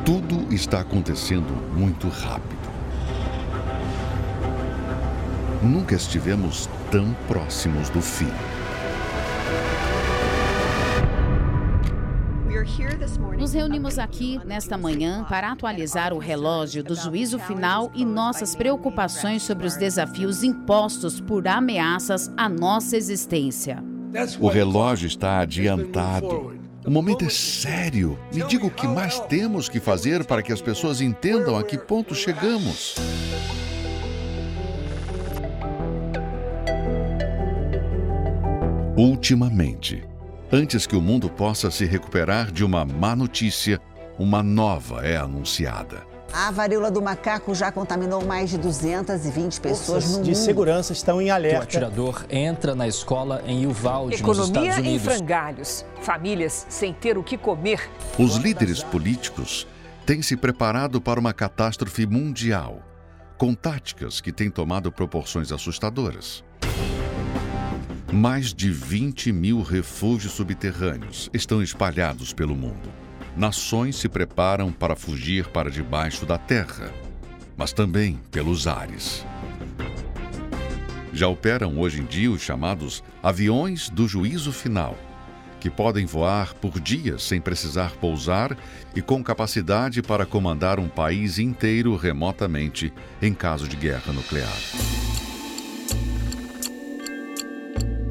Tudo 0.05 0.53
está 0.53 0.81
acontecendo 0.81 1.53
muito 1.73 2.09
rápido. 2.09 2.67
Nunca 5.63 5.95
estivemos 5.95 6.69
tão 6.91 7.15
próximos 7.29 7.89
do 7.91 8.03
fim. 8.03 8.31
Nos 13.47 13.55
reunimos 13.55 13.97
aqui 13.97 14.41
nesta 14.45 14.77
manhã 14.77 15.25
para 15.29 15.53
atualizar 15.53 16.13
o 16.13 16.19
relógio 16.19 16.83
do 16.83 16.97
juízo 16.97 17.39
final 17.39 17.93
e 17.95 18.05
nossas 18.05 18.57
preocupações 18.57 19.45
sobre 19.45 19.69
os 19.69 19.77
desafios 19.77 20.43
impostos 20.43 21.21
por 21.21 21.47
ameaças 21.47 22.29
à 22.37 22.49
nossa 22.49 22.97
existência. 22.97 23.81
O 24.41 24.49
relógio 24.49 25.07
está 25.07 25.39
adiantado. 25.39 26.59
O 26.85 26.91
momento 26.91 27.25
é 27.25 27.29
sério. 27.29 28.19
Me 28.35 28.43
diga 28.43 28.67
o 28.67 28.71
que 28.71 28.89
mais 28.89 29.21
temos 29.21 29.69
que 29.69 29.79
fazer 29.79 30.25
para 30.25 30.43
que 30.43 30.53
as 30.53 30.61
pessoas 30.61 31.01
entendam 31.01 31.57
a 31.57 31.63
que 31.63 31.79
ponto 31.79 32.17
chegamos. 32.17 32.97
Ultimamente, 38.97 40.03
Antes 40.53 40.87
que 40.87 40.95
o 40.95 41.01
mundo 41.01 41.29
possa 41.29 41.71
se 41.73 41.85
recuperar 41.85 42.53
de 42.53 42.65
uma 42.65 42.85
má 42.85 43.17
notícia, 43.17 43.81
uma 44.17 44.45
nova 44.45 45.05
é 45.05 45.17
anunciada. 45.17 46.07
A 46.33 46.51
varíola 46.53 46.89
do 46.91 47.03
macaco 47.03 47.53
já 47.55 47.73
contaminou 47.73 48.25
mais 48.25 48.51
de 48.51 48.59
220 48.59 49.61
pessoas 49.61 50.05
Forças 50.05 50.19
no 50.19 50.23
de 50.23 50.31
mundo. 50.31 50.45
segurança 50.45 50.93
estão 50.93 51.21
em 51.21 51.31
alerta. 51.31 51.61
O 51.61 51.63
atirador 51.63 52.25
entra 52.31 52.75
na 52.77 52.87
escola 52.87 53.43
em 53.47 53.67
Uvalde, 53.67 54.13
nos 54.13 54.21
Economia 54.21 54.71
Estados 54.71 54.79
em 54.79 54.89
Unidos. 54.89 55.03
frangalhos. 55.05 55.85
Famílias 56.01 56.67
sem 56.69 56.93
ter 56.93 57.19
o 57.19 57.25
que 57.25 57.37
comer. 57.37 57.91
Os 58.19 58.37
líderes 58.37 58.85
políticos 58.85 59.67
têm 60.05 60.23
se 60.23 60.37
preparado 60.37 61.01
para 61.01 61.19
uma 61.19 61.33
catástrofe 61.33 62.07
mundial, 62.07 62.81
com 63.37 63.53
táticas 63.53 64.21
que 64.21 64.31
têm 64.31 64.49
tomado 64.51 64.93
proporções 64.93 65.51
assustadoras. 65.51 66.45
Mais 68.13 68.55
de 68.55 68.71
20 68.71 69.33
mil 69.33 69.63
refúgios 69.63 70.33
subterrâneos 70.33 71.29
estão 71.35 71.61
espalhados 71.61 72.33
pelo 72.33 72.55
mundo. 72.55 72.89
Nações 73.37 73.97
se 73.97 74.09
preparam 74.09 74.73
para 74.73 74.95
fugir 74.95 75.49
para 75.49 75.71
debaixo 75.71 76.25
da 76.25 76.39
terra, 76.39 76.93
mas 77.57 77.73
também 77.73 78.19
pelos 78.31 78.69
ares. 78.69 79.27
Já 81.13 81.27
operam 81.27 81.79
hoje 81.79 82.01
em 82.01 82.05
dia 82.05 82.31
os 82.31 82.41
chamados 82.41 83.03
aviões 83.23 83.91
do 83.91 84.07
juízo 84.07 84.53
final, 84.53 84.97
que 85.59 85.69
podem 85.69 86.07
voar 86.07 86.55
por 86.55 86.79
dias 86.79 87.25
sem 87.25 87.41
precisar 87.41 87.91
pousar 87.97 88.57
e 88.95 89.03
com 89.03 89.23
capacidade 89.23 90.01
para 90.01 90.25
comandar 90.25 90.79
um 90.79 90.89
país 90.89 91.41
inteiro 91.41 91.97
remotamente 91.97 92.93
em 93.21 93.35
caso 93.35 93.67
de 93.67 93.77
guerra 93.77 94.13
nuclear. 94.13 94.57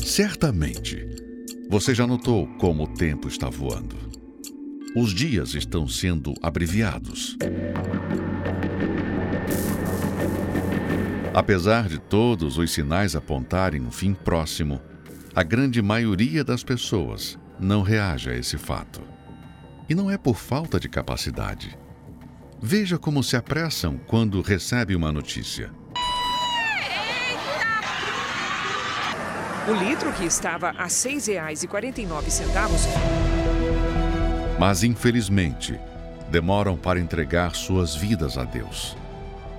Certamente, 0.05 1.03
você 1.67 1.95
já 1.95 2.05
notou 2.05 2.45
como 2.59 2.83
o 2.83 2.87
tempo 2.87 3.27
está 3.27 3.49
voando. 3.49 3.95
Os 4.95 5.11
dias 5.11 5.55
estão 5.55 5.87
sendo 5.87 6.35
abreviados. 6.43 7.35
Apesar 11.33 11.89
de 11.89 11.97
todos 11.97 12.59
os 12.59 12.71
sinais 12.71 13.15
apontarem 13.15 13.81
um 13.81 13.89
fim 13.89 14.13
próximo, 14.13 14.79
a 15.33 15.41
grande 15.41 15.81
maioria 15.81 16.43
das 16.43 16.63
pessoas 16.63 17.39
não 17.59 17.81
reage 17.81 18.29
a 18.29 18.37
esse 18.37 18.59
fato. 18.59 19.01
E 19.89 19.95
não 19.95 20.11
é 20.11 20.19
por 20.19 20.35
falta 20.35 20.79
de 20.79 20.87
capacidade. 20.87 21.75
Veja 22.61 22.99
como 22.99 23.23
se 23.23 23.35
apressam 23.35 23.97
quando 24.05 24.39
recebe 24.41 24.95
uma 24.95 25.11
notícia. 25.11 25.73
O 29.67 29.73
litro, 29.73 30.13
que 30.13 30.25
estava 30.25 30.69
a 30.77 30.83
R$ 30.83 30.89
6,49, 30.89 32.77
Mas 34.59 34.83
infelizmente, 34.83 35.79
demoram 36.29 36.77
para 36.77 36.99
entregar 36.99 37.55
suas 37.55 37.95
vidas 37.95 38.37
a 38.37 38.43
Deus. 38.43 38.95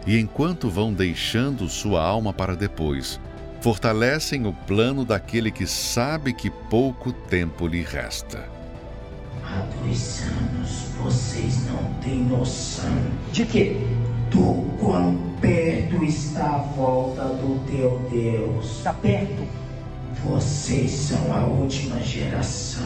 E 0.06 0.16
enquanto 0.16 0.70
vão 0.70 0.92
deixando 0.92 1.68
sua 1.68 2.04
alma 2.04 2.32
para 2.32 2.54
depois, 2.54 3.18
fortalecem 3.60 4.46
o 4.46 4.52
plano 4.52 5.04
daquele 5.04 5.50
que 5.50 5.66
sabe 5.66 6.32
que 6.32 6.50
pouco 6.50 7.12
tempo 7.12 7.66
lhe 7.66 7.82
resta. 7.82 8.48
Há 9.42 9.66
dois 9.82 10.22
anos 10.22 10.86
vocês 11.02 11.66
não 11.66 11.82
têm 11.94 12.20
noção. 12.26 12.94
De 13.32 13.44
quê? 13.44 13.76
Do 14.30 14.70
quão 14.78 15.18
perto 15.40 16.04
está 16.04 16.46
a 16.46 16.58
volta 16.58 17.24
do 17.24 17.58
teu 17.66 18.08
Deus. 18.08 18.76
Está 18.78 18.92
perto? 18.92 19.65
Vocês 20.28 20.90
são 20.90 21.32
a 21.32 21.44
última 21.44 22.00
geração. 22.00 22.82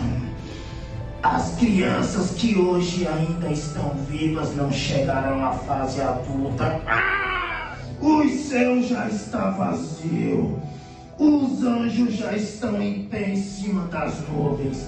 As 1.22 1.54
crianças 1.56 2.32
que 2.32 2.58
hoje 2.58 3.08
ainda 3.08 3.50
estão 3.50 3.94
vivas 4.08 4.54
não 4.54 4.70
chegaram 4.70 5.42
à 5.42 5.52
fase 5.52 6.02
adulta. 6.02 6.80
Ah! 6.86 7.76
O 7.98 8.28
céu 8.28 8.82
já 8.82 9.08
está 9.08 9.50
vazio. 9.50 10.60
Os 11.18 11.64
anjos 11.64 12.14
já 12.14 12.36
estão 12.36 12.80
em 12.80 13.04
pé 13.04 13.30
em 13.30 13.36
cima 13.36 13.86
das 13.86 14.20
nuvens. 14.28 14.86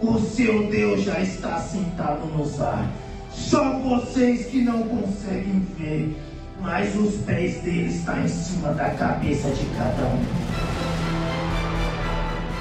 O 0.00 0.20
seu 0.20 0.68
Deus 0.68 1.02
já 1.02 1.20
está 1.20 1.58
sentado 1.60 2.26
nos 2.26 2.60
ar. 2.60 2.88
Só 3.32 3.76
vocês 3.80 4.46
que 4.46 4.62
não 4.62 4.84
conseguem 4.84 5.66
ver, 5.76 6.16
mas 6.60 6.94
os 6.94 7.16
pés 7.22 7.60
dele 7.60 7.88
estão 7.88 8.22
em 8.22 8.28
cima 8.28 8.72
da 8.72 8.90
cabeça 8.90 9.48
de 9.50 9.66
cada 9.76 10.06
um. 10.06 10.97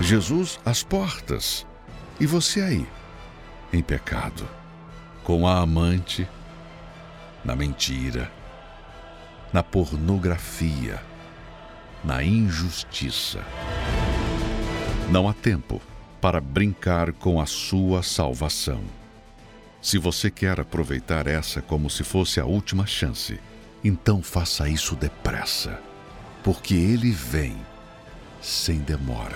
Jesus 0.02 0.60
às 0.64 0.84
portas. 0.84 1.66
E 2.20 2.26
você 2.26 2.62
aí, 2.62 2.88
em 3.74 3.82
pecado, 3.82 4.48
com 5.24 5.48
a 5.48 5.60
amante, 5.60 6.28
na 7.44 7.56
mentira, 7.56 8.32
na 9.52 9.64
pornografia, 9.64 11.02
na 12.04 12.24
injustiça. 12.24 13.44
Não 15.10 15.28
há 15.28 15.34
tempo 15.34 15.82
para 16.22 16.40
brincar 16.40 17.12
com 17.14 17.42
a 17.42 17.46
sua 17.46 18.04
salvação. 18.04 18.82
Se 19.82 19.98
você 19.98 20.30
quer 20.30 20.60
aproveitar 20.60 21.28
essa 21.28 21.62
como 21.62 21.90
se 21.90 22.04
fosse 22.04 22.40
a 22.40 22.46
última 22.46 22.86
chance, 22.86 23.40
então 23.84 24.22
faça 24.22 24.68
isso 24.68 24.96
depressa, 24.96 25.80
porque 26.44 26.76
ele 26.76 27.12
vem 27.12 27.58
sem 28.42 28.80
demora. 28.80 29.36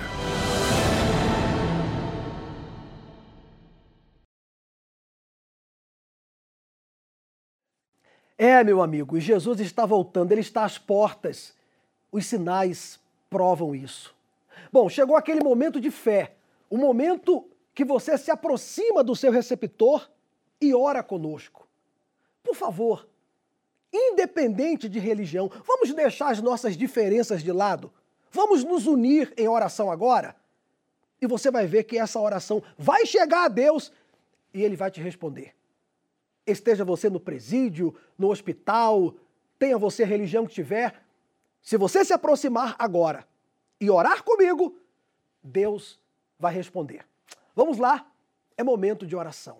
É, 8.38 8.64
meu 8.64 8.82
amigo, 8.82 9.20
Jesus 9.20 9.60
está 9.60 9.86
voltando, 9.86 10.32
ele 10.32 10.42
está 10.42 10.66
às 10.66 10.78
portas. 10.78 11.54
Os 12.12 12.26
sinais 12.26 13.00
provam 13.30 13.76
isso. 13.76 14.16
Bom, 14.72 14.90
chegou 14.90 15.16
aquele 15.16 15.44
momento 15.44 15.80
de 15.80 15.92
fé, 15.92 16.34
o 16.68 16.76
momento 16.76 17.48
que 17.74 17.86
você 17.86 18.18
se 18.18 18.32
aproxima 18.32 19.04
do 19.04 19.16
seu 19.16 19.32
receptor 19.32 20.10
e 20.60 20.74
ora 20.74 21.04
conosco. 21.04 21.68
Por 22.44 22.56
favor, 22.56 23.08
independente 23.94 24.90
de 24.90 24.98
religião, 24.98 25.52
vamos 25.66 25.94
deixar 25.94 26.32
as 26.32 26.42
nossas 26.42 26.76
diferenças 26.76 27.44
de 27.44 27.52
lado. 27.52 27.94
Vamos 28.32 28.64
nos 28.64 28.88
unir 28.88 29.34
em 29.38 29.48
oração 29.48 29.92
agora. 29.92 30.36
E 31.22 31.28
você 31.28 31.52
vai 31.52 31.68
ver 31.68 31.84
que 31.84 31.98
essa 31.98 32.20
oração 32.20 32.64
vai 32.78 33.06
chegar 33.06 33.46
a 33.46 33.48
Deus 33.48 33.92
e 34.54 34.64
ele 34.64 34.76
vai 34.76 34.90
te 34.90 35.02
responder. 35.02 35.54
Esteja 36.48 36.84
você 36.84 37.10
no 37.10 37.20
presídio, 37.20 37.96
no 38.18 38.30
hospital, 38.32 39.14
tenha 39.60 39.78
você 39.78 40.04
a 40.04 40.08
religião 40.08 40.48
que 40.48 40.54
tiver, 40.54 41.04
se 41.62 41.78
você 41.78 42.04
se 42.04 42.14
aproximar 42.14 42.76
agora 42.80 43.28
e 43.80 43.90
orar 43.90 44.24
comigo, 44.24 44.76
Deus 45.44 46.00
vai 46.40 46.54
responder. 46.54 47.06
Vamos 47.56 47.78
lá, 47.78 48.12
é 48.58 48.64
momento 48.64 49.06
de 49.06 49.16
oração. 49.16 49.60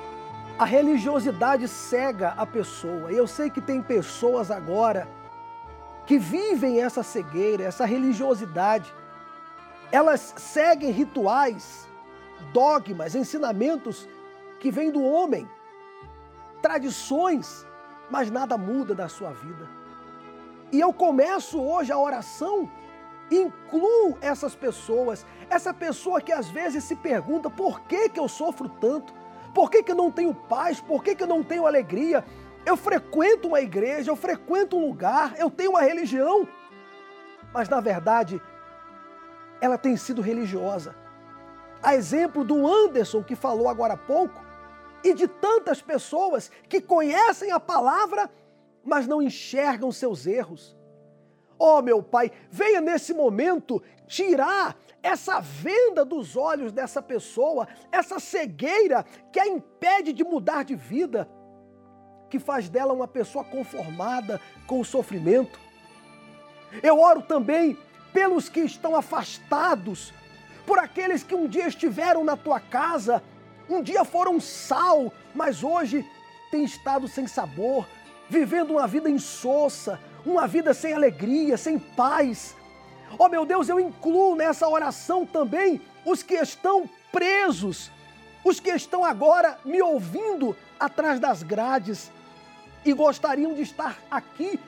a 0.61 0.63
religiosidade 0.63 1.67
cega 1.67 2.35
a 2.37 2.45
pessoa. 2.45 3.11
Eu 3.11 3.25
sei 3.25 3.49
que 3.49 3.59
tem 3.59 3.81
pessoas 3.81 4.51
agora 4.51 5.07
que 6.05 6.19
vivem 6.19 6.79
essa 6.79 7.01
cegueira, 7.01 7.63
essa 7.63 7.83
religiosidade. 7.83 8.93
Elas 9.91 10.35
seguem 10.37 10.91
rituais, 10.91 11.89
dogmas, 12.53 13.15
ensinamentos 13.15 14.07
que 14.59 14.69
vêm 14.69 14.91
do 14.91 15.01
homem, 15.01 15.49
tradições, 16.61 17.65
mas 18.11 18.29
nada 18.29 18.55
muda 18.55 18.93
na 18.93 19.09
sua 19.09 19.31
vida. 19.31 19.67
E 20.71 20.79
eu 20.79 20.93
começo 20.93 21.59
hoje 21.59 21.91
a 21.91 21.97
oração, 21.97 22.69
incluo 23.31 24.15
essas 24.21 24.53
pessoas, 24.53 25.25
essa 25.49 25.73
pessoa 25.73 26.21
que 26.21 26.31
às 26.31 26.51
vezes 26.51 26.83
se 26.83 26.95
pergunta 26.95 27.49
por 27.49 27.79
que, 27.81 28.09
que 28.09 28.19
eu 28.19 28.27
sofro 28.27 28.69
tanto, 28.69 29.20
por 29.53 29.69
que, 29.69 29.83
que 29.83 29.91
eu 29.91 29.95
não 29.95 30.11
tenho 30.11 30.33
paz, 30.33 30.79
por 30.79 31.03
que, 31.03 31.15
que 31.15 31.23
eu 31.23 31.27
não 31.27 31.43
tenho 31.43 31.65
alegria. 31.65 32.23
Eu 32.65 32.77
frequento 32.77 33.47
uma 33.47 33.61
igreja, 33.61 34.11
eu 34.11 34.15
frequento 34.15 34.77
um 34.77 34.87
lugar, 34.87 35.33
eu 35.37 35.49
tenho 35.49 35.71
uma 35.71 35.81
religião, 35.81 36.47
mas 37.53 37.67
na 37.67 37.79
verdade 37.79 38.41
ela 39.59 39.77
tem 39.77 39.97
sido 39.97 40.21
religiosa. 40.21 40.95
A 41.81 41.95
exemplo 41.95 42.43
do 42.43 42.67
Anderson 42.67 43.23
que 43.23 43.35
falou 43.35 43.67
agora 43.67 43.95
há 43.95 43.97
pouco, 43.97 44.51
e 45.03 45.13
de 45.13 45.27
tantas 45.27 45.81
pessoas 45.81 46.51
que 46.69 46.79
conhecem 46.79 47.51
a 47.51 47.59
palavra, 47.59 48.29
mas 48.83 49.07
não 49.07 49.21
enxergam 49.21 49.91
seus 49.91 50.25
erros. 50.25 50.77
Oh, 51.57 51.81
meu 51.81 52.01
Pai, 52.01 52.31
venha 52.49 52.81
nesse 52.81 53.13
momento 53.13 53.81
tirar 54.07 54.75
essa 55.03 55.39
venda 55.39 56.05
dos 56.05 56.35
olhos 56.35 56.71
dessa 56.71 57.01
pessoa, 57.01 57.67
essa 57.91 58.19
cegueira 58.19 59.05
que 59.31 59.39
a 59.39 59.47
impede 59.47 60.13
de 60.13 60.23
mudar 60.23 60.63
de 60.63 60.75
vida, 60.75 61.29
que 62.29 62.39
faz 62.39 62.69
dela 62.69 62.93
uma 62.93 63.07
pessoa 63.07 63.43
conformada 63.43 64.39
com 64.67 64.79
o 64.79 64.85
sofrimento. 64.85 65.59
Eu 66.81 66.99
oro 66.99 67.21
também 67.21 67.77
pelos 68.13 68.47
que 68.47 68.61
estão 68.61 68.95
afastados, 68.95 70.13
por 70.65 70.77
aqueles 70.77 71.23
que 71.23 71.35
um 71.35 71.47
dia 71.47 71.67
estiveram 71.67 72.23
na 72.23 72.37
tua 72.37 72.59
casa, 72.59 73.23
um 73.69 73.81
dia 73.81 74.05
foram 74.05 74.39
sal, 74.39 75.11
mas 75.33 75.63
hoje 75.63 76.05
têm 76.49 76.63
estado 76.63 77.07
sem 77.07 77.27
sabor, 77.27 77.85
vivendo 78.29 78.71
uma 78.71 78.87
vida 78.87 79.09
insossa, 79.09 79.99
uma 80.25 80.47
vida 80.47 80.73
sem 80.73 80.93
alegria, 80.93 81.57
sem 81.57 81.79
paz. 81.79 82.55
Oh 83.17 83.27
meu 83.27 83.45
Deus, 83.45 83.69
eu 83.69 83.79
incluo 83.79 84.35
nessa 84.35 84.67
oração 84.67 85.25
também 85.25 85.81
os 86.05 86.23
que 86.23 86.35
estão 86.35 86.89
presos, 87.11 87.91
os 88.43 88.59
que 88.59 88.71
estão 88.71 89.03
agora 89.03 89.57
me 89.63 89.81
ouvindo 89.81 90.55
atrás 90.79 91.19
das 91.19 91.43
grades 91.43 92.11
e 92.83 92.93
gostariam 92.93 93.53
de 93.53 93.61
estar 93.61 93.97
aqui 94.09 94.59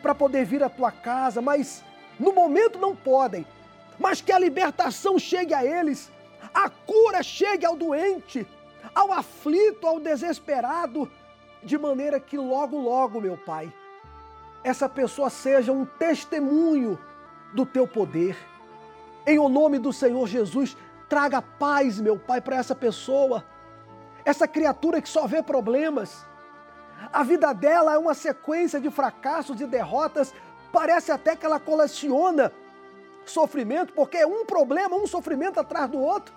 para 0.00 0.14
poder 0.14 0.44
vir 0.44 0.62
à 0.62 0.68
tua 0.68 0.90
casa, 0.90 1.42
mas 1.42 1.84
no 2.18 2.32
momento 2.32 2.78
não 2.78 2.96
podem. 2.96 3.46
Mas 3.98 4.20
que 4.20 4.32
a 4.32 4.38
libertação 4.38 5.18
chegue 5.18 5.52
a 5.52 5.64
eles, 5.64 6.10
a 6.54 6.70
cura 6.70 7.22
chegue 7.22 7.66
ao 7.66 7.76
doente, 7.76 8.46
ao 8.94 9.12
aflito, 9.12 9.86
ao 9.86 10.00
desesperado, 10.00 11.10
de 11.62 11.76
maneira 11.76 12.18
que 12.18 12.38
logo, 12.38 12.78
logo, 12.78 13.20
meu 13.20 13.36
Pai, 13.36 13.70
essa 14.64 14.88
pessoa 14.88 15.28
seja 15.28 15.70
um 15.72 15.84
testemunho 15.84 16.98
do 17.52 17.66
teu 17.66 17.86
poder. 17.86 18.36
Em 19.26 19.38
o 19.38 19.48
nome 19.48 19.78
do 19.78 19.92
Senhor 19.92 20.26
Jesus, 20.26 20.76
traga 21.08 21.42
paz, 21.42 22.00
meu 22.00 22.18
Pai, 22.18 22.40
para 22.40 22.56
essa 22.56 22.74
pessoa, 22.74 23.44
essa 24.24 24.46
criatura 24.46 25.00
que 25.00 25.08
só 25.08 25.26
vê 25.26 25.42
problemas. 25.42 26.26
A 27.12 27.22
vida 27.22 27.52
dela 27.52 27.94
é 27.94 27.98
uma 27.98 28.14
sequência 28.14 28.80
de 28.80 28.90
fracassos 28.90 29.60
e 29.60 29.66
derrotas, 29.66 30.34
parece 30.72 31.10
até 31.10 31.34
que 31.34 31.44
ela 31.44 31.58
coleciona 31.58 32.52
sofrimento, 33.24 33.92
porque 33.92 34.18
é 34.18 34.26
um 34.26 34.44
problema, 34.44 34.96
um 34.96 35.06
sofrimento 35.06 35.58
atrás 35.58 35.88
do 35.88 35.98
outro. 35.98 36.34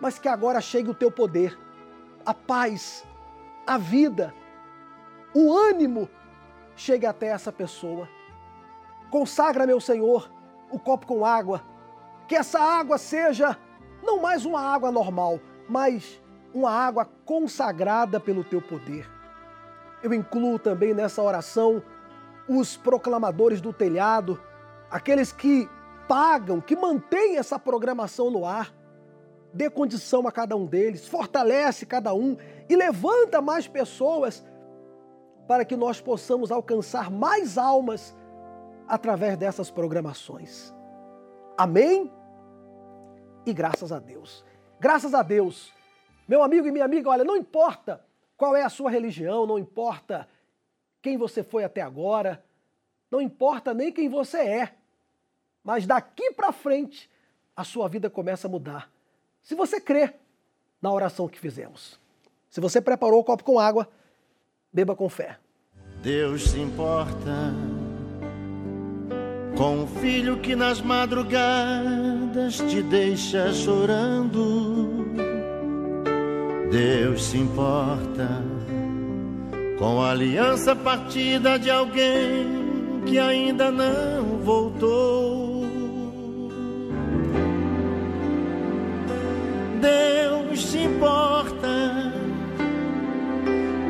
Mas 0.00 0.18
que 0.18 0.28
agora 0.28 0.60
chegue 0.60 0.90
o 0.90 0.94
teu 0.94 1.10
poder, 1.10 1.58
a 2.24 2.32
paz, 2.32 3.04
a 3.66 3.76
vida, 3.76 4.34
o 5.34 5.52
ânimo 5.52 6.08
chegue 6.76 7.04
até 7.04 7.26
essa 7.26 7.52
pessoa. 7.52 8.08
Consagra, 9.10 9.66
meu 9.66 9.80
Senhor, 9.80 10.30
o 10.70 10.78
copo 10.78 11.06
com 11.06 11.24
água. 11.24 11.62
Que 12.26 12.36
essa 12.36 12.60
água 12.60 12.98
seja 12.98 13.56
não 14.02 14.20
mais 14.20 14.44
uma 14.44 14.60
água 14.60 14.92
normal, 14.92 15.40
mas 15.68 16.20
uma 16.52 16.70
água 16.70 17.06
consagrada 17.24 18.20
pelo 18.20 18.44
teu 18.44 18.60
poder. 18.60 19.08
Eu 20.02 20.12
incluo 20.12 20.58
também 20.58 20.94
nessa 20.94 21.22
oração 21.22 21.82
os 22.48 22.76
proclamadores 22.76 23.60
do 23.60 23.72
telhado, 23.72 24.40
aqueles 24.90 25.32
que 25.32 25.68
pagam, 26.06 26.60
que 26.60 26.74
mantêm 26.74 27.36
essa 27.36 27.58
programação 27.58 28.30
no 28.30 28.46
ar. 28.46 28.72
dê 29.52 29.68
condição 29.70 30.26
a 30.26 30.32
cada 30.32 30.54
um 30.56 30.66
deles, 30.66 31.08
fortalece 31.08 31.86
cada 31.86 32.14
um 32.14 32.36
e 32.68 32.76
levanta 32.76 33.40
mais 33.40 33.66
pessoas 33.66 34.44
para 35.46 35.64
que 35.64 35.74
nós 35.74 36.00
possamos 36.00 36.52
alcançar 36.52 37.10
mais 37.10 37.56
almas 37.56 38.14
através 38.88 39.36
dessas 39.36 39.70
programações. 39.70 40.74
Amém? 41.56 42.12
E 43.44 43.52
graças 43.52 43.92
a 43.92 43.98
Deus. 43.98 44.44
Graças 44.80 45.14
a 45.14 45.22
Deus. 45.22 45.72
Meu 46.26 46.42
amigo 46.42 46.66
e 46.66 46.72
minha 46.72 46.84
amiga, 46.84 47.10
olha, 47.10 47.24
não 47.24 47.36
importa 47.36 48.04
qual 48.36 48.56
é 48.56 48.62
a 48.62 48.68
sua 48.68 48.90
religião, 48.90 49.46
não 49.46 49.58
importa 49.58 50.28
quem 51.02 51.16
você 51.16 51.42
foi 51.42 51.64
até 51.64 51.80
agora, 51.80 52.44
não 53.10 53.20
importa 53.20 53.72
nem 53.72 53.92
quem 53.92 54.08
você 54.08 54.38
é, 54.38 54.74
mas 55.64 55.86
daqui 55.86 56.32
para 56.32 56.52
frente 56.52 57.10
a 57.56 57.64
sua 57.64 57.88
vida 57.88 58.08
começa 58.08 58.46
a 58.46 58.50
mudar. 58.50 58.90
Se 59.42 59.54
você 59.54 59.80
crê 59.80 60.14
na 60.80 60.92
oração 60.92 61.28
que 61.28 61.38
fizemos. 61.38 61.98
Se 62.48 62.60
você 62.60 62.80
preparou 62.80 63.20
o 63.20 63.24
copo 63.24 63.44
com 63.44 63.58
água, 63.58 63.88
beba 64.72 64.94
com 64.94 65.08
fé. 65.08 65.38
Deus 66.02 66.50
se 66.50 66.60
importa 66.60 67.52
com 69.58 69.82
o 69.82 69.86
filho 69.88 70.36
que 70.36 70.54
nas 70.54 70.80
madrugadas 70.80 72.58
te 72.68 72.80
deixa 72.80 73.52
chorando. 73.52 75.04
Deus 76.70 77.24
se 77.24 77.38
importa 77.38 78.40
com 79.76 80.00
a 80.00 80.12
aliança 80.12 80.76
partida 80.76 81.58
de 81.58 81.72
alguém 81.72 83.02
que 83.04 83.18
ainda 83.18 83.72
não 83.72 84.38
voltou. 84.44 85.66
Deus 89.80 90.66
se 90.66 90.78
importa 90.78 92.12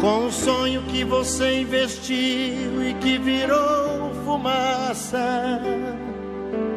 com 0.01 0.27
o 0.29 0.33
sonho 0.33 0.83
que 0.85 1.05
você 1.05 1.61
investiu 1.61 2.83
e 2.89 2.95
que 3.03 3.19
virou 3.19 4.08
fumaça. 4.29 5.59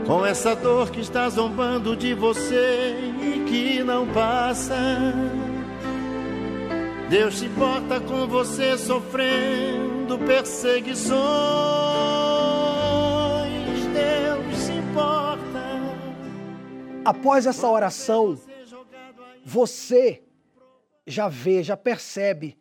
Com 0.08 0.26
essa 0.26 0.56
dor 0.56 0.90
que 0.90 1.02
está 1.02 1.28
zombando 1.28 1.98
de 1.98 2.14
você 2.14 2.96
e 3.22 3.44
que 3.50 3.84
não 3.84 4.08
passa. 4.14 4.74
Deus 7.10 7.40
se 7.40 7.46
importa 7.46 8.00
com 8.00 8.26
você 8.26 8.78
sofrendo 8.78 10.18
perseguições. 10.20 11.20
Deus 13.94 14.58
se 14.58 14.72
importa. 14.72 15.42
Após 17.04 17.46
essa 17.46 17.70
oração, 17.70 18.40
você 19.44 20.24
já 21.06 21.28
vê, 21.28 21.62
já 21.62 21.76
percebe 21.76 22.58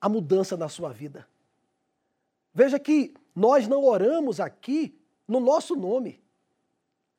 a 0.00 0.08
mudança 0.08 0.56
na 0.56 0.68
sua 0.68 0.90
vida. 0.92 1.24
Veja 2.52 2.80
que 2.80 3.14
nós 3.34 3.66
não 3.66 3.84
oramos 3.84 4.38
aqui 4.38 4.96
no 5.26 5.40
nosso 5.40 5.74
nome. 5.74 6.22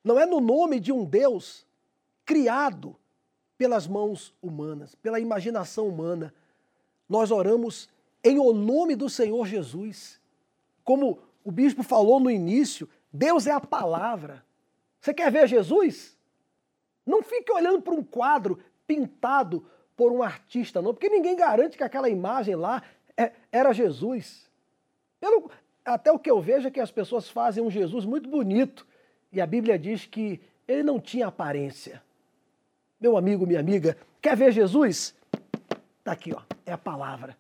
Não 0.03 0.20
é 0.20 0.26
no 0.26 0.39
nome 0.39 0.80
de 0.80 0.91
um 0.91 1.03
Deus 1.03 1.66
criado 2.24 2.95
pelas 3.57 3.88
mãos 3.88 4.34
humanas, 4.41 4.95
pela 4.95 5.20
imaginação 5.20 5.88
humana. 5.88 6.34
Nós 7.09 7.32
oramos 7.32 7.89
em 8.24 8.39
o 8.39 8.53
nome 8.53 8.95
do 8.95 9.09
Senhor 9.09 9.45
Jesus. 9.45 10.20
Como 10.84 11.20
o 11.43 11.51
bispo 11.51 11.84
falou 11.84 12.20
no 12.20 12.30
início, 12.30 12.89
Deus 13.11 13.47
é 13.47 13.51
a 13.51 13.59
palavra. 13.59 14.45
Você 14.99 15.13
quer 15.13 15.32
ver 15.32 15.47
Jesus? 15.47 16.18
Não 17.05 17.22
fique 17.22 17.51
olhando 17.51 17.82
para 17.82 17.93
um 17.93 18.03
quadro 18.03 18.59
pintado 18.88 19.66
por 19.95 20.11
um 20.11 20.22
artista, 20.22 20.82
não, 20.82 20.93
porque 20.93 21.09
ninguém 21.09 21.36
garante 21.36 21.78
que 21.78 21.84
aquela 21.84 22.09
imagem 22.09 22.55
lá 22.55 22.84
é, 23.16 23.32
era 23.51 23.74
Jesus. 23.74 24.49
Pelo, 25.20 25.49
até 25.86 26.12
o 26.12 26.18
que 26.18 26.30
eu 26.30 26.42
vejo 26.42 26.68
é 26.68 26.72
que 26.72 26.80
as 26.80 26.90
pessoas 26.90 27.30
fazem 27.30 27.64
um 27.64 27.70
Jesus 27.70 28.06
muito 28.06 28.28
bonito 28.28 28.86
e 29.32 29.40
a 29.40 29.46
Bíblia 29.46 29.78
diz 29.78 30.06
que 30.06 30.42
ele 30.68 30.82
não 30.82 31.00
tinha 31.00 31.28
aparência. 31.28 32.02
Meu 33.00 33.16
amigo, 33.16 33.46
minha 33.46 33.60
amiga, 33.60 33.96
quer 34.22 34.36
ver 34.36 34.52
Jesus? 34.52 35.16
Está 36.00 36.12
aqui, 36.12 36.34
ó, 36.34 36.42
é 36.66 36.72
a 36.72 36.78
palavra. 36.78 37.38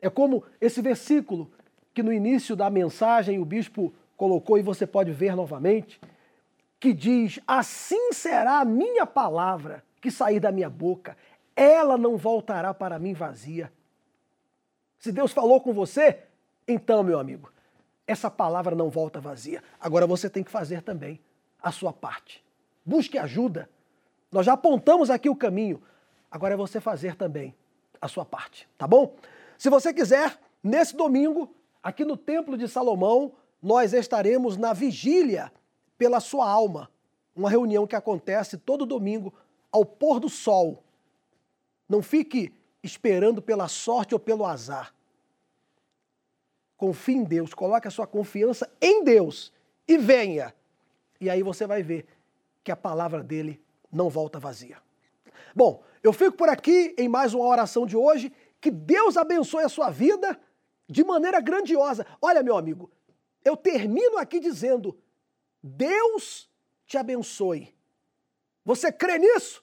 É 0.00 0.10
como 0.10 0.42
esse 0.60 0.82
versículo 0.82 1.50
que 1.94 2.02
no 2.02 2.12
início 2.12 2.56
da 2.56 2.68
mensagem 2.68 3.38
o 3.38 3.44
bispo 3.44 3.94
colocou 4.16 4.58
e 4.58 4.62
você 4.62 4.86
pode 4.86 5.12
ver 5.12 5.36
novamente, 5.36 6.00
que 6.80 6.92
diz: 6.92 7.38
Assim 7.46 8.12
será 8.12 8.60
a 8.60 8.64
minha 8.64 9.06
palavra 9.06 9.84
que 10.00 10.10
sair 10.10 10.40
da 10.40 10.50
minha 10.50 10.68
boca, 10.68 11.16
ela 11.54 11.96
não 11.96 12.16
voltará 12.16 12.74
para 12.74 12.98
mim 12.98 13.12
vazia. 13.12 13.72
Se 14.98 15.12
Deus 15.12 15.32
falou 15.32 15.60
com 15.60 15.72
você, 15.72 16.18
então, 16.66 17.02
meu 17.02 17.18
amigo, 17.18 17.51
essa 18.12 18.30
palavra 18.30 18.76
não 18.76 18.88
volta 18.88 19.20
vazia. 19.20 19.62
Agora 19.80 20.06
você 20.06 20.30
tem 20.30 20.44
que 20.44 20.50
fazer 20.50 20.82
também 20.82 21.20
a 21.60 21.72
sua 21.72 21.92
parte. 21.92 22.44
Busque 22.84 23.18
ajuda. 23.18 23.68
Nós 24.30 24.46
já 24.46 24.52
apontamos 24.54 25.10
aqui 25.10 25.28
o 25.28 25.36
caminho. 25.36 25.82
Agora 26.30 26.54
é 26.54 26.56
você 26.56 26.80
fazer 26.80 27.16
também 27.16 27.54
a 28.00 28.08
sua 28.08 28.24
parte, 28.24 28.68
tá 28.76 28.86
bom? 28.86 29.14
Se 29.58 29.70
você 29.70 29.92
quiser, 29.92 30.38
nesse 30.62 30.96
domingo, 30.96 31.54
aqui 31.82 32.04
no 32.04 32.16
Templo 32.16 32.56
de 32.56 32.66
Salomão, 32.66 33.32
nós 33.62 33.92
estaremos 33.92 34.56
na 34.56 34.72
vigília 34.72 35.52
pela 35.96 36.18
sua 36.18 36.48
alma. 36.50 36.90
Uma 37.34 37.48
reunião 37.48 37.86
que 37.86 37.94
acontece 37.94 38.56
todo 38.56 38.84
domingo 38.84 39.32
ao 39.70 39.84
pôr 39.84 40.18
do 40.18 40.28
sol. 40.28 40.82
Não 41.88 42.02
fique 42.02 42.52
esperando 42.82 43.40
pela 43.40 43.68
sorte 43.68 44.14
ou 44.14 44.18
pelo 44.18 44.44
azar. 44.44 44.92
Confie 46.82 47.14
em 47.14 47.22
Deus, 47.22 47.54
coloque 47.54 47.86
a 47.86 47.92
sua 47.92 48.08
confiança 48.08 48.68
em 48.80 49.04
Deus 49.04 49.52
e 49.86 49.96
venha. 49.96 50.52
E 51.20 51.30
aí 51.30 51.40
você 51.40 51.64
vai 51.64 51.80
ver 51.80 52.04
que 52.64 52.72
a 52.72 52.76
palavra 52.76 53.22
dele 53.22 53.62
não 53.92 54.10
volta 54.10 54.40
vazia. 54.40 54.78
Bom, 55.54 55.84
eu 56.02 56.12
fico 56.12 56.36
por 56.36 56.48
aqui 56.48 56.92
em 56.98 57.08
mais 57.08 57.34
uma 57.34 57.44
oração 57.44 57.86
de 57.86 57.96
hoje. 57.96 58.32
Que 58.60 58.68
Deus 58.68 59.16
abençoe 59.16 59.62
a 59.62 59.68
sua 59.68 59.90
vida 59.90 60.36
de 60.88 61.04
maneira 61.04 61.40
grandiosa. 61.40 62.04
Olha, 62.20 62.42
meu 62.42 62.56
amigo, 62.56 62.90
eu 63.44 63.56
termino 63.56 64.18
aqui 64.18 64.40
dizendo: 64.40 64.98
Deus 65.62 66.50
te 66.84 66.98
abençoe. 66.98 67.72
Você 68.64 68.90
crê 68.90 69.18
nisso? 69.18 69.62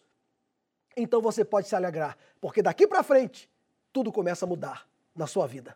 Então 0.95 1.19
você 1.19 1.43
pode 1.43 1.67
se 1.67 1.75
alegrar, 1.75 2.17
porque 2.39 2.61
daqui 2.61 2.87
para 2.87 3.03
frente 3.03 3.51
tudo 3.91 4.09
começa 4.09 4.45
a 4.45 4.47
mudar 4.47 4.87
na 5.13 5.27
sua 5.27 5.45
vida. 5.45 5.75